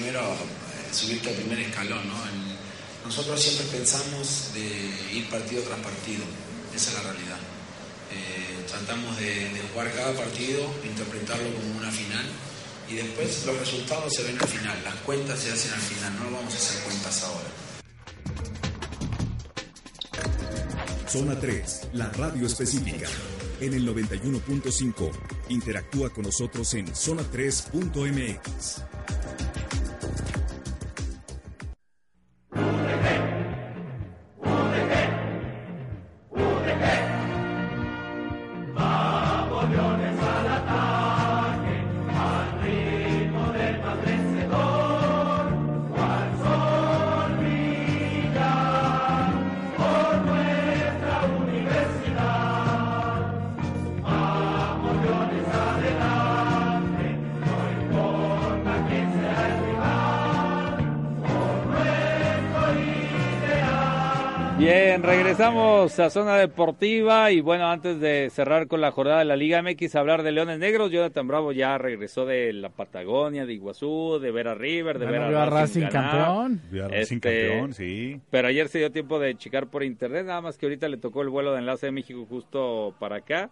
Primero 0.00 0.20
eh, 0.32 0.94
subirte 0.94 1.28
al 1.30 1.34
primer 1.36 1.60
escalón, 1.60 2.08
¿no? 2.08 2.14
El- 2.24 2.50
nosotros 3.04 3.40
siempre 3.42 3.66
pensamos 3.78 4.50
de 4.54 4.60
ir 5.12 5.28
partido 5.30 5.62
tras 5.62 5.78
partido, 5.80 6.22
esa 6.74 6.90
es 6.90 6.96
la 6.96 7.02
realidad. 7.12 7.38
Eh, 8.12 8.64
tratamos 8.68 9.16
de, 9.18 9.26
de 9.50 9.60
jugar 9.72 9.90
cada 9.94 10.12
partido, 10.14 10.68
interpretarlo 10.84 11.48
como 11.54 11.78
una 11.78 11.90
final 11.90 12.24
y 12.90 12.94
después 12.96 13.44
los 13.46 13.58
resultados 13.58 14.12
se 14.14 14.22
ven 14.24 14.36
al 14.40 14.46
final, 14.48 14.78
las 14.84 14.94
cuentas 14.96 15.38
se 15.40 15.50
hacen 15.50 15.72
al 15.72 15.80
final, 15.80 16.14
no 16.18 16.30
vamos 16.36 16.52
a 16.54 16.56
hacer 16.56 16.82
cuentas 16.82 17.22
ahora. 17.24 17.48
Zona 21.08 21.40
3, 21.40 21.80
la 21.94 22.08
radio 22.10 22.46
específica. 22.46 23.08
En 23.60 23.74
el 23.74 23.86
91.5. 23.88 25.10
Interactúa 25.48 26.10
con 26.10 26.24
nosotros 26.24 26.72
en 26.74 26.86
zona3.mx. 26.94 28.82
regresamos 65.40 65.98
a 65.98 66.10
Zona 66.10 66.36
Deportiva 66.36 67.30
y 67.30 67.40
bueno, 67.40 67.66
antes 67.70 67.98
de 67.98 68.28
cerrar 68.28 68.66
con 68.66 68.82
la 68.82 68.90
jornada 68.90 69.20
de 69.20 69.24
la 69.24 69.36
Liga 69.36 69.62
MX, 69.62 69.94
hablar 69.94 70.22
de 70.22 70.32
Leones 70.32 70.58
Negros, 70.58 70.90
Jonathan 70.90 71.26
Bravo 71.26 71.52
ya 71.52 71.78
regresó 71.78 72.26
de 72.26 72.52
la 72.52 72.68
Patagonia, 72.68 73.46
de 73.46 73.54
Iguazú, 73.54 74.18
de 74.20 74.30
ver 74.32 74.48
a 74.48 74.54
River, 74.54 74.98
de 74.98 75.06
Bueno, 75.06 75.22
ver 75.22 75.28
vio 75.30 75.38
a 75.38 75.44
a 75.44 75.46
Racing 75.46 75.86
campeón. 75.86 76.60
Vio 76.70 76.84
a 76.84 76.88
Racing 76.88 77.16
Este, 77.16 77.48
campeón, 77.48 77.72
sí. 77.72 78.20
Pero 78.28 78.48
ayer 78.48 78.68
se 78.68 78.80
dio 78.80 78.92
tiempo 78.92 79.18
de 79.18 79.34
checar 79.38 79.68
por 79.68 79.82
internet, 79.82 80.26
nada 80.26 80.42
más 80.42 80.58
que 80.58 80.66
ahorita 80.66 80.90
le 80.90 80.98
tocó 80.98 81.22
el 81.22 81.30
vuelo 81.30 81.54
de 81.54 81.60
enlace 81.60 81.86
de 81.86 81.92
México 81.92 82.26
justo 82.28 82.94
para 82.98 83.16
acá. 83.16 83.48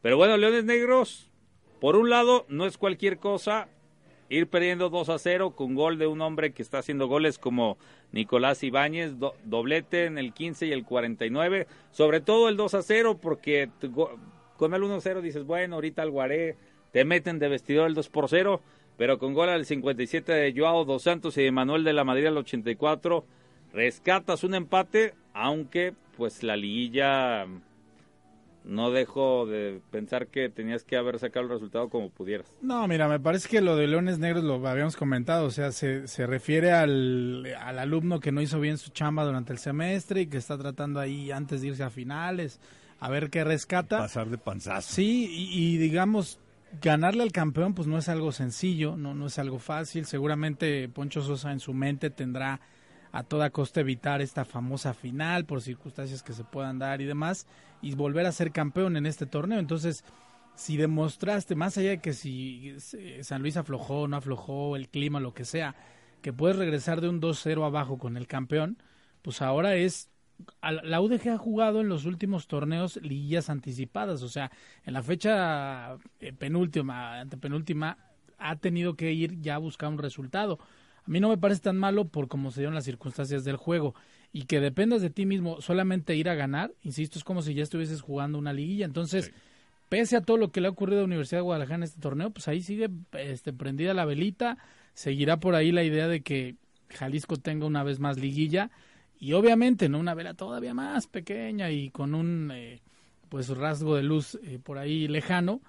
Pero 0.00 0.16
bueno, 0.16 0.36
Leones 0.36 0.64
Negros, 0.64 1.28
por 1.80 1.96
un 1.96 2.08
lado, 2.08 2.46
no 2.50 2.66
es 2.66 2.78
cualquier 2.78 3.18
cosa 3.18 3.66
ir 4.34 4.46
perdiendo 4.48 4.88
2 4.88 5.08
a 5.10 5.18
0 5.18 5.50
con 5.50 5.74
gol 5.74 5.98
de 5.98 6.06
un 6.06 6.20
hombre 6.22 6.52
que 6.52 6.62
está 6.62 6.78
haciendo 6.78 7.06
goles 7.06 7.38
como 7.38 7.76
Nicolás 8.12 8.62
Ibáñez, 8.62 9.18
do- 9.18 9.34
doblete 9.44 10.06
en 10.06 10.16
el 10.18 10.32
15 10.32 10.66
y 10.66 10.72
el 10.72 10.84
49, 10.84 11.66
sobre 11.90 12.20
todo 12.20 12.48
el 12.48 12.56
2 12.56 12.74
a 12.74 12.82
0 12.82 13.18
porque 13.20 13.68
con 14.56 14.74
el 14.74 14.82
1 14.82 14.94
a 14.96 15.00
0 15.00 15.20
dices, 15.22 15.44
bueno, 15.44 15.74
ahorita 15.76 16.02
al 16.02 16.10
Guaré 16.10 16.56
te 16.92 17.04
meten 17.04 17.38
de 17.38 17.48
vestidor 17.48 17.88
el 17.88 17.94
2 17.94 18.08
por 18.08 18.28
0, 18.28 18.60
pero 18.96 19.18
con 19.18 19.34
gol 19.34 19.48
al 19.48 19.66
57 19.66 20.32
de 20.32 20.54
Joao 20.56 20.84
Dos 20.84 21.02
Santos 21.02 21.36
y 21.38 21.42
de 21.42 21.52
Manuel 21.52 21.84
de 21.84 21.92
la 21.92 22.04
Madrid 22.04 22.26
al 22.26 22.36
84, 22.38 23.24
rescatas 23.72 24.44
un 24.44 24.54
empate, 24.54 25.14
aunque 25.34 25.94
pues 26.16 26.42
la 26.42 26.56
liguilla 26.56 27.46
no 28.64 28.90
dejo 28.90 29.46
de 29.46 29.80
pensar 29.90 30.28
que 30.28 30.48
tenías 30.48 30.84
que 30.84 30.96
haber 30.96 31.18
sacado 31.18 31.46
el 31.46 31.50
resultado 31.50 31.88
como 31.88 32.10
pudieras. 32.10 32.46
No, 32.60 32.86
mira, 32.86 33.08
me 33.08 33.20
parece 33.20 33.48
que 33.48 33.60
lo 33.60 33.76
de 33.76 33.86
Leones 33.86 34.18
Negros 34.18 34.44
lo 34.44 34.66
habíamos 34.66 34.96
comentado, 34.96 35.46
o 35.46 35.50
sea, 35.50 35.72
se, 35.72 36.06
se 36.06 36.26
refiere 36.26 36.72
al, 36.72 37.46
al 37.58 37.78
alumno 37.78 38.20
que 38.20 38.32
no 38.32 38.40
hizo 38.40 38.60
bien 38.60 38.78
su 38.78 38.90
chamba 38.90 39.24
durante 39.24 39.52
el 39.52 39.58
semestre 39.58 40.22
y 40.22 40.26
que 40.26 40.38
está 40.38 40.56
tratando 40.58 41.00
ahí 41.00 41.30
antes 41.30 41.60
de 41.60 41.68
irse 41.68 41.82
a 41.82 41.90
finales, 41.90 42.60
a 43.00 43.10
ver 43.10 43.30
qué 43.30 43.44
rescata. 43.44 43.98
Pasar 43.98 44.28
de 44.28 44.38
panzazo. 44.38 44.92
Sí, 44.94 45.28
y, 45.30 45.74
y 45.74 45.76
digamos, 45.78 46.38
ganarle 46.80 47.22
al 47.22 47.32
campeón 47.32 47.74
pues 47.74 47.88
no 47.88 47.98
es 47.98 48.08
algo 48.08 48.32
sencillo, 48.32 48.96
no, 48.96 49.14
no 49.14 49.26
es 49.26 49.38
algo 49.38 49.58
fácil, 49.58 50.06
seguramente 50.06 50.88
Poncho 50.88 51.20
Sosa 51.22 51.52
en 51.52 51.60
su 51.60 51.74
mente 51.74 52.10
tendrá 52.10 52.60
a 53.12 53.22
toda 53.22 53.50
costa 53.50 53.80
evitar 53.80 54.22
esta 54.22 54.44
famosa 54.44 54.94
final 54.94 55.44
por 55.44 55.60
circunstancias 55.60 56.22
que 56.22 56.32
se 56.32 56.44
puedan 56.44 56.78
dar 56.78 57.00
y 57.02 57.04
demás 57.04 57.46
y 57.82 57.94
volver 57.94 58.26
a 58.26 58.32
ser 58.32 58.52
campeón 58.52 58.96
en 58.96 59.04
este 59.04 59.26
torneo. 59.26 59.58
Entonces, 59.58 60.02
si 60.54 60.76
demostraste, 60.78 61.54
más 61.54 61.76
allá 61.76 61.90
de 61.90 62.00
que 62.00 62.14
si 62.14 62.74
eh, 62.94 63.22
San 63.22 63.42
Luis 63.42 63.56
aflojó, 63.56 64.08
no 64.08 64.16
aflojó, 64.16 64.76
el 64.76 64.88
clima, 64.88 65.20
lo 65.20 65.34
que 65.34 65.44
sea, 65.44 65.76
que 66.22 66.32
puedes 66.32 66.56
regresar 66.56 67.00
de 67.00 67.08
un 67.08 67.20
2-0 67.20 67.64
abajo 67.64 67.98
con 67.98 68.16
el 68.16 68.26
campeón, 68.26 68.82
pues 69.20 69.42
ahora 69.42 69.74
es... 69.74 70.10
la 70.62 71.00
UDG 71.00 71.30
ha 71.30 71.38
jugado 71.38 71.80
en 71.80 71.88
los 71.88 72.06
últimos 72.06 72.46
torneos 72.46 72.96
liguillas 73.02 73.50
anticipadas, 73.50 74.22
o 74.22 74.28
sea, 74.28 74.50
en 74.84 74.94
la 74.94 75.02
fecha 75.02 75.96
eh, 76.20 76.32
penúltima, 76.32 77.20
antepenúltima, 77.20 77.98
ha 78.38 78.56
tenido 78.56 78.96
que 78.96 79.12
ir 79.12 79.40
ya 79.40 79.56
a 79.56 79.58
buscar 79.58 79.90
un 79.90 79.98
resultado. 79.98 80.58
A 81.04 81.10
mí 81.10 81.20
no 81.20 81.28
me 81.28 81.38
parece 81.38 81.60
tan 81.60 81.76
malo 81.76 82.06
por 82.06 82.28
cómo 82.28 82.50
se 82.50 82.60
dieron 82.60 82.74
las 82.74 82.84
circunstancias 82.84 83.44
del 83.44 83.56
juego. 83.56 83.94
Y 84.32 84.44
que 84.44 84.60
dependas 84.60 85.02
de 85.02 85.10
ti 85.10 85.26
mismo 85.26 85.60
solamente 85.60 86.16
ir 86.16 86.28
a 86.28 86.34
ganar, 86.34 86.72
insisto, 86.82 87.18
es 87.18 87.24
como 87.24 87.42
si 87.42 87.54
ya 87.54 87.62
estuvieses 87.62 88.00
jugando 88.00 88.38
una 88.38 88.52
liguilla. 88.52 88.86
Entonces, 88.86 89.32
pese 89.88 90.16
a 90.16 90.22
todo 90.22 90.38
lo 90.38 90.50
que 90.52 90.60
le 90.60 90.68
ha 90.68 90.70
ocurrido 90.70 91.00
a 91.00 91.02
la 91.02 91.06
Universidad 91.06 91.40
de 91.40 91.42
Guadalajara 91.42 91.76
en 91.76 91.82
este 91.82 92.00
torneo, 92.00 92.30
pues 92.30 92.48
ahí 92.48 92.62
sigue 92.62 92.88
este, 93.12 93.52
prendida 93.52 93.92
la 93.92 94.06
velita, 94.06 94.56
seguirá 94.94 95.38
por 95.38 95.54
ahí 95.54 95.70
la 95.70 95.84
idea 95.84 96.08
de 96.08 96.22
que 96.22 96.56
Jalisco 96.88 97.36
tenga 97.36 97.66
una 97.66 97.82
vez 97.82 97.98
más 97.98 98.18
liguilla. 98.18 98.70
Y 99.18 99.34
obviamente 99.34 99.88
no 99.88 99.98
una 99.98 100.14
vela 100.14 100.34
todavía 100.34 100.74
más 100.74 101.06
pequeña 101.06 101.70
y 101.70 101.90
con 101.90 102.14
un 102.14 102.50
eh, 102.52 102.80
pues 103.28 103.48
rasgo 103.48 103.96
de 103.96 104.02
luz 104.02 104.38
eh, 104.42 104.58
por 104.62 104.78
ahí 104.78 105.08
lejano, 105.08 105.60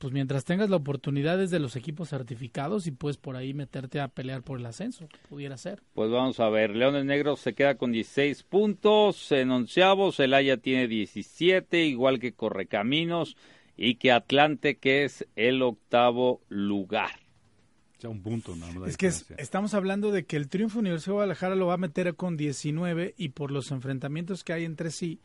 pues 0.00 0.14
mientras 0.14 0.46
tengas 0.46 0.70
la 0.70 0.76
oportunidad 0.76 1.36
desde 1.36 1.60
los 1.60 1.76
equipos 1.76 2.08
certificados 2.08 2.86
y 2.86 2.90
puedes 2.90 3.18
por 3.18 3.36
ahí 3.36 3.52
meterte 3.52 4.00
a 4.00 4.08
pelear 4.08 4.42
por 4.42 4.58
el 4.58 4.64
ascenso, 4.64 5.06
pudiera 5.28 5.58
ser. 5.58 5.82
Pues 5.92 6.10
vamos 6.10 6.40
a 6.40 6.48
ver, 6.48 6.74
Leones 6.74 7.04
Negros 7.04 7.40
se 7.40 7.52
queda 7.52 7.76
con 7.76 7.92
16 7.92 8.42
puntos, 8.44 9.30
en 9.30 9.50
onceavos, 9.50 10.16
Celaya 10.16 10.56
tiene 10.56 10.88
17, 10.88 11.84
igual 11.84 12.18
que 12.18 12.32
Correcaminos 12.32 13.36
y 13.76 13.96
que 13.96 14.10
Atlante, 14.10 14.78
que 14.78 15.04
es 15.04 15.26
el 15.36 15.60
octavo 15.60 16.40
lugar. 16.48 17.10
Ya 18.00 18.08
un 18.08 18.22
punto, 18.22 18.56
nada 18.56 18.72
más. 18.72 18.80
la 18.82 18.88
Es 18.88 18.96
que 18.96 19.08
es- 19.08 19.30
estamos 19.36 19.74
hablando 19.74 20.10
de 20.12 20.24
que 20.24 20.36
el 20.38 20.48
triunfo 20.48 20.78
Universidad 20.78 21.08
de 21.08 21.16
Guadalajara 21.16 21.54
lo 21.56 21.66
va 21.66 21.74
a 21.74 21.76
meter 21.76 22.14
con 22.14 22.38
19 22.38 23.14
y 23.18 23.28
por 23.28 23.50
los 23.50 23.70
enfrentamientos 23.70 24.42
que 24.44 24.54
hay 24.54 24.64
entre 24.64 24.90
sí 24.90 25.20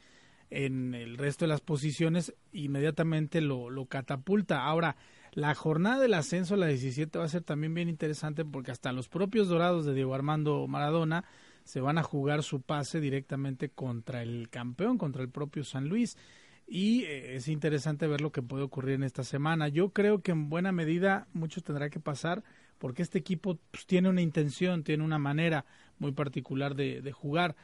en 0.50 0.94
el 0.94 1.18
resto 1.18 1.46
de 1.46 1.50
las 1.50 1.62
posiciones 1.62 2.34
inmediatamente 2.52 3.42
lo, 3.42 3.86
catapulta. 3.88 4.64
Ahora, 4.64 4.96
la 5.34 5.54
jornada 5.56 6.00
del 6.00 6.14
ascenso, 6.14 6.56
la 6.56 6.68
17, 6.68 7.18
va 7.20 7.26
a 7.26 7.30
ser 7.30 7.44
también 7.44 7.74
bien 7.74 7.90
interesante 7.90 8.46
porque 8.46 8.72
hasta 8.72 8.94
los 8.94 9.10
propios 9.10 9.48
dorados 9.48 9.86
de 9.86 9.94
Diego 9.94 10.14
Armando 10.14 10.66
Maradona 10.68 11.26
se 11.64 11.82
van 11.82 11.98
a 11.98 12.04
jugar 12.04 12.44
su 12.44 12.62
pase 12.62 13.00
directamente 13.00 13.70
contra 13.70 14.22
el 14.22 14.50
campeón, 14.50 14.98
contra 14.98 15.24
el 15.24 15.30
propio 15.30 15.64
San 15.64 15.90
Luis. 15.90 16.16
Y 16.68 17.04
eh, 17.04 17.36
es 17.36 17.48
interesante 17.48 18.08
ver 18.08 18.22
lo 18.22 18.32
que 18.32 18.42
puede 18.42 18.64
ocurrir 18.64 18.96
en 18.96 19.04
esta 19.04 19.24
semana. 19.24 19.68
Yo 19.68 19.90
creo 19.90 20.22
que 20.22 20.32
en 20.32 20.50
buena 20.50 20.72
medida 20.72 21.28
mucho 21.34 21.62
tendrá 21.62 21.90
que 21.90 22.00
pasar 22.00 22.44
porque 22.78 23.02
este 23.02 23.20
equipo 23.20 23.58
pues, 23.72 23.86
tiene 23.86 24.10
una 24.10 24.22
intención, 24.22 24.84
tiene 24.84 25.04
una 25.04 25.20
manera 25.20 25.66
muy 26.00 26.12
particular 26.12 26.76
de 26.76 27.12
jugar. 27.12 27.56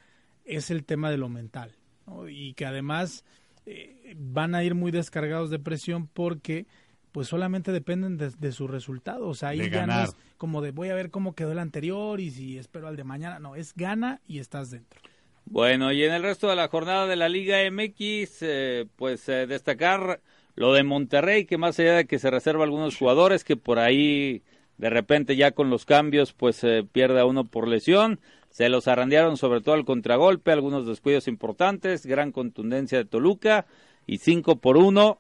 Es 0.46 0.72
el 0.72 0.84
tema 0.84 1.10
de 1.12 1.18
lo 1.18 1.30
mental. 1.30 1.81
¿No? 2.08 2.28
Y 2.30 2.54
que 2.54 2.66
además 2.66 3.24
eh, 3.66 4.14
van 4.18 4.56
a 4.56 4.64
ir 4.64 4.76
muy 4.76 4.92
descargados 4.92 5.50
de 5.50 5.60
presión 5.60 6.08
porque 6.08 6.66
pues 7.12 7.28
solamente 7.28 7.72
dependen 7.72 8.18
de, 8.18 8.30
de 8.32 8.52
su 8.52 8.68
resultado. 8.68 9.28
O 9.28 9.34
sea, 9.36 9.50
ahí 9.50 9.62
De 9.62 9.70
ya 9.70 9.86
no 9.86 9.94
ganar. 9.94 10.04
es 10.04 10.16
como 10.38 10.62
de 10.62 10.72
voy 10.72 10.90
a 10.90 10.96
ver 10.96 11.12
cómo 11.12 11.36
quedó 11.36 11.52
el 11.52 11.60
anterior 11.60 12.20
y 12.20 12.32
si 12.32 12.58
espero 12.58 12.88
al 12.88 12.96
de 12.96 13.04
mañana. 13.04 13.40
No, 13.40 13.56
es 13.56 13.74
gana 13.76 14.22
y 14.28 14.40
estás 14.40 14.72
dentro. 14.72 15.02
Bueno, 15.46 15.92
y 15.92 16.04
en 16.04 16.14
el 16.14 16.24
resto 16.24 16.48
de 16.50 16.56
la 16.56 16.68
jornada 16.70 17.08
de 17.08 17.16
la 17.16 17.28
Liga 17.28 17.58
MX, 17.70 18.38
eh, 18.42 18.88
pues 18.96 19.28
eh, 19.28 19.48
destacar 19.48 20.22
lo 20.56 20.74
de 20.74 20.84
Monterrey, 20.84 21.46
que 21.46 21.58
más 21.58 21.80
allá 21.80 21.96
de 21.98 22.06
que 22.06 22.20
se 22.20 22.32
reserva 22.32 22.64
algunos 22.64 22.96
jugadores, 22.98 23.44
que 23.44 23.58
por 23.58 23.80
ahí 23.80 24.44
de 24.78 24.90
repente 24.90 25.36
ya 25.36 25.52
con 25.52 25.70
los 25.70 25.86
cambios, 25.86 26.34
pues 26.34 26.64
eh, 26.64 26.86
pierde 26.90 27.20
a 27.20 27.26
uno 27.26 27.46
por 27.48 27.68
lesión. 27.68 28.20
Se 28.52 28.70
los 28.70 28.88
arrandearon 28.88 29.38
sobre 29.38 29.62
todo 29.62 29.74
al 29.76 29.86
contragolpe, 29.86 30.52
algunos 30.52 30.86
descuidos 30.86 31.28
importantes, 31.28 32.06
gran 32.06 32.32
contundencia 32.32 32.98
de 33.00 33.06
Toluca 33.06 33.66
y 34.06 34.20
cinco 34.20 34.58
por 34.58 34.78
uno. 34.78 35.18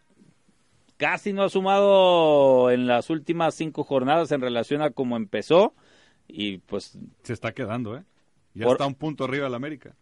Casi 0.97 1.33
no 1.33 1.43
ha 1.43 1.49
sumado 1.49 2.69
en 2.69 2.85
las 2.85 3.09
últimas 3.09 3.55
cinco 3.55 3.83
jornadas 3.83 4.31
en 4.31 4.41
relación 4.41 4.81
a 4.83 4.91
cómo 4.91 5.17
empezó 5.17 5.73
y 6.27 6.59
pues 6.59 6.97
Se 7.23 7.33
está 7.33 7.53
quedando, 7.53 7.97
¿eh? 7.97 8.03
Ya 8.53 8.65
Por- 8.65 8.75
está 8.75 8.85
un 8.85 8.95
punto 8.95 9.23
arriba 9.23 9.45
del 9.45 9.55
América. 9.55 9.95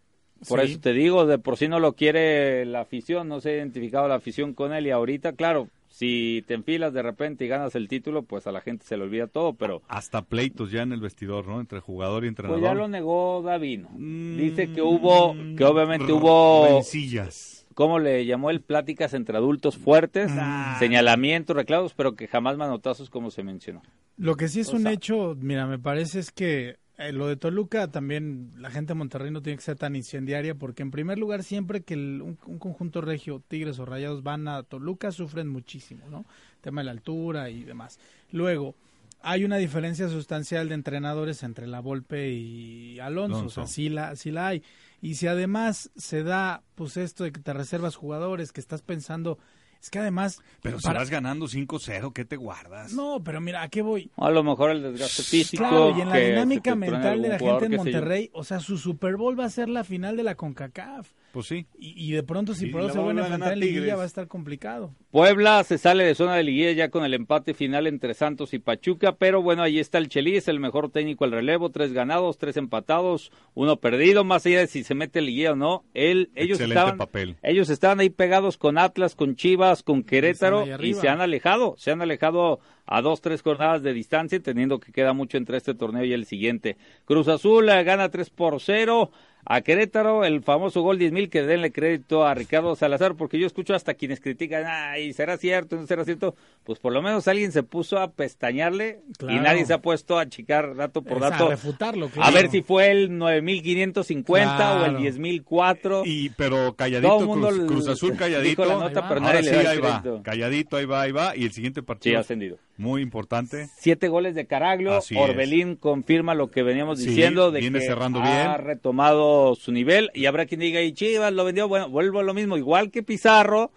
Por 0.48 0.60
Sí. 0.60 0.72
eso 0.72 0.80
te 0.80 0.92
digo, 0.92 1.24
de 1.26 1.38
por 1.38 1.56
sí 1.56 1.68
no 1.68 1.80
lo 1.80 1.94
quiere 1.94 2.64
la 2.66 2.80
afición, 2.80 3.28
no 3.28 3.40
se 3.40 3.50
ha 3.50 3.56
identificado 3.56 4.08
la 4.08 4.16
afición 4.16 4.54
con 4.54 4.72
él 4.72 4.86
y 4.86 4.90
ahorita, 4.90 5.32
claro, 5.34 5.68
si 5.90 6.42
te 6.46 6.54
enfilas 6.54 6.92
de 6.94 7.02
repente 7.02 7.44
y 7.44 7.48
ganas 7.48 7.74
el 7.74 7.88
título, 7.88 8.22
pues 8.22 8.46
a 8.46 8.52
la 8.52 8.60
gente 8.60 8.86
se 8.86 8.96
le 8.96 9.02
olvida 9.02 9.26
todo, 9.26 9.52
pero 9.54 9.82
Hasta 9.88 10.22
pleitos 10.22 10.70
ya 10.70 10.82
en 10.82 10.92
el 10.92 11.00
vestidor, 11.00 11.46
¿no? 11.46 11.60
Entre 11.60 11.80
jugador 11.80 12.24
y 12.24 12.28
entrenador. 12.28 12.60
pues 12.60 12.70
ya 12.70 12.74
lo 12.74 12.88
negó 12.88 13.42
Davino. 13.42 13.88
Mm, 13.92 14.36
Dice 14.36 14.72
que 14.72 14.80
hubo, 14.80 15.34
que 15.56 15.64
obviamente 15.64 16.12
hubo, 16.12 16.66
rencillas. 16.68 17.66
¿cómo 17.74 17.98
le 17.98 18.24
llamó 18.24 18.50
él? 18.50 18.60
Pláticas 18.60 19.14
entre 19.14 19.36
adultos 19.36 19.76
fuertes, 19.76 20.30
señalamientos, 20.78 21.56
reclamos, 21.56 21.94
pero 21.94 22.14
que 22.14 22.26
jamás 22.28 22.56
manotazos 22.56 23.10
como 23.10 23.30
se 23.30 23.42
mencionó. 23.42 23.82
Lo 24.16 24.36
que 24.36 24.48
sí 24.48 24.60
es 24.60 24.72
O 24.72 24.76
un 24.76 24.86
hecho, 24.86 25.36
mira, 25.40 25.66
me 25.66 25.78
parece 25.78 26.20
es 26.20 26.30
que 26.30 26.76
eh, 27.00 27.12
lo 27.12 27.26
de 27.26 27.36
Toluca 27.36 27.90
también, 27.90 28.52
la 28.56 28.70
gente 28.70 28.92
de 28.92 28.98
Monterrey 28.98 29.30
no 29.30 29.42
tiene 29.42 29.56
que 29.56 29.62
ser 29.64 29.76
tan 29.76 29.96
incendiaria, 29.96 30.54
porque 30.54 30.82
en 30.82 30.90
primer 30.90 31.18
lugar, 31.18 31.42
siempre 31.42 31.82
que 31.82 31.94
el- 31.94 32.22
un, 32.22 32.38
un 32.46 32.58
conjunto 32.58 33.00
regio, 33.00 33.42
Tigres 33.48 33.78
o 33.78 33.84
Rayados 33.86 34.22
van 34.22 34.46
a 34.48 34.62
Toluca, 34.62 35.10
sufren 35.12 35.48
muchísimo, 35.48 36.08
¿no? 36.08 36.24
Tema 36.60 36.80
de 36.82 36.84
la 36.86 36.90
altura 36.92 37.50
y 37.50 37.64
demás. 37.64 37.98
Luego, 38.30 38.76
hay 39.22 39.44
una 39.44 39.56
diferencia 39.56 40.08
sustancial 40.08 40.68
de 40.68 40.74
entrenadores 40.74 41.42
entre 41.42 41.66
la 41.66 41.80
Volpe 41.80 42.30
y 42.30 42.98
Alonso, 43.00 43.38
Alonso. 43.40 43.62
o 43.62 43.66
sea, 43.66 43.72
sí 43.74 43.88
la, 43.90 44.16
sí 44.16 44.30
la 44.30 44.46
hay. 44.48 44.62
Y 45.02 45.16
si 45.16 45.26
además 45.26 45.90
se 45.96 46.22
da, 46.22 46.62
pues 46.74 46.96
esto 46.96 47.24
de 47.24 47.32
que 47.32 47.40
te 47.40 47.52
reservas 47.52 47.96
jugadores, 47.96 48.52
que 48.52 48.60
estás 48.60 48.80
pensando, 48.82 49.38
es 49.82 49.90
que 49.90 49.98
además... 49.98 50.40
Pero 50.62 50.78
si 50.78 50.86
para- 50.86 51.00
vas 51.00 51.10
ganando 51.10 51.46
5-0, 51.46 52.12
¿qué 52.12 52.24
te 52.24 52.36
guardas? 52.36 52.92
No, 52.92 53.22
pero 53.24 53.40
mira, 53.40 53.62
¿a 53.62 53.68
qué 53.68 53.82
voy? 53.82 54.10
A 54.16 54.30
lo 54.30 54.42
mejor 54.42 54.70
el 54.72 54.82
desgaste 54.82 55.22
físico. 55.22 55.62
Claro, 55.62 55.96
y 55.96 56.00
en 56.02 56.08
la 56.10 56.16
dinámica 56.18 56.74
mental 56.74 57.22
de 57.22 57.28
la 57.30 57.38
gente 57.38 57.64
en. 57.66 57.76
Monterrey, 57.76 58.30
o 58.34 58.44
sea, 58.44 58.60
su 58.60 58.76
Super 58.76 59.16
Bowl 59.16 59.38
va 59.38 59.46
a 59.46 59.50
ser 59.50 59.68
la 59.68 59.84
final 59.84 60.16
de 60.16 60.22
la 60.22 60.34
CONCACAF. 60.34 61.12
Pues 61.32 61.46
sí. 61.46 61.66
Y, 61.78 61.94
y 61.96 62.12
de 62.12 62.22
pronto, 62.22 62.54
si 62.54 62.66
Y 62.66 62.70
por 62.70 62.80
eso 62.80 62.88
la 62.88 62.92
se 62.94 62.98
va 62.98 63.04
a 63.04 63.06
van 63.06 63.18
a 63.18 63.22
ganar 63.22 63.32
enfrentar 63.34 63.52
en 63.54 63.60
liguilla, 63.60 63.96
va 63.96 64.02
a 64.02 64.06
estar 64.06 64.26
complicado. 64.26 64.94
Puebla 65.10 65.62
se 65.64 65.78
sale 65.78 66.04
de 66.04 66.14
zona 66.14 66.34
de 66.34 66.42
liguilla 66.44 66.72
ya 66.72 66.90
con 66.90 67.04
el 67.04 67.14
empate 67.14 67.54
final 67.54 67.86
entre 67.86 68.14
Santos 68.14 68.52
y 68.54 68.58
Pachuca, 68.58 69.16
pero 69.16 69.42
bueno, 69.42 69.62
ahí 69.62 69.78
está 69.78 69.98
el 69.98 70.08
Chelis, 70.08 70.48
el 70.48 70.60
mejor 70.60 70.90
técnico 70.90 71.24
al 71.24 71.32
relevo, 71.32 71.70
tres 71.70 71.92
ganados, 71.92 72.38
tres 72.38 72.56
empatados, 72.56 73.30
uno 73.54 73.76
perdido, 73.76 74.24
más 74.24 74.44
allá 74.46 74.60
de 74.60 74.66
si 74.66 74.84
se 74.84 74.94
mete 74.94 75.20
liguilla 75.20 75.52
o 75.52 75.56
no. 75.56 75.84
Él, 75.94 76.30
ellos 76.34 76.58
Excelente 76.58 76.80
estaban, 76.80 76.98
papel. 76.98 77.36
ellos 77.42 77.70
estaban 77.70 78.00
ahí 78.00 78.10
pegados 78.10 78.56
con 78.56 78.78
Atlas, 78.78 79.14
con 79.14 79.36
Chivas, 79.36 79.82
con 79.82 80.02
Querétaro 80.02 80.66
y 80.66 80.70
arriba. 80.70 81.00
se 81.00 81.08
han 81.08 81.20
alejado, 81.20 81.74
se 81.78 81.90
han 81.90 82.02
alejado 82.02 82.60
a 82.90 83.00
dos, 83.02 83.20
tres 83.22 83.40
jornadas 83.42 83.82
de 83.82 83.92
distancia, 83.94 84.36
entendiendo 84.36 84.78
que 84.80 84.92
queda 84.92 85.12
mucho 85.14 85.38
entre 85.38 85.56
este 85.56 85.74
torneo 85.74 86.04
y 86.04 86.12
el 86.12 86.26
siguiente. 86.26 86.76
Cruz 87.06 87.28
Azul 87.28 87.68
eh, 87.70 87.82
gana 87.84 88.10
3 88.10 88.28
por 88.30 88.60
0 88.60 89.10
a 89.46 89.62
Querétaro, 89.62 90.26
el 90.26 90.42
famoso 90.42 90.82
gol 90.82 90.98
10 90.98 91.12
mil 91.12 91.30
que 91.30 91.42
denle 91.42 91.72
crédito 91.72 92.26
a 92.26 92.34
Ricardo 92.34 92.76
Salazar, 92.76 93.14
porque 93.14 93.38
yo 93.38 93.46
escucho 93.46 93.74
hasta 93.74 93.94
quienes 93.94 94.20
critican, 94.20 94.64
ay, 94.66 95.14
¿será 95.14 95.38
cierto? 95.38 95.76
¿No 95.76 95.86
será 95.86 96.04
cierto? 96.04 96.34
Pues 96.62 96.78
por 96.78 96.92
lo 96.92 97.00
menos 97.00 97.26
alguien 97.26 97.50
se 97.50 97.62
puso 97.62 97.98
a 97.98 98.10
pestañearle 98.10 99.00
y 99.08 99.12
Claro. 99.14 99.40
nadie 99.42 99.64
se 99.64 99.72
ha 99.72 99.78
puesto 99.80 100.18
a 100.18 100.22
achicar 100.22 100.74
dato 100.76 101.00
por 101.00 101.18
Es 101.18 101.22
a 101.22 101.30
dato. 101.30 101.48
refutarlo, 101.48 102.06
A 102.06 102.10
claro. 102.10 102.34
ver 102.34 102.50
si 102.50 102.60
fue 102.60 102.90
el 102.90 103.16
9550 103.16 104.72
o 104.72 104.84
el 104.84 104.90
Claro. 104.90 104.98
10004. 105.00 106.02
Y, 106.04 106.30
pero 106.30 106.74
calladito, 106.74 107.08
Todo 107.08 107.20
el 107.22 107.26
mundo 107.26 107.66
Cruz, 107.66 107.88
Azul 107.88 108.16
calladito. 108.16 108.62
dijo 108.62 108.64
la 108.64 108.74
nota, 108.80 109.00
Ahí 109.08 109.20
va. 109.20 109.30
pero 109.32 109.42
sí, 109.42 109.66
ahí 109.66 109.78
va. 109.78 110.22
Calladito, 110.22 110.76
ahí 110.76 110.84
va, 110.84 111.02
ahí 111.02 111.12
va. 111.12 111.36
Y 111.36 111.44
el 111.44 111.52
siguiente 111.52 111.80
Sí, 111.80 111.86
partido, 111.86 112.18
ha 112.18 112.20
ascendido. 112.20 112.58
Muy 112.80 113.02
importante. 113.02 113.68
Siete 113.76 114.08
goles 114.08 114.34
de 114.34 114.46
Caraglio. 114.46 114.94
Así 114.94 115.14
Orbelín 115.16 115.76
confirma 115.76 116.34
lo 116.34 116.50
que 116.50 116.62
veníamos 116.62 116.98
Sí, 116.98 117.06
diciendo 117.08 117.50
de 117.50 117.60
viene 117.60 117.78
que 117.78 117.86
cerrando 117.86 118.20
ha 118.20 118.54
bien. 118.56 118.66
retomado 118.66 119.54
su 119.54 119.70
nivel. 119.70 120.10
Y 120.14 120.26
habrá 120.26 120.46
quien 120.46 120.60
diga, 120.60 120.80
y 120.80 120.92
Chivas 120.92 121.32
lo 121.32 121.44
vendió. 121.44 121.68
Bueno, 121.68 121.88
vuelvo 121.88 122.20
a 122.20 122.22
lo 122.24 122.34
mismo. 122.34 122.56
Igual 122.56 122.90
que 122.90 123.02
Pizarro, 123.02 123.70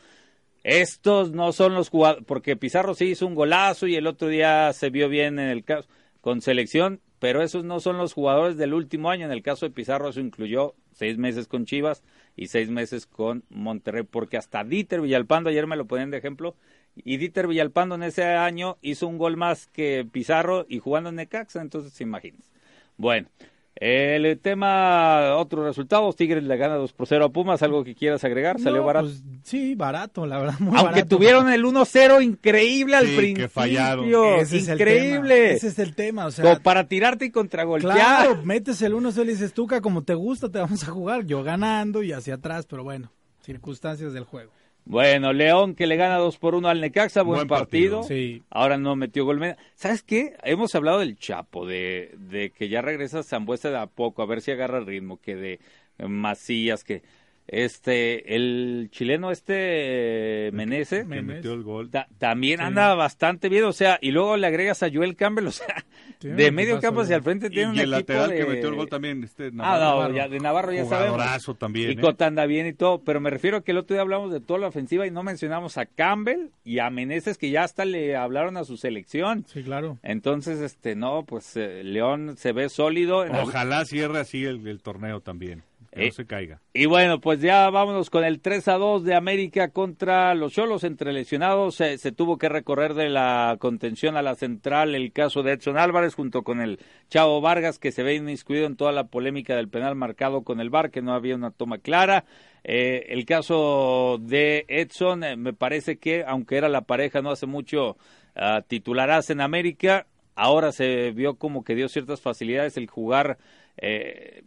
estos 0.63 1.32
no 1.32 1.52
son 1.52 1.74
los 1.76 1.89
jugadores. 1.89 2.24
Porque 2.26 2.56
Pizarro 2.56 2.96
sí 2.96 3.06
hizo 3.06 3.28
un 3.28 3.36
golazo 3.36 3.88
y 3.88 3.96
el 3.96 4.08
otro 4.08 4.28
día 4.30 4.72
se 4.74 4.89
vio 4.89 5.10
bien 5.10 5.39
en 5.39 5.50
el 5.50 5.63
caso 5.63 5.88
con 6.22 6.42
selección. 6.42 7.02
Pero 7.20 7.42
esos 7.42 7.63
no 7.63 7.80
son 7.80 7.98
los 7.98 8.13
jugadores 8.13 8.58
del 8.58 8.74
último 8.74 9.10
año. 9.10 9.26
En 9.26 9.32
el 9.32 9.42
caso 9.44 9.66
de 9.66 9.72
Pizarro, 9.72 10.10
eso 10.10 10.20
incluyó 10.20 10.76
seis 10.92 11.18
meses 11.18 11.48
con 11.48 11.66
Chivas 11.66 12.04
y 12.36 12.48
seis 12.48 12.70
meses 12.70 13.06
con 13.06 13.44
Monterrey. 13.50 14.04
Porque 14.04 14.36
hasta 14.38 14.63
Dieter 14.66 15.00
Villalpando, 15.02 15.50
ayer 15.50 15.66
me 15.68 15.78
lo 15.78 15.86
ponían 15.86 16.12
de 16.12 16.18
ejemplo, 16.18 16.56
y 16.95 17.17
Dieter 17.17 17.47
Villalpando 17.47 17.95
en 17.95 18.03
ese 18.03 18.23
año 18.23 18.77
hizo 18.82 19.08
un 19.08 19.17
gol 19.17 19.38
más 19.38 19.67
que 19.67 20.06
Pizarro 20.12 20.65
y 20.69 20.79
jugando 20.79 21.10
en 21.10 21.15
Necaxa, 21.15 21.62
entonces 21.62 21.99
imagínense. 22.01 22.49
Bueno, 22.97 23.27
el 23.75 24.39
tema, 24.39 25.36
otros 25.36 25.65
resultados, 25.65 26.15
Tigres 26.15 26.43
le 26.43 26.56
gana 26.58 26.75
2 26.75 26.93
por 26.93 27.08
0 27.08 27.25
a 27.25 27.29
Pumas, 27.29 27.63
algo 27.63 27.84
que 27.84 27.95
quieras 27.95 28.23
agregar, 28.23 28.60
salió 28.60 28.82
No, 28.82 28.86
barato. 28.86 29.08
pues, 29.08 29.23
sí, 29.43 29.73
barato, 29.73 30.27
la 30.27 30.38
verdad, 30.38 30.60
muy 30.60 30.77
Aunque 30.77 30.93
barato. 30.93 31.08
tuvieron 31.17 31.51
el 31.51 31.65
1-0 31.65 32.21
increíble 32.23 32.95
al 32.95 33.06
Sí, 33.08 33.12
que 33.12 33.17
principio, 33.17 33.49
fallaron. 33.49 34.06
Ese 34.39 34.58
es 34.58 34.67
el 34.67 34.75
increíble, 34.75 35.36
tema, 35.36 35.53
Ese 35.56 35.67
es 35.69 35.79
el 35.79 35.95
tema, 35.95 36.25
o 36.27 36.32
sea, 36.32 36.43
como 36.45 36.60
para 36.62 36.88
tirarte 36.88 37.25
y 37.25 37.32
contragolpear. 37.32 37.93
claro, 37.95 38.43
metes 38.43 38.79
el 38.84 38.93
uno, 38.93 39.12
se 39.12 39.25
le 39.25 39.32
dices, 39.32 39.53
Tuca, 39.53 39.82
como 39.82 40.03
te 40.03 40.13
gusta, 40.13 40.49
te 40.49 40.60
vamos 40.60 40.84
a 40.88 40.91
jugar, 40.91 41.25
yo 41.25 41.41
ganando 41.43 42.03
y 42.03 42.12
hacia 42.12 42.36
atrás, 42.36 42.67
pero 42.67 42.84
bueno, 42.84 43.12
circunstancias 43.41 44.13
del 44.13 44.23
juego. 44.23 44.51
Bueno, 44.86 45.32
León 45.32 45.76
que 45.76 45.88
le 45.88 45.96
gana 45.96 46.17
2 46.17 46.38
por 46.38 46.56
1 46.56 46.67
al 46.67 46.82
Necaxa, 46.82 47.22
buen, 47.22 47.39
Buen 47.39 47.48
partido. 47.48 48.02
partido. 48.02 48.17
Sí. 48.17 48.43
Ahora 48.50 48.78
no 48.78 48.96
metió 48.96 49.24
gol. 49.26 49.56
¿Sabes 49.76 50.04
qué? 50.04 50.36
Hemos 50.43 50.76
hablado 50.76 51.00
del 51.00 51.17
Chapo, 51.17 51.65
de, 51.65 52.13
de 52.17 52.52
que 52.52 52.67
ya 52.67 52.82
regresa 52.82 53.24
Zambuesa 53.24 53.69
de 53.69 53.78
a 53.78 53.88
poco, 53.88 54.22
a 54.22 54.26
ver 54.26 54.41
si 54.41 54.52
agarra 54.52 54.82
ritmo, 54.82 55.19
que 55.22 55.36
de 55.36 55.60
eh, 56.00 56.08
Macías, 56.08 56.84
que 56.84 57.02
este, 57.47 58.36
el 58.36 58.89
chileno 58.91 59.32
este 59.32 60.49
Menezes, 60.53 61.03
Que 61.03 61.10
Menes. 61.10 61.25
metió 61.38 61.53
el 61.53 61.63
gol. 61.63 61.89
ta- 61.89 62.08
también 62.17 62.60
Sí. 62.60 62.65
anda 62.65 62.93
bastante 62.95 63.49
bien, 63.49 63.63
o 63.65 63.73
sea, 63.73 63.97
y 64.01 64.12
luego 64.12 64.38
le 64.38 64.47
agregas 64.47 64.82
a 64.84 64.89
Joel 64.91 65.15
Campbell, 65.15 65.47
o 65.47 65.51
sea, 65.51 65.86
de 66.21 66.51
medio 66.51 66.79
campo 66.79 67.01
hacia 67.01 67.17
el 67.17 67.21
frente 67.23 67.47
Y, 67.47 67.49
tiene 67.49 67.69
un 67.71 67.75
y 67.75 67.79
el 67.79 67.93
equipo 67.93 68.13
lateral 68.13 68.29
de- 68.29 68.38
que 68.38 68.45
metió 68.45 68.69
el 68.69 68.75
gol 68.75 68.88
también. 68.89 69.23
Este, 69.23 69.47
Ah, 69.47 69.51
Navarro. 69.51 70.10
no, 70.10 70.15
ya 70.15 70.27
de 70.29 70.39
Navarro 70.39 70.71
ya 70.71 70.86
sabemos. 70.86 71.21
También. 71.60 71.89
Y 71.89 71.93
¿eh? 71.93 71.97
Cota 71.99 72.27
anda 72.27 72.45
bien 72.45 72.65
y 72.67 72.73
todo, 72.73 73.01
pero 73.03 73.19
me 73.19 73.29
refiero 73.29 73.58
a 73.58 73.63
que 73.63 73.71
el 73.71 73.77
otro 73.77 73.93
día 73.95 74.01
hablamos 74.01 74.32
de 74.32 74.39
toda 74.39 74.60
la 74.60 74.67
ofensiva 74.67 75.06
y 75.06 75.12
no 75.12 75.23
mencionamos 75.23 75.77
a 75.77 75.86
Campbell 75.86 76.47
y 76.63 76.79
a 76.79 76.89
Meneses 76.89 77.38
que 77.38 77.49
ya 77.49 77.63
hasta 77.63 77.84
le 77.86 78.15
hablaron 78.15 78.56
a 78.58 78.63
su 78.63 78.77
selección. 78.77 79.45
Sí, 79.47 79.63
claro. 79.63 79.97
Entonces, 80.03 80.60
este, 80.62 80.95
no, 80.95 81.23
pues 81.25 81.56
eh, 81.58 81.84
León 81.84 82.36
se 82.38 82.53
ve 82.53 82.69
sólido. 82.69 83.25
En 83.25 83.36
Ojalá 83.36 83.84
cierre 83.86 84.19
así 84.19 84.43
el, 84.45 84.65
el 84.67 84.82
torneo 84.82 85.19
también. 85.19 85.63
Que 85.93 86.03
Eh, 86.03 86.08
no 86.08 86.13
se 86.13 86.25
caiga. 86.25 86.62
Y 86.73 86.86
bueno, 86.88 87.21
pues 87.21 87.39
ya 87.39 87.69
vámonos 87.69 88.10
con 88.10 88.23
el 88.23 88.41
3 88.41 88.67
a 88.67 88.73
2 88.73 89.03
de 89.03 89.15
América 89.15 89.69
contra 89.69 90.34
los 90.34 90.53
Cholos 90.53 90.84
entre 90.84 91.13
lesionados. 91.13 91.75
Se, 91.75 91.97
se 91.97 92.12
tuvo 92.12 92.38
que 92.38 92.49
recorrer 92.49 92.93
de 92.93 93.10
la 93.10 93.58
contención 93.60 94.17
a 94.17 94.21
la 94.21 94.36
central 94.36 94.95
el 94.95 95.12
caso 95.12 95.43
de 95.43 95.53
Edson 95.53 95.77
Álvarez 95.77 96.15
junto 96.15 96.43
con 96.43 96.62
el 96.62 96.79
Chavo 97.10 97.41
Vargas 97.41 97.79
que 97.79 97.91
se 97.91 98.03
ve 98.03 98.15
inmiscuido 98.15 98.65
en 98.65 98.75
toda 98.75 98.91
la 98.91 99.06
polémica 99.06 99.56
del 99.56 99.69
penal 99.69 99.95
marcado 99.95 100.43
con 100.43 100.60
el 100.60 100.69
VAR, 100.69 100.89
que 100.89 101.01
no 101.01 101.13
había 101.13 101.36
una 101.36 101.51
toma 101.51 101.77
clara. 101.77 102.25
Eh, 102.63 103.08
el 103.10 103.25
caso 103.25 104.17
de 104.21 104.65
Edson, 104.67 105.23
eh, 105.23 105.36
me 105.36 105.53
parece 105.53 105.97
que 105.97 106.23
aunque 106.25 106.58
era 106.58 106.69
la 106.69 106.82
pareja 106.82 107.21
no 107.21 107.32
hace 107.32 107.45
mucho 107.45 107.97
ah, 108.36 108.63
titularás 108.65 109.29
en 109.29 109.41
América, 109.41 110.08
ahora 110.36 110.71
se 110.71 111.12
vio 111.12 111.36
como 111.36 111.63
que 111.63 111.75
dio 111.75 111.89
ciertas 111.89 112.21
facilidades 112.21 112.77
el 112.77 112.88
jugar 112.88 113.38
eh, 113.77 114.43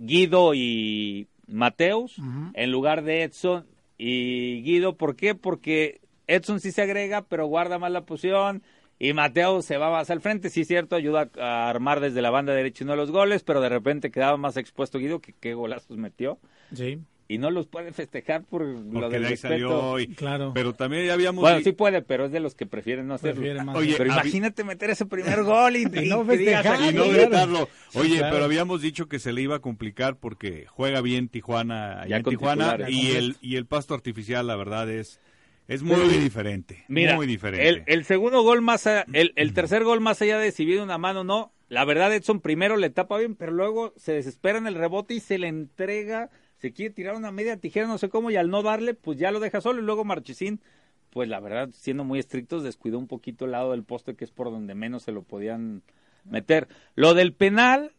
Guido 0.00 0.54
y 0.54 1.28
Mateus 1.46 2.16
en 2.54 2.72
lugar 2.72 3.04
de 3.04 3.22
Edson 3.22 3.66
y 3.98 4.62
Guido. 4.62 4.96
¿Por 4.96 5.14
qué? 5.14 5.34
Porque 5.34 6.00
Edson 6.26 6.58
sí 6.58 6.72
se 6.72 6.82
agrega, 6.82 7.22
pero 7.22 7.46
guarda 7.46 7.78
más 7.78 7.92
la 7.92 8.06
posición. 8.06 8.62
Y 8.98 9.12
Mateus 9.12 9.64
se 9.64 9.78
va 9.78 9.90
más 9.90 10.10
al 10.10 10.20
frente, 10.20 10.50
sí 10.50 10.64
cierto, 10.64 10.94
ayuda 10.94 11.30
a 11.38 11.70
armar 11.70 12.00
desde 12.00 12.20
la 12.20 12.30
banda 12.30 12.52
derecha 12.52 12.84
uno 12.84 12.92
de 12.92 12.98
los 12.98 13.10
goles, 13.10 13.42
pero 13.42 13.62
de 13.62 13.70
repente 13.70 14.10
quedaba 14.10 14.36
más 14.36 14.58
expuesto 14.58 14.98
Guido, 14.98 15.20
que 15.20 15.32
qué 15.32 15.54
golazos 15.54 15.96
metió. 15.96 16.38
Sí. 16.74 16.98
Y 17.32 17.38
no 17.38 17.50
los 17.50 17.66
puede 17.66 17.92
festejar 17.92 18.42
por 18.44 18.62
lo 18.62 18.82
Porque 18.92 19.08
del 19.10 19.22
de 19.22 19.28
ahí 19.28 19.32
respeto. 19.34 19.52
salió 19.54 19.80
hoy. 19.82 20.08
Claro. 20.08 20.52
Pero 20.54 20.72
también 20.74 21.06
ya 21.06 21.12
habíamos... 21.12 21.42
Bueno, 21.42 21.60
sí 21.62 21.72
puede, 21.72 22.02
pero 22.02 22.24
es 22.26 22.32
de 22.32 22.40
los 22.40 22.54
que 22.54 22.66
prefieren 22.66 23.06
no 23.06 23.14
hacerlo. 23.14 23.36
Prefiere 23.42 23.62
más. 23.64 23.76
Oye, 23.76 23.94
pero 23.96 24.10
imagínate 24.12 24.64
meter 24.64 24.90
ese 24.90 25.06
primer 25.06 25.42
gol 25.44 25.76
y, 25.76 25.82
Y 26.04 26.08
no 26.08 26.24
festejar, 26.24 26.76
"Ay, 26.80 26.90
y 26.90 26.92
no 26.92 27.08
gritarlo. 27.08 27.68
Oye, 27.94 28.18
claro. 28.18 28.32
pero 28.34 28.44
habíamos 28.46 28.82
dicho 28.82 29.06
que 29.08 29.18
se 29.18 29.32
le 29.32 29.42
iba 29.42 29.56
a 29.56 29.60
complicar 29.60 30.16
porque 30.16 30.66
juega 30.68 31.00
bien 31.00 31.28
Tijuana, 31.28 32.00
allá 32.02 32.06
Ya 32.08 32.16
en 32.16 32.22
Tijuana 32.24 32.76
y 32.88 33.12
el 33.12 33.36
y 33.40 33.56
el 33.56 33.66
pasto 33.66 33.94
artificial, 33.94 34.46
la 34.46 34.56
verdad 34.56 34.90
es 34.90 35.20
es 35.68 35.84
muy 35.84 36.00
diferente, 36.18 36.84
Mira, 36.88 37.14
muy 37.14 37.28
diferente. 37.28 37.68
El, 37.68 37.84
el 37.86 38.04
segundo 38.04 38.42
gol 38.42 38.60
más, 38.60 38.88
a- 38.88 39.04
el, 39.12 39.32
el 39.36 39.54
tercer 39.54 39.84
gol 39.84 40.00
más 40.00 40.20
allá 40.20 40.36
de 40.38 40.50
si 40.50 40.64
viene 40.64 40.82
una 40.82 40.98
mano 40.98 41.20
o 41.20 41.24
no, 41.24 41.52
la 41.68 41.84
verdad 41.84 42.12
Edson 42.12 42.40
primero 42.40 42.76
le 42.76 42.90
tapa 42.90 43.16
bien, 43.18 43.36
pero 43.36 43.52
luego 43.52 43.94
se 43.96 44.12
desespera 44.12 44.58
en 44.58 44.66
el 44.66 44.74
rebote 44.74 45.14
y 45.14 45.20
se 45.20 45.38
le 45.38 45.46
entrega, 45.46 46.28
se 46.60 46.72
quiere 46.72 46.92
tirar 46.92 47.16
una 47.16 47.32
media 47.32 47.56
tijera, 47.56 47.86
no 47.86 47.96
sé 47.96 48.10
cómo, 48.10 48.30
y 48.30 48.36
al 48.36 48.50
no 48.50 48.62
darle, 48.62 48.92
pues 48.94 49.18
ya 49.18 49.30
lo 49.30 49.40
deja 49.40 49.62
solo 49.62 49.80
y 49.80 49.84
luego 49.84 50.04
Marchesín, 50.04 50.60
pues 51.08 51.28
la 51.28 51.40
verdad, 51.40 51.70
siendo 51.72 52.04
muy 52.04 52.18
estrictos, 52.18 52.62
descuidó 52.62 52.98
un 52.98 53.06
poquito 53.06 53.46
el 53.46 53.52
lado 53.52 53.70
del 53.72 53.82
poste 53.82 54.14
que 54.14 54.24
es 54.24 54.30
por 54.30 54.50
donde 54.50 54.74
menos 54.74 55.02
se 55.04 55.12
lo 55.12 55.22
podían 55.22 55.82
meter. 56.24 56.68
Lo 56.96 57.14
del 57.14 57.32
penal, 57.32 57.92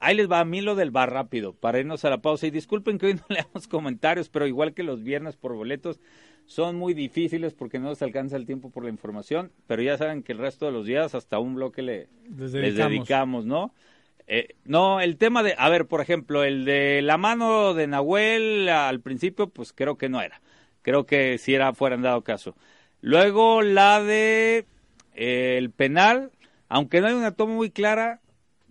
ahí 0.00 0.16
les 0.16 0.30
va 0.30 0.40
a 0.40 0.46
mí 0.46 0.62
lo 0.62 0.76
del 0.76 0.90
bar 0.90 1.12
rápido, 1.12 1.52
para 1.52 1.78
irnos 1.78 2.06
a 2.06 2.10
la 2.10 2.22
pausa. 2.22 2.46
Y 2.46 2.50
disculpen 2.50 2.98
que 2.98 3.06
hoy 3.06 3.14
no 3.14 3.24
leamos 3.28 3.68
comentarios, 3.68 4.30
pero 4.30 4.46
igual 4.46 4.72
que 4.72 4.82
los 4.82 5.02
viernes 5.02 5.36
por 5.36 5.54
boletos, 5.54 6.00
son 6.46 6.76
muy 6.76 6.94
difíciles 6.94 7.52
porque 7.52 7.78
no 7.78 7.86
nos 7.86 8.00
alcanza 8.00 8.36
el 8.36 8.46
tiempo 8.46 8.70
por 8.70 8.84
la 8.84 8.90
información, 8.90 9.52
pero 9.66 9.82
ya 9.82 9.98
saben 9.98 10.22
que 10.22 10.32
el 10.32 10.38
resto 10.38 10.64
de 10.64 10.72
los 10.72 10.86
días 10.86 11.14
hasta 11.14 11.38
un 11.38 11.56
bloque 11.56 11.82
le, 11.82 12.08
Les 12.34 12.76
dedicamos, 12.76 13.44
¿no? 13.44 13.74
Eh, 14.26 14.56
no, 14.64 15.00
el 15.00 15.16
tema 15.16 15.42
de, 15.42 15.54
a 15.56 15.68
ver, 15.68 15.86
por 15.86 16.00
ejemplo, 16.00 16.42
el 16.42 16.64
de 16.64 17.00
la 17.02 17.16
mano 17.16 17.74
de 17.74 17.86
Nahuel 17.86 18.68
al 18.68 19.00
principio, 19.00 19.48
pues 19.48 19.72
creo 19.72 19.96
que 19.96 20.08
no 20.08 20.20
era. 20.20 20.40
Creo 20.82 21.06
que 21.06 21.38
si 21.38 21.54
era 21.54 21.72
fuera 21.74 21.96
en 21.96 22.02
dado 22.02 22.22
caso. 22.22 22.56
Luego 23.00 23.62
la 23.62 24.02
de 24.02 24.66
eh, 25.14 25.56
el 25.58 25.70
penal, 25.70 26.32
aunque 26.68 27.00
no 27.00 27.06
hay 27.06 27.14
una 27.14 27.32
toma 27.32 27.54
muy 27.54 27.70
clara, 27.70 28.20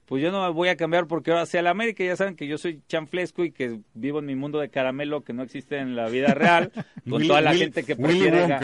pues 0.06 0.22
yo 0.22 0.32
no 0.32 0.43
me 0.43 0.49
voy 0.49 0.70
a 0.70 0.78
cambiar 0.78 1.08
porque 1.08 1.32
ahora 1.32 1.45
sea 1.45 1.62
la 1.62 1.72
América. 1.72 2.03
Ya 2.03 2.16
saben 2.16 2.36
que 2.36 2.47
yo 2.47 2.58
soy 2.58 2.82
chanflesco 2.88 3.43
y 3.43 3.51
que 3.51 3.80
vivo 3.93 4.20
en 4.20 4.26
mi 4.26 4.36
mundo 4.36 4.60
de 4.60 4.70
caramelo 4.70 5.24
que 5.24 5.34
no 5.34 5.43
existe 5.43 5.78
en 5.78 5.95
la 5.95 6.10
vida 6.10 6.34
real, 6.34 6.72
con 7.10 7.26
toda 7.26 7.41
la 7.41 7.56
gente 7.56 7.84
que 7.84 7.95
prefiere. 7.95 8.58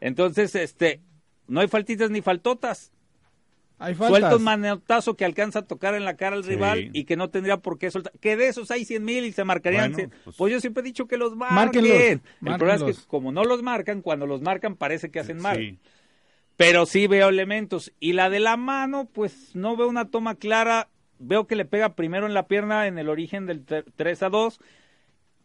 Entonces, 0.00 0.54
este, 0.54 1.00
no 1.46 1.60
hay 1.60 1.68
faltitas 1.68 2.10
ni 2.10 2.20
faltotas. 2.20 2.92
Hay 3.82 3.94
Suelta 3.94 4.36
un 4.36 4.42
manotazo 4.44 5.14
que 5.16 5.24
alcanza 5.24 5.60
a 5.60 5.62
tocar 5.62 5.94
en 5.94 6.04
la 6.04 6.16
cara 6.16 6.36
al 6.36 6.44
Sí. 6.44 6.50
rival 6.50 6.90
y 6.92 7.04
que 7.04 7.16
no 7.16 7.30
tendría 7.30 7.56
por 7.56 7.78
qué 7.78 7.90
soltar. 7.90 8.12
Que 8.20 8.36
de 8.36 8.48
esos 8.48 8.70
hay 8.70 8.84
100 8.84 9.04
mil 9.04 9.24
y 9.24 9.32
se 9.32 9.44
marcarían. 9.44 9.92
Bueno, 9.92 9.96
100. 9.96 10.10
pues- 10.24 10.36
Pues, 10.36 10.52
yo 10.52 10.60
siempre 10.60 10.80
he 10.82 10.84
dicho 10.84 11.06
que 11.06 11.16
los 11.16 11.34
marquen. 11.36 11.54
Márquenlos, 11.56 11.90
el 11.92 12.20
problema 12.58 12.90
es 12.90 12.98
que 13.00 13.06
como 13.06 13.32
no 13.32 13.44
los 13.44 13.62
marcan, 13.62 14.02
cuando 14.02 14.26
los 14.26 14.40
marcan 14.42 14.76
parece 14.76 15.10
que 15.10 15.20
hacen 15.20 15.38
mal. 15.40 15.56
Sí. 15.56 15.78
Pero 16.56 16.86
sí 16.86 17.06
veo 17.06 17.28
elementos. 17.28 17.92
Y 17.98 18.12
la 18.12 18.30
de 18.30 18.38
la 18.40 18.56
mano, 18.56 19.08
pues 19.12 19.54
no 19.54 19.76
veo 19.76 19.88
una 19.88 20.10
toma 20.10 20.34
clara. 20.36 20.88
Veo 21.18 21.46
que 21.46 21.56
le 21.56 21.64
pega 21.64 21.94
primero 21.94 22.26
en 22.26 22.34
la 22.34 22.46
pierna 22.46 22.86
en 22.86 22.98
el 22.98 23.08
origen 23.08 23.46
del 23.46 23.64
tre- 23.64 23.84
3 23.96 24.22
a 24.22 24.28
2. 24.28 24.60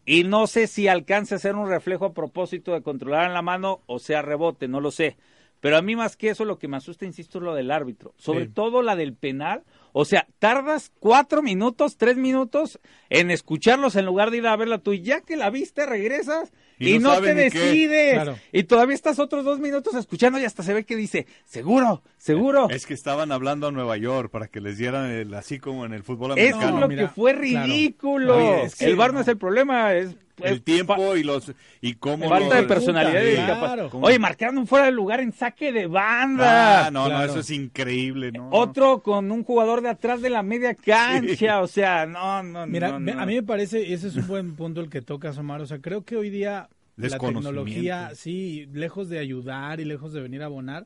Y 0.06 0.24
no 0.24 0.48
sé 0.48 0.68
si 0.68 0.88
alcance 0.88 1.36
a 1.36 1.40
ser 1.40 1.56
un 1.56 1.68
reflejo 1.70 2.06
a 2.06 2.14
propósito 2.14 2.74
de 2.74 2.82
controlar 2.82 3.26
en 3.28 3.34
la 3.34 3.42
mano 3.42 3.82
o 3.88 4.00
sea 4.00 4.22
rebote, 4.22 4.68
no 4.68 4.80
lo 4.80 4.92
sé. 4.92 5.18
Pero 5.60 5.78
a 5.78 5.82
mí 5.82 5.95
más 5.95 6.16
que 6.16 6.30
eso 6.30 6.45
lo 6.45 6.60
que 6.60 6.68
me 6.68 6.78
asusta, 6.78 7.05
insisto, 7.05 7.39
es 7.39 7.43
lo 7.43 7.55
del 7.55 7.72
árbitro. 7.72 8.14
Sobre 8.18 8.45
Sí. 8.45 8.51
todo 8.53 8.82
la 8.82 8.95
del 8.95 9.14
penal. 9.16 9.64
O 9.91 10.05
sea, 10.05 10.28
tardas 10.38 10.91
cuatro 10.99 11.41
minutos, 11.41 11.97
tres 11.97 12.18
minutos 12.18 12.80
en 13.10 13.32
escucharlos 13.32 13.95
en 13.95 14.05
lugar 14.05 14.30
de 14.30 14.38
ir 14.38 14.47
a 14.47 14.55
verla 14.55 14.78
tú. 14.78 14.93
Y 14.93 15.01
ya 15.01 15.22
que 15.22 15.36
la 15.36 15.49
viste, 15.49 15.86
regresas 15.88 16.51
Y 16.78 16.95
y, 16.95 16.99
no 16.99 17.16
no, 17.16 17.22
te 17.22 17.34
decides. 17.34 18.14
Claro. 18.14 18.38
Y 18.51 18.64
todavía 18.66 18.93
estás 18.93 19.18
otros 19.18 19.43
dos 19.43 19.60
minutos 19.60 19.95
escuchando 19.95 20.39
y 20.39 20.45
hasta 20.45 20.62
se 20.62 20.76
ve 20.76 20.84
que 20.86 20.95
dice, 20.95 21.26
seguro, 21.45 22.03
seguro. 22.18 22.70
Es 22.70 22.86
que 22.86 22.93
estaban 22.93 23.32
hablando 23.32 23.66
a 23.68 23.72
Nueva 23.72 23.97
York 23.97 24.30
para 24.30 24.47
que 24.47 24.62
les 24.62 24.78
dieran 24.78 25.10
el, 25.10 25.34
así 25.34 25.58
como 25.58 25.86
en 25.86 25.93
el 25.93 26.03
fútbol 26.03 26.38
Eso 26.38 26.55
americano. 26.58 26.76
es 26.76 26.82
lo 26.82 26.88
mira, 26.88 27.01
que 27.03 27.08
fue 27.10 27.32
claro. 27.34 27.66
ridículo. 27.66 28.36
Oye, 28.38 28.64
es 28.66 28.76
que- 28.76 28.86
el 28.86 28.95
bar 28.95 29.12
no 29.14 29.22
es 29.22 29.28
el 29.28 29.38
problema, 29.39 29.95
es, 29.95 30.16
el 30.44 30.62
tiempo 30.62 31.16
y 31.16 31.24
los 31.24 31.52
y 31.82 31.96
cómo 31.96 32.30
falta 32.30 32.56
lo- 32.56 32.62
de 32.62 32.68
personalidad 32.68 33.24
y 33.24 33.36
claro. 33.36 33.90
Oye, 33.94 34.20
marcaron 34.20 34.58
un 34.60 34.68
fuera 34.68 34.86
de 34.86 34.92
lugar 34.92 35.20
en 35.20 35.32
saque 35.32 35.72
de 35.72 35.88
banda. 35.88 36.88
Ah, 36.88 36.92
no, 36.92 37.10
no, 37.10 37.24
eso 37.24 37.40
es 37.40 37.50
increíble, 37.52 38.32
¿no? 38.32 38.50
Otro 38.52 39.02
con 39.02 39.32
un 39.32 39.44
jugador 39.44 39.82
de 39.82 39.90
atrás 39.90 40.22
de 40.22 40.30
la 40.30 40.44
media 40.44 40.76
cancha, 40.76 41.62
o 41.62 41.68
sea, 41.68 42.06
no, 42.06 42.44
no, 42.44 42.68
Mira, 42.68 42.90
no, 42.90 43.00
me- 43.00 43.14
no. 43.14 43.22
a 43.22 43.26
mí 43.26 43.36
me 43.36 43.44
parece, 43.44 43.94
ese 43.94 44.08
es 44.10 44.16
un 44.16 44.28
buen 44.28 44.56
punto 44.56 44.82
el 44.82 44.90
que 44.90 45.02
tocas, 45.02 45.38
Omar. 45.38 45.62
O 45.62 45.66
sea, 45.66 45.80
creo 45.80 46.04
que 46.06 46.16
hoy 46.18 46.30
día 46.30 46.70
la 46.98 47.18
tecnología, 47.20 48.12
sí, 48.16 48.68
lejos 48.74 49.10
de 49.10 49.20
ayudar 49.20 49.80
y 49.80 49.86
lejos 49.86 50.14
de 50.14 50.22
venir 50.22 50.42
a 50.44 50.46
abonar, 50.46 50.86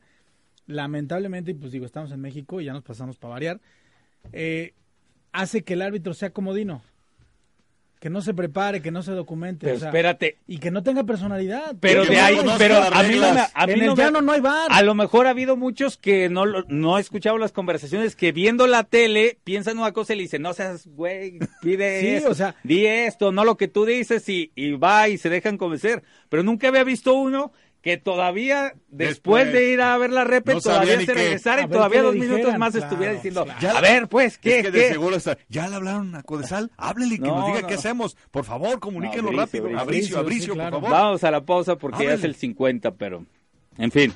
lamentablemente, 0.67 1.51
y 1.51 1.53
pues 1.55 1.71
digo, 1.71 1.85
estamos 1.85 2.11
en 2.11 2.21
México 2.21 2.61
y 2.61 2.65
ya 2.65 2.73
nos 2.73 2.83
pasamos 2.83 3.17
para 3.17 3.33
variar, 3.33 3.59
eh, 4.31 4.73
hace 5.31 5.63
que 5.63 5.73
el 5.73 5.81
árbitro 5.81 6.13
sea 6.13 6.31
comodino. 6.31 6.81
Que 8.01 8.09
no 8.09 8.23
se 8.23 8.33
prepare, 8.33 8.81
que 8.81 8.89
no 8.89 9.03
se 9.03 9.11
documente. 9.11 9.67
Pero 9.67 9.77
o 9.77 9.79
sea, 9.79 9.89
espérate, 9.89 10.37
Y 10.47 10.57
que 10.57 10.71
no 10.71 10.81
tenga 10.81 11.03
personalidad. 11.03 11.75
pero 11.79 12.03
de 12.03 12.15
no 12.15 12.21
ahí, 12.23 12.35
conozca 12.35 12.57
pero 12.57 12.77
a 12.77 13.03
mí 13.03 13.13
no 13.13 13.21
me, 13.21 13.27
reglas. 13.27 13.51
a 13.53 13.67
mí 13.67 13.73
en 13.73 13.79
no 13.79 13.85
el 13.91 13.91
me- 13.97 14.03
llano 14.03 14.21
no 14.23 14.31
hay 14.31 14.41
bar. 14.41 14.67
A 14.71 14.81
lo 14.81 14.95
mejor 14.95 15.27
ha 15.27 15.29
habido 15.29 15.55
muchos 15.55 15.97
que 15.97 16.27
no 16.27 16.47
lo- 16.47 16.63
no 16.67 16.97
he 16.97 17.01
escuchado 17.01 17.37
las 17.37 17.51
conversaciones 17.51 18.15
que 18.15 18.31
viendo 18.31 18.65
la 18.65 18.85
tele 18.85 19.37
piensan 19.43 19.77
una 19.77 19.91
cosa 19.91 20.13
y 20.13 20.15
le 20.15 20.23
dicen, 20.23 20.41
no 20.41 20.51
seas 20.53 20.87
güey, 20.87 21.37
pide 21.61 21.99
Sí, 22.01 22.07
esto, 22.07 22.31
o 22.31 22.33
sea- 22.33 22.55
di 22.63 22.87
esto, 22.87 23.31
no 23.31 23.45
lo 23.45 23.55
que 23.55 23.67
tú 23.67 23.85
dices 23.85 24.27
y, 24.29 24.51
y 24.55 24.71
va 24.71 25.07
y 25.07 25.19
se 25.19 25.29
dejan 25.29 25.59
convencer. 25.59 26.01
Pero 26.27 26.41
nunca 26.41 26.69
había 26.69 26.83
visto 26.83 27.13
uno 27.13 27.53
que 27.81 27.97
todavía 27.97 28.73
después, 28.89 29.47
Después, 29.47 29.53
de 29.53 29.71
ir 29.71 29.81
a 29.81 29.97
ver 29.97 30.11
la 30.11 30.23
repe 30.23 30.53
no 30.53 30.61
todavía 30.61 30.99
se 31.03 31.13
regresara 31.13 31.63
y 31.63 31.67
todavía 31.67 32.03
dos 32.03 32.15
minutos 32.15 32.57
más 32.57 32.71
claro, 32.73 32.85
estuviera 32.87 33.13
diciendo, 33.13 33.45
claro. 33.59 33.77
a 33.77 33.81
ver 33.81 34.07
pues, 34.07 34.37
¿qué? 34.37 34.59
es 34.59 34.65
que 34.65 34.71
de 34.71 34.79
qué? 34.79 34.89
seguro 34.89 35.15
está. 35.15 35.37
Ya 35.49 35.67
le 35.67 35.75
hablaron 35.75 36.13
a 36.15 36.21
Codesal, 36.23 36.71
háblele 36.77 37.15
que 37.17 37.23
No, 37.27 37.37
nos 37.39 37.47
diga 37.47 37.61
no. 37.61 37.67
qué 37.67 37.73
hacemos. 37.73 38.15
Por 38.29 38.45
favor, 38.45 38.79
comuníquenos 38.79 39.31
No, 39.31 39.37
rápido. 39.37 39.63
Bricio, 39.63 39.79
Abricio, 39.79 40.23
Bricio, 40.23 40.53
Abricio, 40.53 40.53
sí, 40.53 40.59
por 40.59 40.71
favor. 40.71 40.89
Vamos 40.91 41.23
a 41.23 41.31
la 41.31 41.41
pausa 41.43 41.75
porque 41.75 42.05
ya 42.05 42.13
es 42.13 42.23
el 42.23 42.35
50, 42.35 42.91
pero 42.91 43.25
en 43.77 43.91
fin. 43.91 44.13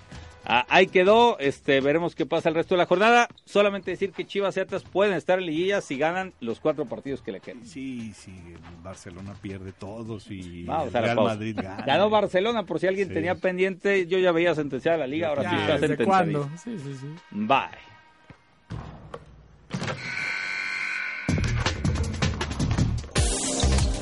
Ah, 0.47 0.65
ahí 0.69 0.85
quedó, 0.87 1.39
este, 1.39 1.81
veremos 1.81 2.13
qué 2.13 2.25
pasa 2.27 2.49
el 2.49 2.55
resto 2.55 2.75
de 2.75 2.79
la 2.79 2.85
jornada. 2.85 3.27
Solamente 3.45 3.89
decir 3.91 4.11
que 4.11 4.25
Chivas 4.27 4.55
y 4.57 4.59
Atlas 4.59 4.83
pueden 4.83 5.15
estar 5.15 5.39
en 5.39 5.47
liguilla 5.47 5.81
si 5.81 5.97
ganan 5.97 6.33
los 6.39 6.59
cuatro 6.59 6.85
partidos 6.85 7.21
que 7.23 7.31
le 7.31 7.39
quedan. 7.39 7.65
Sí, 7.65 8.13
sí, 8.13 8.31
el 8.53 8.83
Barcelona 8.83 9.33
pierde 9.41 9.71
todos 9.71 10.29
y 10.29 10.63
Vamos 10.65 10.93
el 10.93 11.01
Real. 11.03 11.15
Madrid 11.15 11.55
gana. 11.59 11.83
Ganó 11.85 12.09
Barcelona, 12.11 12.63
por 12.63 12.79
si 12.79 12.85
alguien 12.87 13.07
Sí. 13.07 13.13
tenía 13.15 13.35
pendiente. 13.35 14.05
Yo 14.07 14.19
ya 14.19 14.31
veía 14.31 14.53
sentenciada 14.53 14.97
la 14.99 15.07
liga, 15.07 15.29
ahora 15.29 15.43
Ya, 15.43 15.49
sí 15.49 15.55
está 15.55 15.73
¿Desde 15.73 15.87
sentenciada. 15.87 16.23
cuándo? 16.31 16.49
Sí, 16.63 16.77
sí, 16.77 16.95
sí. 17.01 17.07
Bye. 17.31 17.59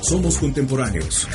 Somos 0.01 0.37
contemporáneos. 0.37 1.27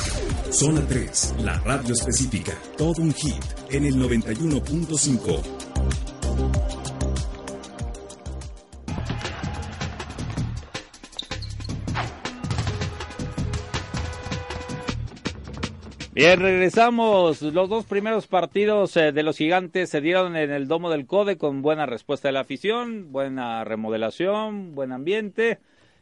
Zona 0.51 0.81
3, 0.87 1.35
la 1.43 1.59
radio 1.59 1.93
específica. 1.93 2.53
Todo 2.77 3.01
un 3.01 3.13
hit 3.13 3.35
en 3.71 3.85
el 3.85 3.95
91.5. 3.95 5.41
Bien, 16.13 16.39
regresamos. 16.39 17.41
Los 17.41 17.69
dos 17.69 17.85
primeros 17.85 18.27
partidos 18.27 18.97
eh, 18.97 19.11
de 19.11 19.23
los 19.23 19.37
gigantes 19.37 19.89
se 19.89 20.01
dieron 20.01 20.35
en 20.35 20.51
el 20.51 20.67
Domo 20.67 20.89
del 20.89 21.05
Code 21.05 21.37
con 21.37 21.61
buena 21.61 21.85
respuesta 21.85 22.27
de 22.27 22.33
la 22.33 22.41
afición, 22.41 23.11
buena 23.11 23.63
remodelación, 23.63 24.75
buen 24.75 24.91
ambiente 24.91 25.59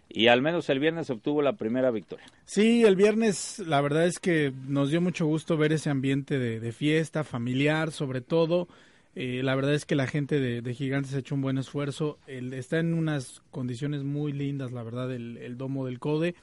y 0.10 0.28
al 0.28 0.42
menos 0.42 0.70
el 0.70 0.80
viernes 0.80 1.10
obtuvo 1.10 1.42
la 1.42 1.54
primera 1.54 1.92
victoria. 1.92 2.26
Sí, 2.46 2.84
el 2.84 2.96
viernes 2.96 3.60
la 3.60 3.82
verdad 3.82 4.06
es 4.06 4.20
que 4.20 4.54
nos 4.68 4.90
dio 4.90 5.02
mucho 5.02 5.26
gusto 5.26 5.58
ver 5.58 5.74
ese 5.74 5.90
ambiente 5.90 6.40
de, 6.40 6.60
de 6.60 6.72
fiesta, 6.72 7.24
familiar 7.24 7.92
sobre 7.92 8.22
todo. 8.22 8.68
Eh, 9.16 9.42
la 9.44 9.56
verdad 9.56 9.74
es 9.74 9.86
que 9.86 9.96
la 9.96 10.06
gente 10.06 10.40
de, 10.40 10.62
de 10.62 10.74
Gigantes 10.76 11.14
ha 11.16 11.20
hecho 11.20 11.34
un 11.34 11.42
buen 11.42 11.58
esfuerzo. 11.58 12.20
El- 12.28 12.54
está 12.54 12.80
en 12.80 12.94
unas 12.94 13.42
condiciones 13.50 14.04
muy 14.04 14.32
lindas, 14.32 14.72
la 14.72 14.84
verdad, 14.84 15.12
el, 15.12 15.38
el 15.38 15.58
domo 15.58 15.86
del 15.88 16.00
CODE. 16.00 16.36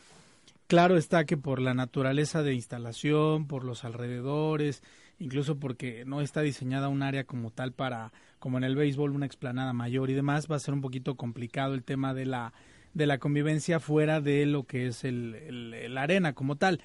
Claro 0.67 0.97
está 0.97 1.25
que 1.25 1.37
por 1.37 1.61
la 1.61 1.75
naturaleza 1.75 2.43
de 2.43 2.55
instalación, 2.55 3.47
por 3.47 3.65
los 3.65 3.85
alrededores, 3.85 4.83
incluso 5.21 5.57
porque 5.57 6.05
no 6.05 6.21
está 6.21 6.41
diseñada 6.41 6.89
un 6.89 7.03
área 7.03 7.25
como 7.25 7.51
tal 7.51 7.73
para, 7.73 8.13
como 8.41 8.59
en 8.59 8.65
el 8.65 8.75
béisbol, 8.75 9.11
una 9.13 9.27
explanada 9.27 9.73
mayor 9.73 10.11
y 10.11 10.15
demás, 10.15 10.49
va 10.51 10.57
a 10.57 10.61
ser 10.61 10.75
un 10.75 10.81
poquito 10.81 11.15
complicado 11.17 11.75
el 11.75 11.85
tema 11.85 12.15
de 12.15 12.25
la, 12.27 12.55
de 12.95 13.07
la 13.07 13.19
convivencia 13.19 13.81
fuera 13.81 14.21
de 14.21 14.47
lo 14.47 14.65
que 14.65 14.87
es 14.87 15.05
el, 15.05 15.95
arena 15.99 16.33
como 16.33 16.57
tal. 16.57 16.81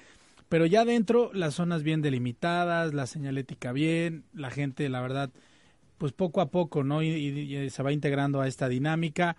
Pero 0.48 0.66
ya 0.66 0.84
dentro, 0.84 1.30
las 1.32 1.54
zonas 1.54 1.82
bien 1.82 2.02
delimitadas, 2.02 2.92
la 2.92 3.06
señalética 3.06 3.72
bien, 3.72 4.24
la 4.34 4.50
gente, 4.50 4.88
la 4.88 5.00
verdad, 5.00 5.30
pues 5.96 6.12
poco 6.12 6.40
a 6.40 6.50
poco, 6.50 6.82
¿no? 6.82 7.02
Y, 7.02 7.08
y 7.08 7.70
se 7.70 7.82
va 7.82 7.92
integrando 7.92 8.40
a 8.40 8.48
esta 8.48 8.68
dinámica. 8.68 9.36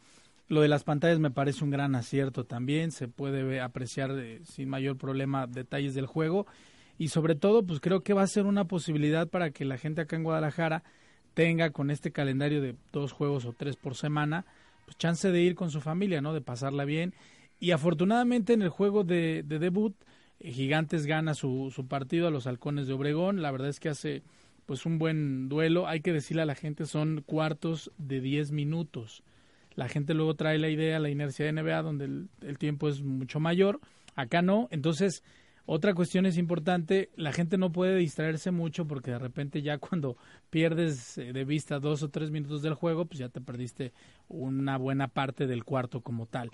Lo 0.48 0.62
de 0.62 0.68
las 0.68 0.84
pantallas 0.84 1.20
me 1.20 1.32
parece 1.32 1.64
un 1.64 1.70
gran 1.70 1.96
acierto 1.96 2.46
también, 2.46 2.92
se 2.92 3.08
puede 3.08 3.62
apreciar 3.62 4.12
eh, 4.18 4.42
sin 4.44 4.70
mayor 4.70 4.98
problema 4.98 5.48
detalles 5.48 5.94
del 5.94 6.06
juego 6.06 6.46
y 6.98 7.08
sobre 7.08 7.36
todo 7.36 7.64
pues 7.66 7.80
creo 7.80 8.04
que 8.04 8.14
va 8.14 8.22
a 8.22 8.28
ser 8.28 8.46
una 8.46 8.66
posibilidad 8.66 9.28
para 9.28 9.50
que 9.50 9.66
la 9.66 9.78
gente 9.78 10.02
acá 10.02 10.18
en 10.18 10.24
Guadalajara 10.24 10.84
tenga 11.34 11.72
con 11.72 11.90
este 11.90 12.12
calendario 12.12 12.62
de 12.62 12.76
dos 12.92 13.12
juegos 13.12 13.46
o 13.46 13.54
tres 13.54 13.76
por 13.76 13.96
semana, 13.96 14.46
pues 14.92 14.98
chance 14.98 15.32
de 15.32 15.42
ir 15.42 15.56
con 15.56 15.72
su 15.72 15.80
familia, 15.80 16.22
¿no? 16.22 16.34
De 16.34 16.42
pasarla 16.42 16.84
bien. 16.84 17.14
Y 17.60 17.72
afortunadamente 17.72 18.54
en 18.54 18.62
el 18.62 18.70
juego 18.70 19.06
de, 19.06 19.44
de 19.44 19.58
debut, 19.58 19.96
eh, 20.40 20.52
Gigantes 20.52 21.06
gana 21.06 21.34
su, 21.34 21.72
su 21.74 21.88
partido 21.88 22.28
a 22.28 22.32
los 22.32 22.46
Halcones 22.46 22.88
de 22.88 22.94
Obregón. 22.94 23.42
La 23.42 23.52
verdad 23.52 23.70
es 23.70 23.80
que 23.80 23.90
hace 23.90 24.24
pues 24.66 24.86
un 24.86 25.00
buen 25.00 25.48
duelo. 25.48 25.88
Hay 25.88 26.02
que 26.02 26.12
decirle 26.12 26.42
a 26.42 26.46
la 26.46 26.56
gente, 26.56 26.86
son 26.86 27.24
cuartos 27.26 27.92
de 27.98 28.20
10 28.20 28.52
minutos. 28.52 29.24
La 29.76 29.88
gente 29.88 30.14
luego 30.14 30.36
trae 30.36 30.58
la 30.60 30.68
idea, 30.68 31.00
la 31.00 31.10
inercia 31.10 31.46
de 31.46 31.54
NBA, 31.54 31.82
donde 31.82 32.06
el, 32.42 32.58
tiempo 32.58 32.90
es 32.90 33.02
mucho 33.02 33.40
mayor. 33.40 33.80
Acá 34.16 34.42
no. 34.42 34.68
Entonces, 34.72 35.24
otra 35.66 35.94
cuestión 35.94 36.26
es 36.26 36.38
importante, 36.38 37.10
la 37.16 37.32
gente 37.32 37.58
no 37.58 37.72
puede 37.72 37.96
distraerse 37.96 38.52
mucho 38.52 38.88
porque 38.88 39.12
de 39.12 39.20
repente 39.20 39.62
ya 39.62 39.78
cuando 39.78 40.18
pierdes 40.50 41.18
eh, 41.18 41.34
de 41.34 41.46
vista 41.46 41.80
dos 41.80 42.04
o 42.04 42.10
tres 42.10 42.32
minutos 42.32 42.62
del 42.62 42.74
juego, 42.74 43.06
pues 43.06 43.20
ya 43.20 43.30
te 43.30 43.42
perdiste 43.42 43.94
una 44.28 44.78
buena 44.78 45.08
parte 45.08 45.48
del 45.48 45.64
cuarto 45.64 46.02
como 46.02 46.26
tal. 46.26 46.52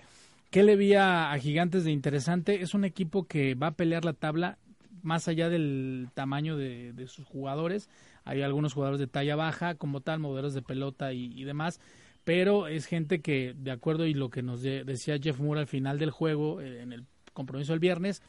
¿Qué 0.50 0.62
le 0.62 0.76
vi 0.76 0.94
a, 0.94 1.36
Gigantes 1.40 1.84
de 1.84 1.90
interesante? 1.90 2.62
Es 2.62 2.74
un 2.74 2.84
equipo 2.84 3.26
que 3.26 3.54
va 3.54 3.68
a 3.68 3.76
pelear 3.76 4.04
la 4.04 4.14
tabla 4.14 4.58
más 5.02 5.28
allá 5.28 5.48
del 5.48 6.08
tamaño 6.14 6.56
de, 6.56 7.06
sus 7.06 7.26
jugadores. 7.26 7.90
Hay 8.24 8.42
algunos 8.42 8.72
jugadores 8.72 8.98
de 8.98 9.06
talla 9.06 9.36
baja, 9.36 9.74
como 9.74 10.00
tal, 10.00 10.20
modelos 10.20 10.54
de 10.54 10.62
pelota 10.62 11.12
y 11.12 11.44
demás 11.44 11.80
pero 12.28 12.66
es 12.66 12.84
gente 12.84 13.22
que, 13.22 13.54
de 13.56 13.70
acuerdo 13.70 14.04
y 14.04 14.12
lo 14.12 14.28
que 14.28 14.42
nos 14.42 14.60
decía 14.60 15.18
Jeff 15.18 15.40
Moore 15.40 15.60
al 15.60 15.66
final 15.66 15.98
del 15.98 16.10
juego, 16.10 16.60
eh, 16.60 16.82
en 16.82 16.92
el 16.92 17.06
compromiso 17.32 17.72
del 17.72 17.80
viernes, 17.80 18.20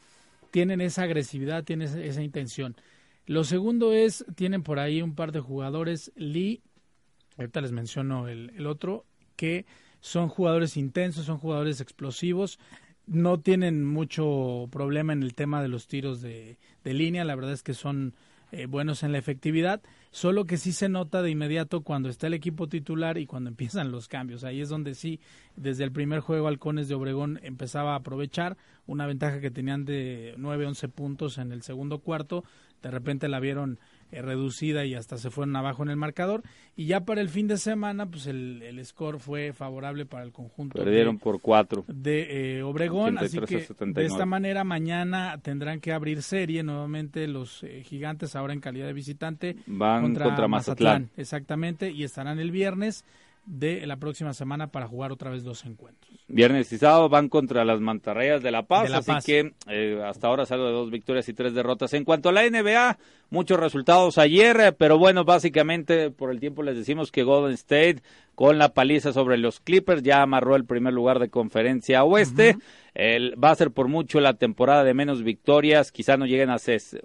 tienen 0.50 0.80
esa 0.80 1.02
agresividad, 1.02 1.64
tienen 1.64 1.88
esa, 1.98 2.22
intención. 2.22 2.76
Lo 3.26 3.44
segundo 3.44 3.92
es, 3.92 4.24
tienen 4.34 4.62
por 4.62 4.78
ahí 4.78 5.02
un 5.02 5.14
par 5.14 5.32
de 5.32 5.40
jugadores, 5.40 6.12
Lee, 6.16 6.62
ahorita 7.38 7.60
les 7.60 7.72
menciono 7.72 8.28
el, 8.28 8.66
otro, 8.66 9.06
que 9.36 9.66
son 10.00 10.28
jugadores 10.28 10.76
intensos, 10.76 11.26
son 11.26 11.38
jugadores 11.38 11.80
explosivos, 11.80 12.58
no 13.06 13.40
tienen 13.40 13.84
mucho 13.84 14.68
problema 14.70 15.12
en 15.12 15.22
el 15.22 15.34
tema 15.34 15.62
de 15.62 15.68
los 15.68 15.86
tiros 15.86 16.20
de, 16.20 16.58
de 16.84 16.94
línea, 16.94 17.24
la 17.24 17.34
verdad 17.34 17.52
es 17.52 17.62
que 17.62 17.74
son 17.74 18.14
eh, 18.52 18.66
buenos 18.66 19.02
en 19.02 19.12
la 19.12 19.18
efectividad, 19.18 19.80
solo 20.10 20.44
que 20.44 20.56
sí 20.56 20.72
se 20.72 20.88
nota 20.88 21.22
de 21.22 21.30
inmediato 21.30 21.82
cuando 21.82 22.08
está 22.08 22.26
el 22.26 22.34
equipo 22.34 22.68
titular 22.68 23.18
y 23.18 23.26
cuando 23.26 23.48
empiezan 23.50 23.90
los 23.90 24.08
cambios. 24.08 24.44
Ahí 24.44 24.60
es 24.60 24.68
donde 24.68 24.94
sí, 24.94 25.20
desde 25.56 25.84
el 25.84 25.92
primer 25.92 26.20
juego 26.20 26.48
Halcones 26.48 26.88
de 26.88 26.94
Obregón 26.94 27.40
empezaba 27.42 27.92
a 27.92 27.96
aprovechar 27.96 28.56
una 28.86 29.06
ventaja 29.06 29.40
que 29.40 29.50
tenían 29.50 29.84
de 29.84 30.34
9-11 30.38 30.90
puntos 30.90 31.38
en 31.38 31.52
el 31.52 31.62
segundo 31.62 32.00
cuarto, 32.00 32.44
de 32.82 32.90
repente 32.90 33.28
la 33.28 33.40
vieron 33.40 33.78
eh, 34.12 34.22
reducida 34.22 34.84
y 34.84 34.94
hasta 34.94 35.18
se 35.18 35.30
fueron 35.30 35.54
abajo 35.56 35.82
en 35.82 35.90
el 35.90 35.96
marcador. 35.96 36.42
Y 36.76 36.86
ya 36.86 37.04
para 37.04 37.20
el 37.20 37.28
fin 37.28 37.46
de 37.46 37.56
semana, 37.56 38.06
pues 38.06 38.26
el, 38.26 38.62
el 38.62 38.84
score 38.84 39.18
fue 39.18 39.52
favorable 39.52 40.06
para 40.06 40.24
el 40.24 40.32
conjunto. 40.32 40.78
Perdieron 40.78 41.18
por 41.18 41.40
cuatro. 41.40 41.84
De 41.88 42.58
eh, 42.58 42.62
Obregón, 42.62 43.18
así 43.18 43.38
que 43.40 43.66
de 43.78 44.04
esta 44.04 44.26
manera 44.26 44.64
mañana 44.64 45.38
tendrán 45.42 45.80
que 45.80 45.92
abrir 45.92 46.22
serie 46.22 46.62
nuevamente 46.62 47.26
los 47.26 47.62
eh, 47.62 47.82
gigantes 47.84 48.36
ahora 48.36 48.52
en 48.52 48.60
calidad 48.60 48.86
de 48.86 48.92
visitante. 48.92 49.56
Van 49.66 50.02
contra, 50.02 50.48
Mazatlán. 50.48 51.10
Exactamente, 51.16 51.90
y 51.90 52.04
estarán 52.04 52.38
el 52.38 52.50
viernes 52.50 53.04
de 53.46 53.86
la 53.86 53.96
próxima 53.96 54.32
semana 54.32 54.68
para 54.68 54.86
jugar 54.86 55.12
otra 55.12 55.30
vez 55.30 55.42
dos 55.42 55.64
encuentros. 55.64 56.10
Viernes 56.28 56.72
y 56.72 56.78
sábado 56.78 57.08
van 57.08 57.28
contra 57.28 57.64
las 57.64 57.80
Mantarrayas 57.80 58.42
de 58.42 58.50
La 58.50 58.62
Paz, 58.62 58.92
así 58.92 59.12
que 59.24 59.54
eh, 59.68 60.00
hasta 60.04 60.28
ahora 60.28 60.46
salgo 60.46 60.66
de 60.66 60.72
dos 60.72 60.90
victorias 60.90 61.28
y 61.28 61.34
tres 61.34 61.54
derrotas. 61.54 61.92
En 61.94 62.04
cuanto 62.04 62.28
a 62.28 62.32
la 62.32 62.48
NBA, 62.48 62.98
muchos 63.30 63.58
resultados 63.58 64.18
ayer, 64.18 64.60
eh, 64.60 64.72
pero 64.72 64.98
bueno, 64.98 65.24
básicamente 65.24 66.10
por 66.10 66.30
el 66.30 66.38
tiempo 66.38 66.62
les 66.62 66.76
decimos 66.76 67.10
que 67.10 67.24
Golden 67.24 67.54
State 67.54 68.02
con 68.34 68.58
la 68.58 68.72
paliza 68.72 69.12
sobre 69.12 69.36
los 69.38 69.60
Clippers 69.60 70.02
ya 70.02 70.22
amarró 70.22 70.54
el 70.54 70.64
primer 70.64 70.92
lugar 70.92 71.18
de 71.18 71.28
conferencia 71.28 72.04
oeste. 72.04 72.56
va 72.96 73.50
a 73.50 73.56
ser 73.56 73.70
por 73.70 73.88
mucho 73.88 74.20
la 74.20 74.34
temporada 74.34 74.84
de 74.84 74.94
menos 74.94 75.22
victorias, 75.22 75.90
quizá 75.92 76.16
no 76.16 76.26
lleguen 76.26 76.50
a, 76.50 76.56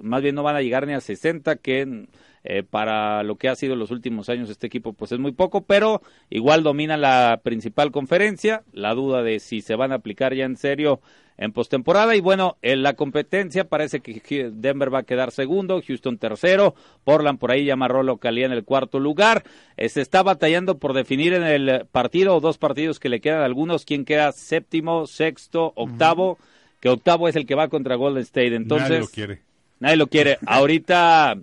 más 0.02 0.22
bien 0.22 0.36
no 0.36 0.44
van 0.44 0.56
a 0.56 0.62
llegar 0.62 0.86
ni 0.86 0.94
a 0.94 1.02
60, 1.02 1.56
que 1.58 2.08
eh, 2.48 2.62
para 2.62 3.24
lo 3.24 3.38
que 3.38 3.50
ha 3.50 3.56
sido 3.56 3.76
los 3.76 3.90
últimos 3.90 4.30
años 4.30 4.52
este 4.52 4.68
equipo 4.68 4.94
pues 4.94 5.12
es 5.12 5.18
muy 5.18 5.32
poco, 5.32 5.62
pero 5.62 6.04
igual 6.30 6.62
domina 6.62 6.96
la 6.96 7.42
principal 7.44 7.92
conferencia, 7.92 8.62
la 8.72 8.94
duda 8.94 9.24
de 9.24 9.40
si 9.40 9.62
se 9.62 9.76
van 9.76 9.92
a 9.92 9.96
aplicar 9.96 10.36
ya 10.36 10.46
en 10.46 10.56
serio 10.56 11.02
en 11.38 11.52
postemporada. 11.52 12.16
Y 12.16 12.22
bueno, 12.22 12.58
en 12.62 12.84
la 12.84 12.94
competencia 12.94 13.68
parece 13.68 14.00
que 14.00 14.52
Denver 14.54 14.94
va 14.94 15.00
a 15.00 15.04
quedar 15.04 15.32
segundo, 15.32 15.82
Houston 15.86 16.20
tercero, 16.20 16.76
Portland 17.04 17.40
por 17.40 17.52
ahí 17.52 17.66
ya 17.66 17.74
amarró 17.74 18.04
localía 18.04 18.46
en 18.46 18.52
el 18.52 18.64
cuarto 18.64 19.00
lugar, 19.00 19.44
eh, 19.76 19.90
se 19.90 20.02
está 20.02 20.22
batallando 20.22 20.78
por 20.78 20.94
definir 20.94 21.34
en 21.34 21.44
el 21.44 21.88
partido 21.92 22.36
o 22.36 22.42
dos 22.42 22.60
partidos 22.60 23.00
que 23.00 23.10
le 23.10 23.22
quedan 23.22 23.42
a 23.42 23.46
algunos 23.46 23.86
quién 23.86 24.06
queda 24.06 24.32
séptimo, 24.34 25.08
sexto, 25.08 25.74
octavo, 25.76 26.38
que 26.80 26.90
octavo 26.90 27.28
es 27.28 27.36
el 27.36 27.48
que 27.48 27.56
va 27.56 27.70
contra 27.70 27.96
Golden 27.96 28.22
State, 28.22 28.54
entonces 28.54 28.90
nadie 28.90 29.02
lo 29.02 29.08
quiere. 29.08 29.42
Nadie 29.80 29.96
lo 29.98 30.08
quiere. 30.08 30.38
Ahorita 30.46 31.36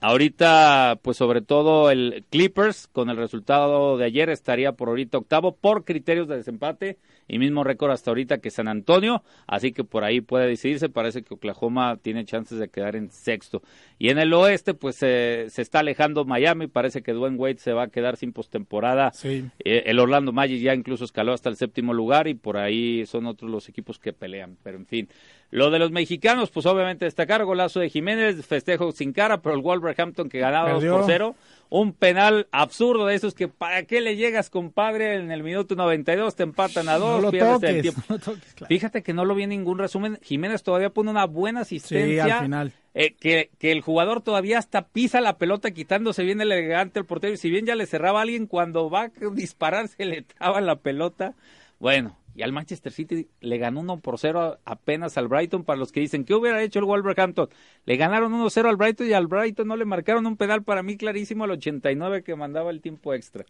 Ahorita, 0.00 0.98
pues 1.02 1.16
sobre 1.16 1.40
todo 1.40 1.90
el 1.90 2.24
Clippers, 2.30 2.86
con 2.88 3.08
el 3.10 3.16
resultado 3.16 3.96
de 3.96 4.04
ayer, 4.04 4.28
estaría 4.28 4.72
por 4.72 4.88
ahorita 4.88 5.18
octavo 5.18 5.56
por 5.56 5.84
criterios 5.84 6.28
de 6.28 6.36
desempate 6.36 6.98
y 7.28 7.38
mismo 7.38 7.64
récord 7.64 7.90
hasta 7.90 8.10
ahorita 8.10 8.38
que 8.38 8.50
San 8.50 8.68
Antonio, 8.68 9.22
así 9.46 9.72
que 9.72 9.84
por 9.84 10.04
ahí 10.04 10.20
puede 10.20 10.46
decidirse, 10.46 10.88
parece 10.88 11.22
que 11.22 11.34
Oklahoma 11.34 11.96
tiene 12.00 12.24
chances 12.24 12.58
de 12.58 12.68
quedar 12.68 12.96
en 12.96 13.10
sexto. 13.10 13.62
Y 13.98 14.10
en 14.10 14.18
el 14.18 14.32
oeste, 14.32 14.74
pues 14.74 14.96
se 14.96 15.46
está 15.46 15.80
alejando 15.80 16.24
Miami, 16.24 16.66
parece 16.66 17.02
que 17.02 17.12
Dwayne 17.12 17.36
Wade 17.36 17.58
se 17.58 17.72
va 17.72 17.84
a 17.84 17.88
quedar 17.88 18.16
sin 18.16 18.32
postemporada. 18.32 19.10
Sí. 19.12 19.44
Eh, 19.64 19.84
el 19.86 19.98
Orlando 19.98 20.32
Magic 20.32 20.60
ya 20.60 20.74
incluso 20.74 21.04
escaló 21.04 21.32
hasta 21.32 21.48
el 21.48 21.56
séptimo 21.56 21.92
lugar 21.94 22.28
y 22.28 22.34
por 22.34 22.56
ahí 22.56 23.06
son 23.06 23.26
otros 23.26 23.50
los 23.50 23.68
equipos 23.68 23.98
que 23.98 24.12
pelean, 24.12 24.56
pero 24.62 24.76
en 24.76 24.86
fin. 24.86 25.08
Lo 25.50 25.70
de 25.70 25.78
los 25.78 25.92
mexicanos, 25.92 26.50
pues 26.50 26.66
obviamente 26.66 27.04
destacar, 27.04 27.44
golazo 27.44 27.80
de 27.80 27.88
Jiménez, 27.88 28.44
festejo 28.44 28.90
sin 28.92 29.12
cara, 29.12 29.40
pero 29.40 29.54
el 29.54 29.62
Wolverhampton 29.62 30.28
que 30.28 30.40
ganaba 30.40 30.72
2 30.72 30.84
por 30.84 31.04
0 31.06 31.36
un 31.68 31.92
penal 31.92 32.48
absurdo 32.52 33.06
de 33.06 33.14
esos 33.14 33.34
que 33.34 33.48
para 33.48 33.84
qué 33.84 34.00
le 34.00 34.16
llegas, 34.16 34.50
compadre, 34.50 35.14
en 35.16 35.30
el 35.30 35.42
minuto 35.42 35.74
92 35.74 36.36
te 36.36 36.42
empatan 36.42 36.88
a 36.88 36.98
dos, 36.98 37.30
pierdes 37.30 37.62
el 37.62 37.82
tiempo. 37.82 38.02
Fíjate 38.68 39.02
que 39.02 39.12
no 39.12 39.24
lo 39.24 39.34
vi 39.34 39.44
en 39.44 39.50
ningún 39.50 39.78
resumen. 39.78 40.18
Jiménez 40.22 40.62
todavía 40.62 40.90
pone 40.90 41.10
una 41.10 41.26
buena 41.26 41.62
asistencia. 41.62 42.24
Sí, 42.24 42.30
al 42.30 42.42
final. 42.42 42.72
Eh, 42.94 43.14
que, 43.14 43.50
que, 43.58 43.72
el 43.72 43.82
jugador 43.82 44.22
todavía 44.22 44.58
hasta 44.58 44.86
pisa 44.86 45.20
la 45.20 45.36
pelota 45.36 45.70
quitándose 45.70 46.24
bien 46.24 46.40
el 46.40 46.50
elegante 46.50 46.98
el 46.98 47.04
portero 47.04 47.34
y 47.34 47.36
si 47.36 47.50
bien 47.50 47.66
ya 47.66 47.74
le 47.74 47.84
cerraba 47.84 48.20
a 48.20 48.22
alguien 48.22 48.46
cuando 48.46 48.88
va 48.88 49.02
a 49.02 49.10
disparar 49.34 49.88
se 49.88 50.06
le 50.06 50.22
traba 50.22 50.62
la 50.62 50.76
pelota. 50.76 51.34
Bueno, 51.78 52.16
y 52.36 52.42
al 52.42 52.52
Manchester 52.52 52.92
City 52.92 53.28
le 53.40 53.58
ganó 53.58 53.80
1 53.80 54.00
por 54.00 54.18
0 54.18 54.58
apenas 54.64 55.16
al 55.16 55.26
Brighton. 55.26 55.64
Para 55.64 55.78
los 55.78 55.90
que 55.90 56.00
dicen, 56.00 56.24
¿qué 56.24 56.34
hubiera 56.34 56.62
hecho 56.62 56.78
el 56.78 56.84
Wolverhampton? 56.84 57.48
Le 57.86 57.96
ganaron 57.96 58.32
1-0 58.32 58.68
al 58.68 58.76
Brighton 58.76 59.08
y 59.08 59.12
al 59.14 59.26
Brighton 59.26 59.66
no 59.66 59.76
le 59.76 59.86
marcaron 59.86 60.26
un 60.26 60.36
pedal 60.36 60.62
para 60.62 60.82
mí 60.82 60.96
clarísimo 60.98 61.44
al 61.44 61.52
89 61.52 62.22
que 62.22 62.36
mandaba 62.36 62.70
el 62.70 62.82
tiempo 62.82 63.14
extra. 63.14 63.46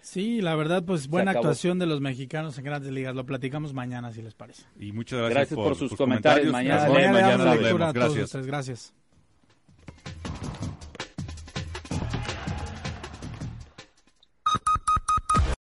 Sí, 0.00 0.40
la 0.40 0.54
verdad, 0.54 0.82
pues 0.82 1.08
buena 1.08 1.32
actuación 1.32 1.78
de 1.78 1.84
los 1.84 2.00
mexicanos 2.00 2.56
en 2.56 2.64
grandes 2.64 2.90
ligas. 2.90 3.14
Lo 3.14 3.26
platicamos 3.26 3.74
mañana, 3.74 4.10
si 4.12 4.22
les 4.22 4.34
parece. 4.34 4.64
Y 4.78 4.92
muchas 4.92 5.28
gracias, 5.28 5.54
por, 5.54 5.76
sus, 5.76 5.94
comentarios. 5.94 6.50
Mañana, 6.50 6.88
mañana, 6.88 7.92
Gracias. 7.92 8.46
gracias. 8.46 8.94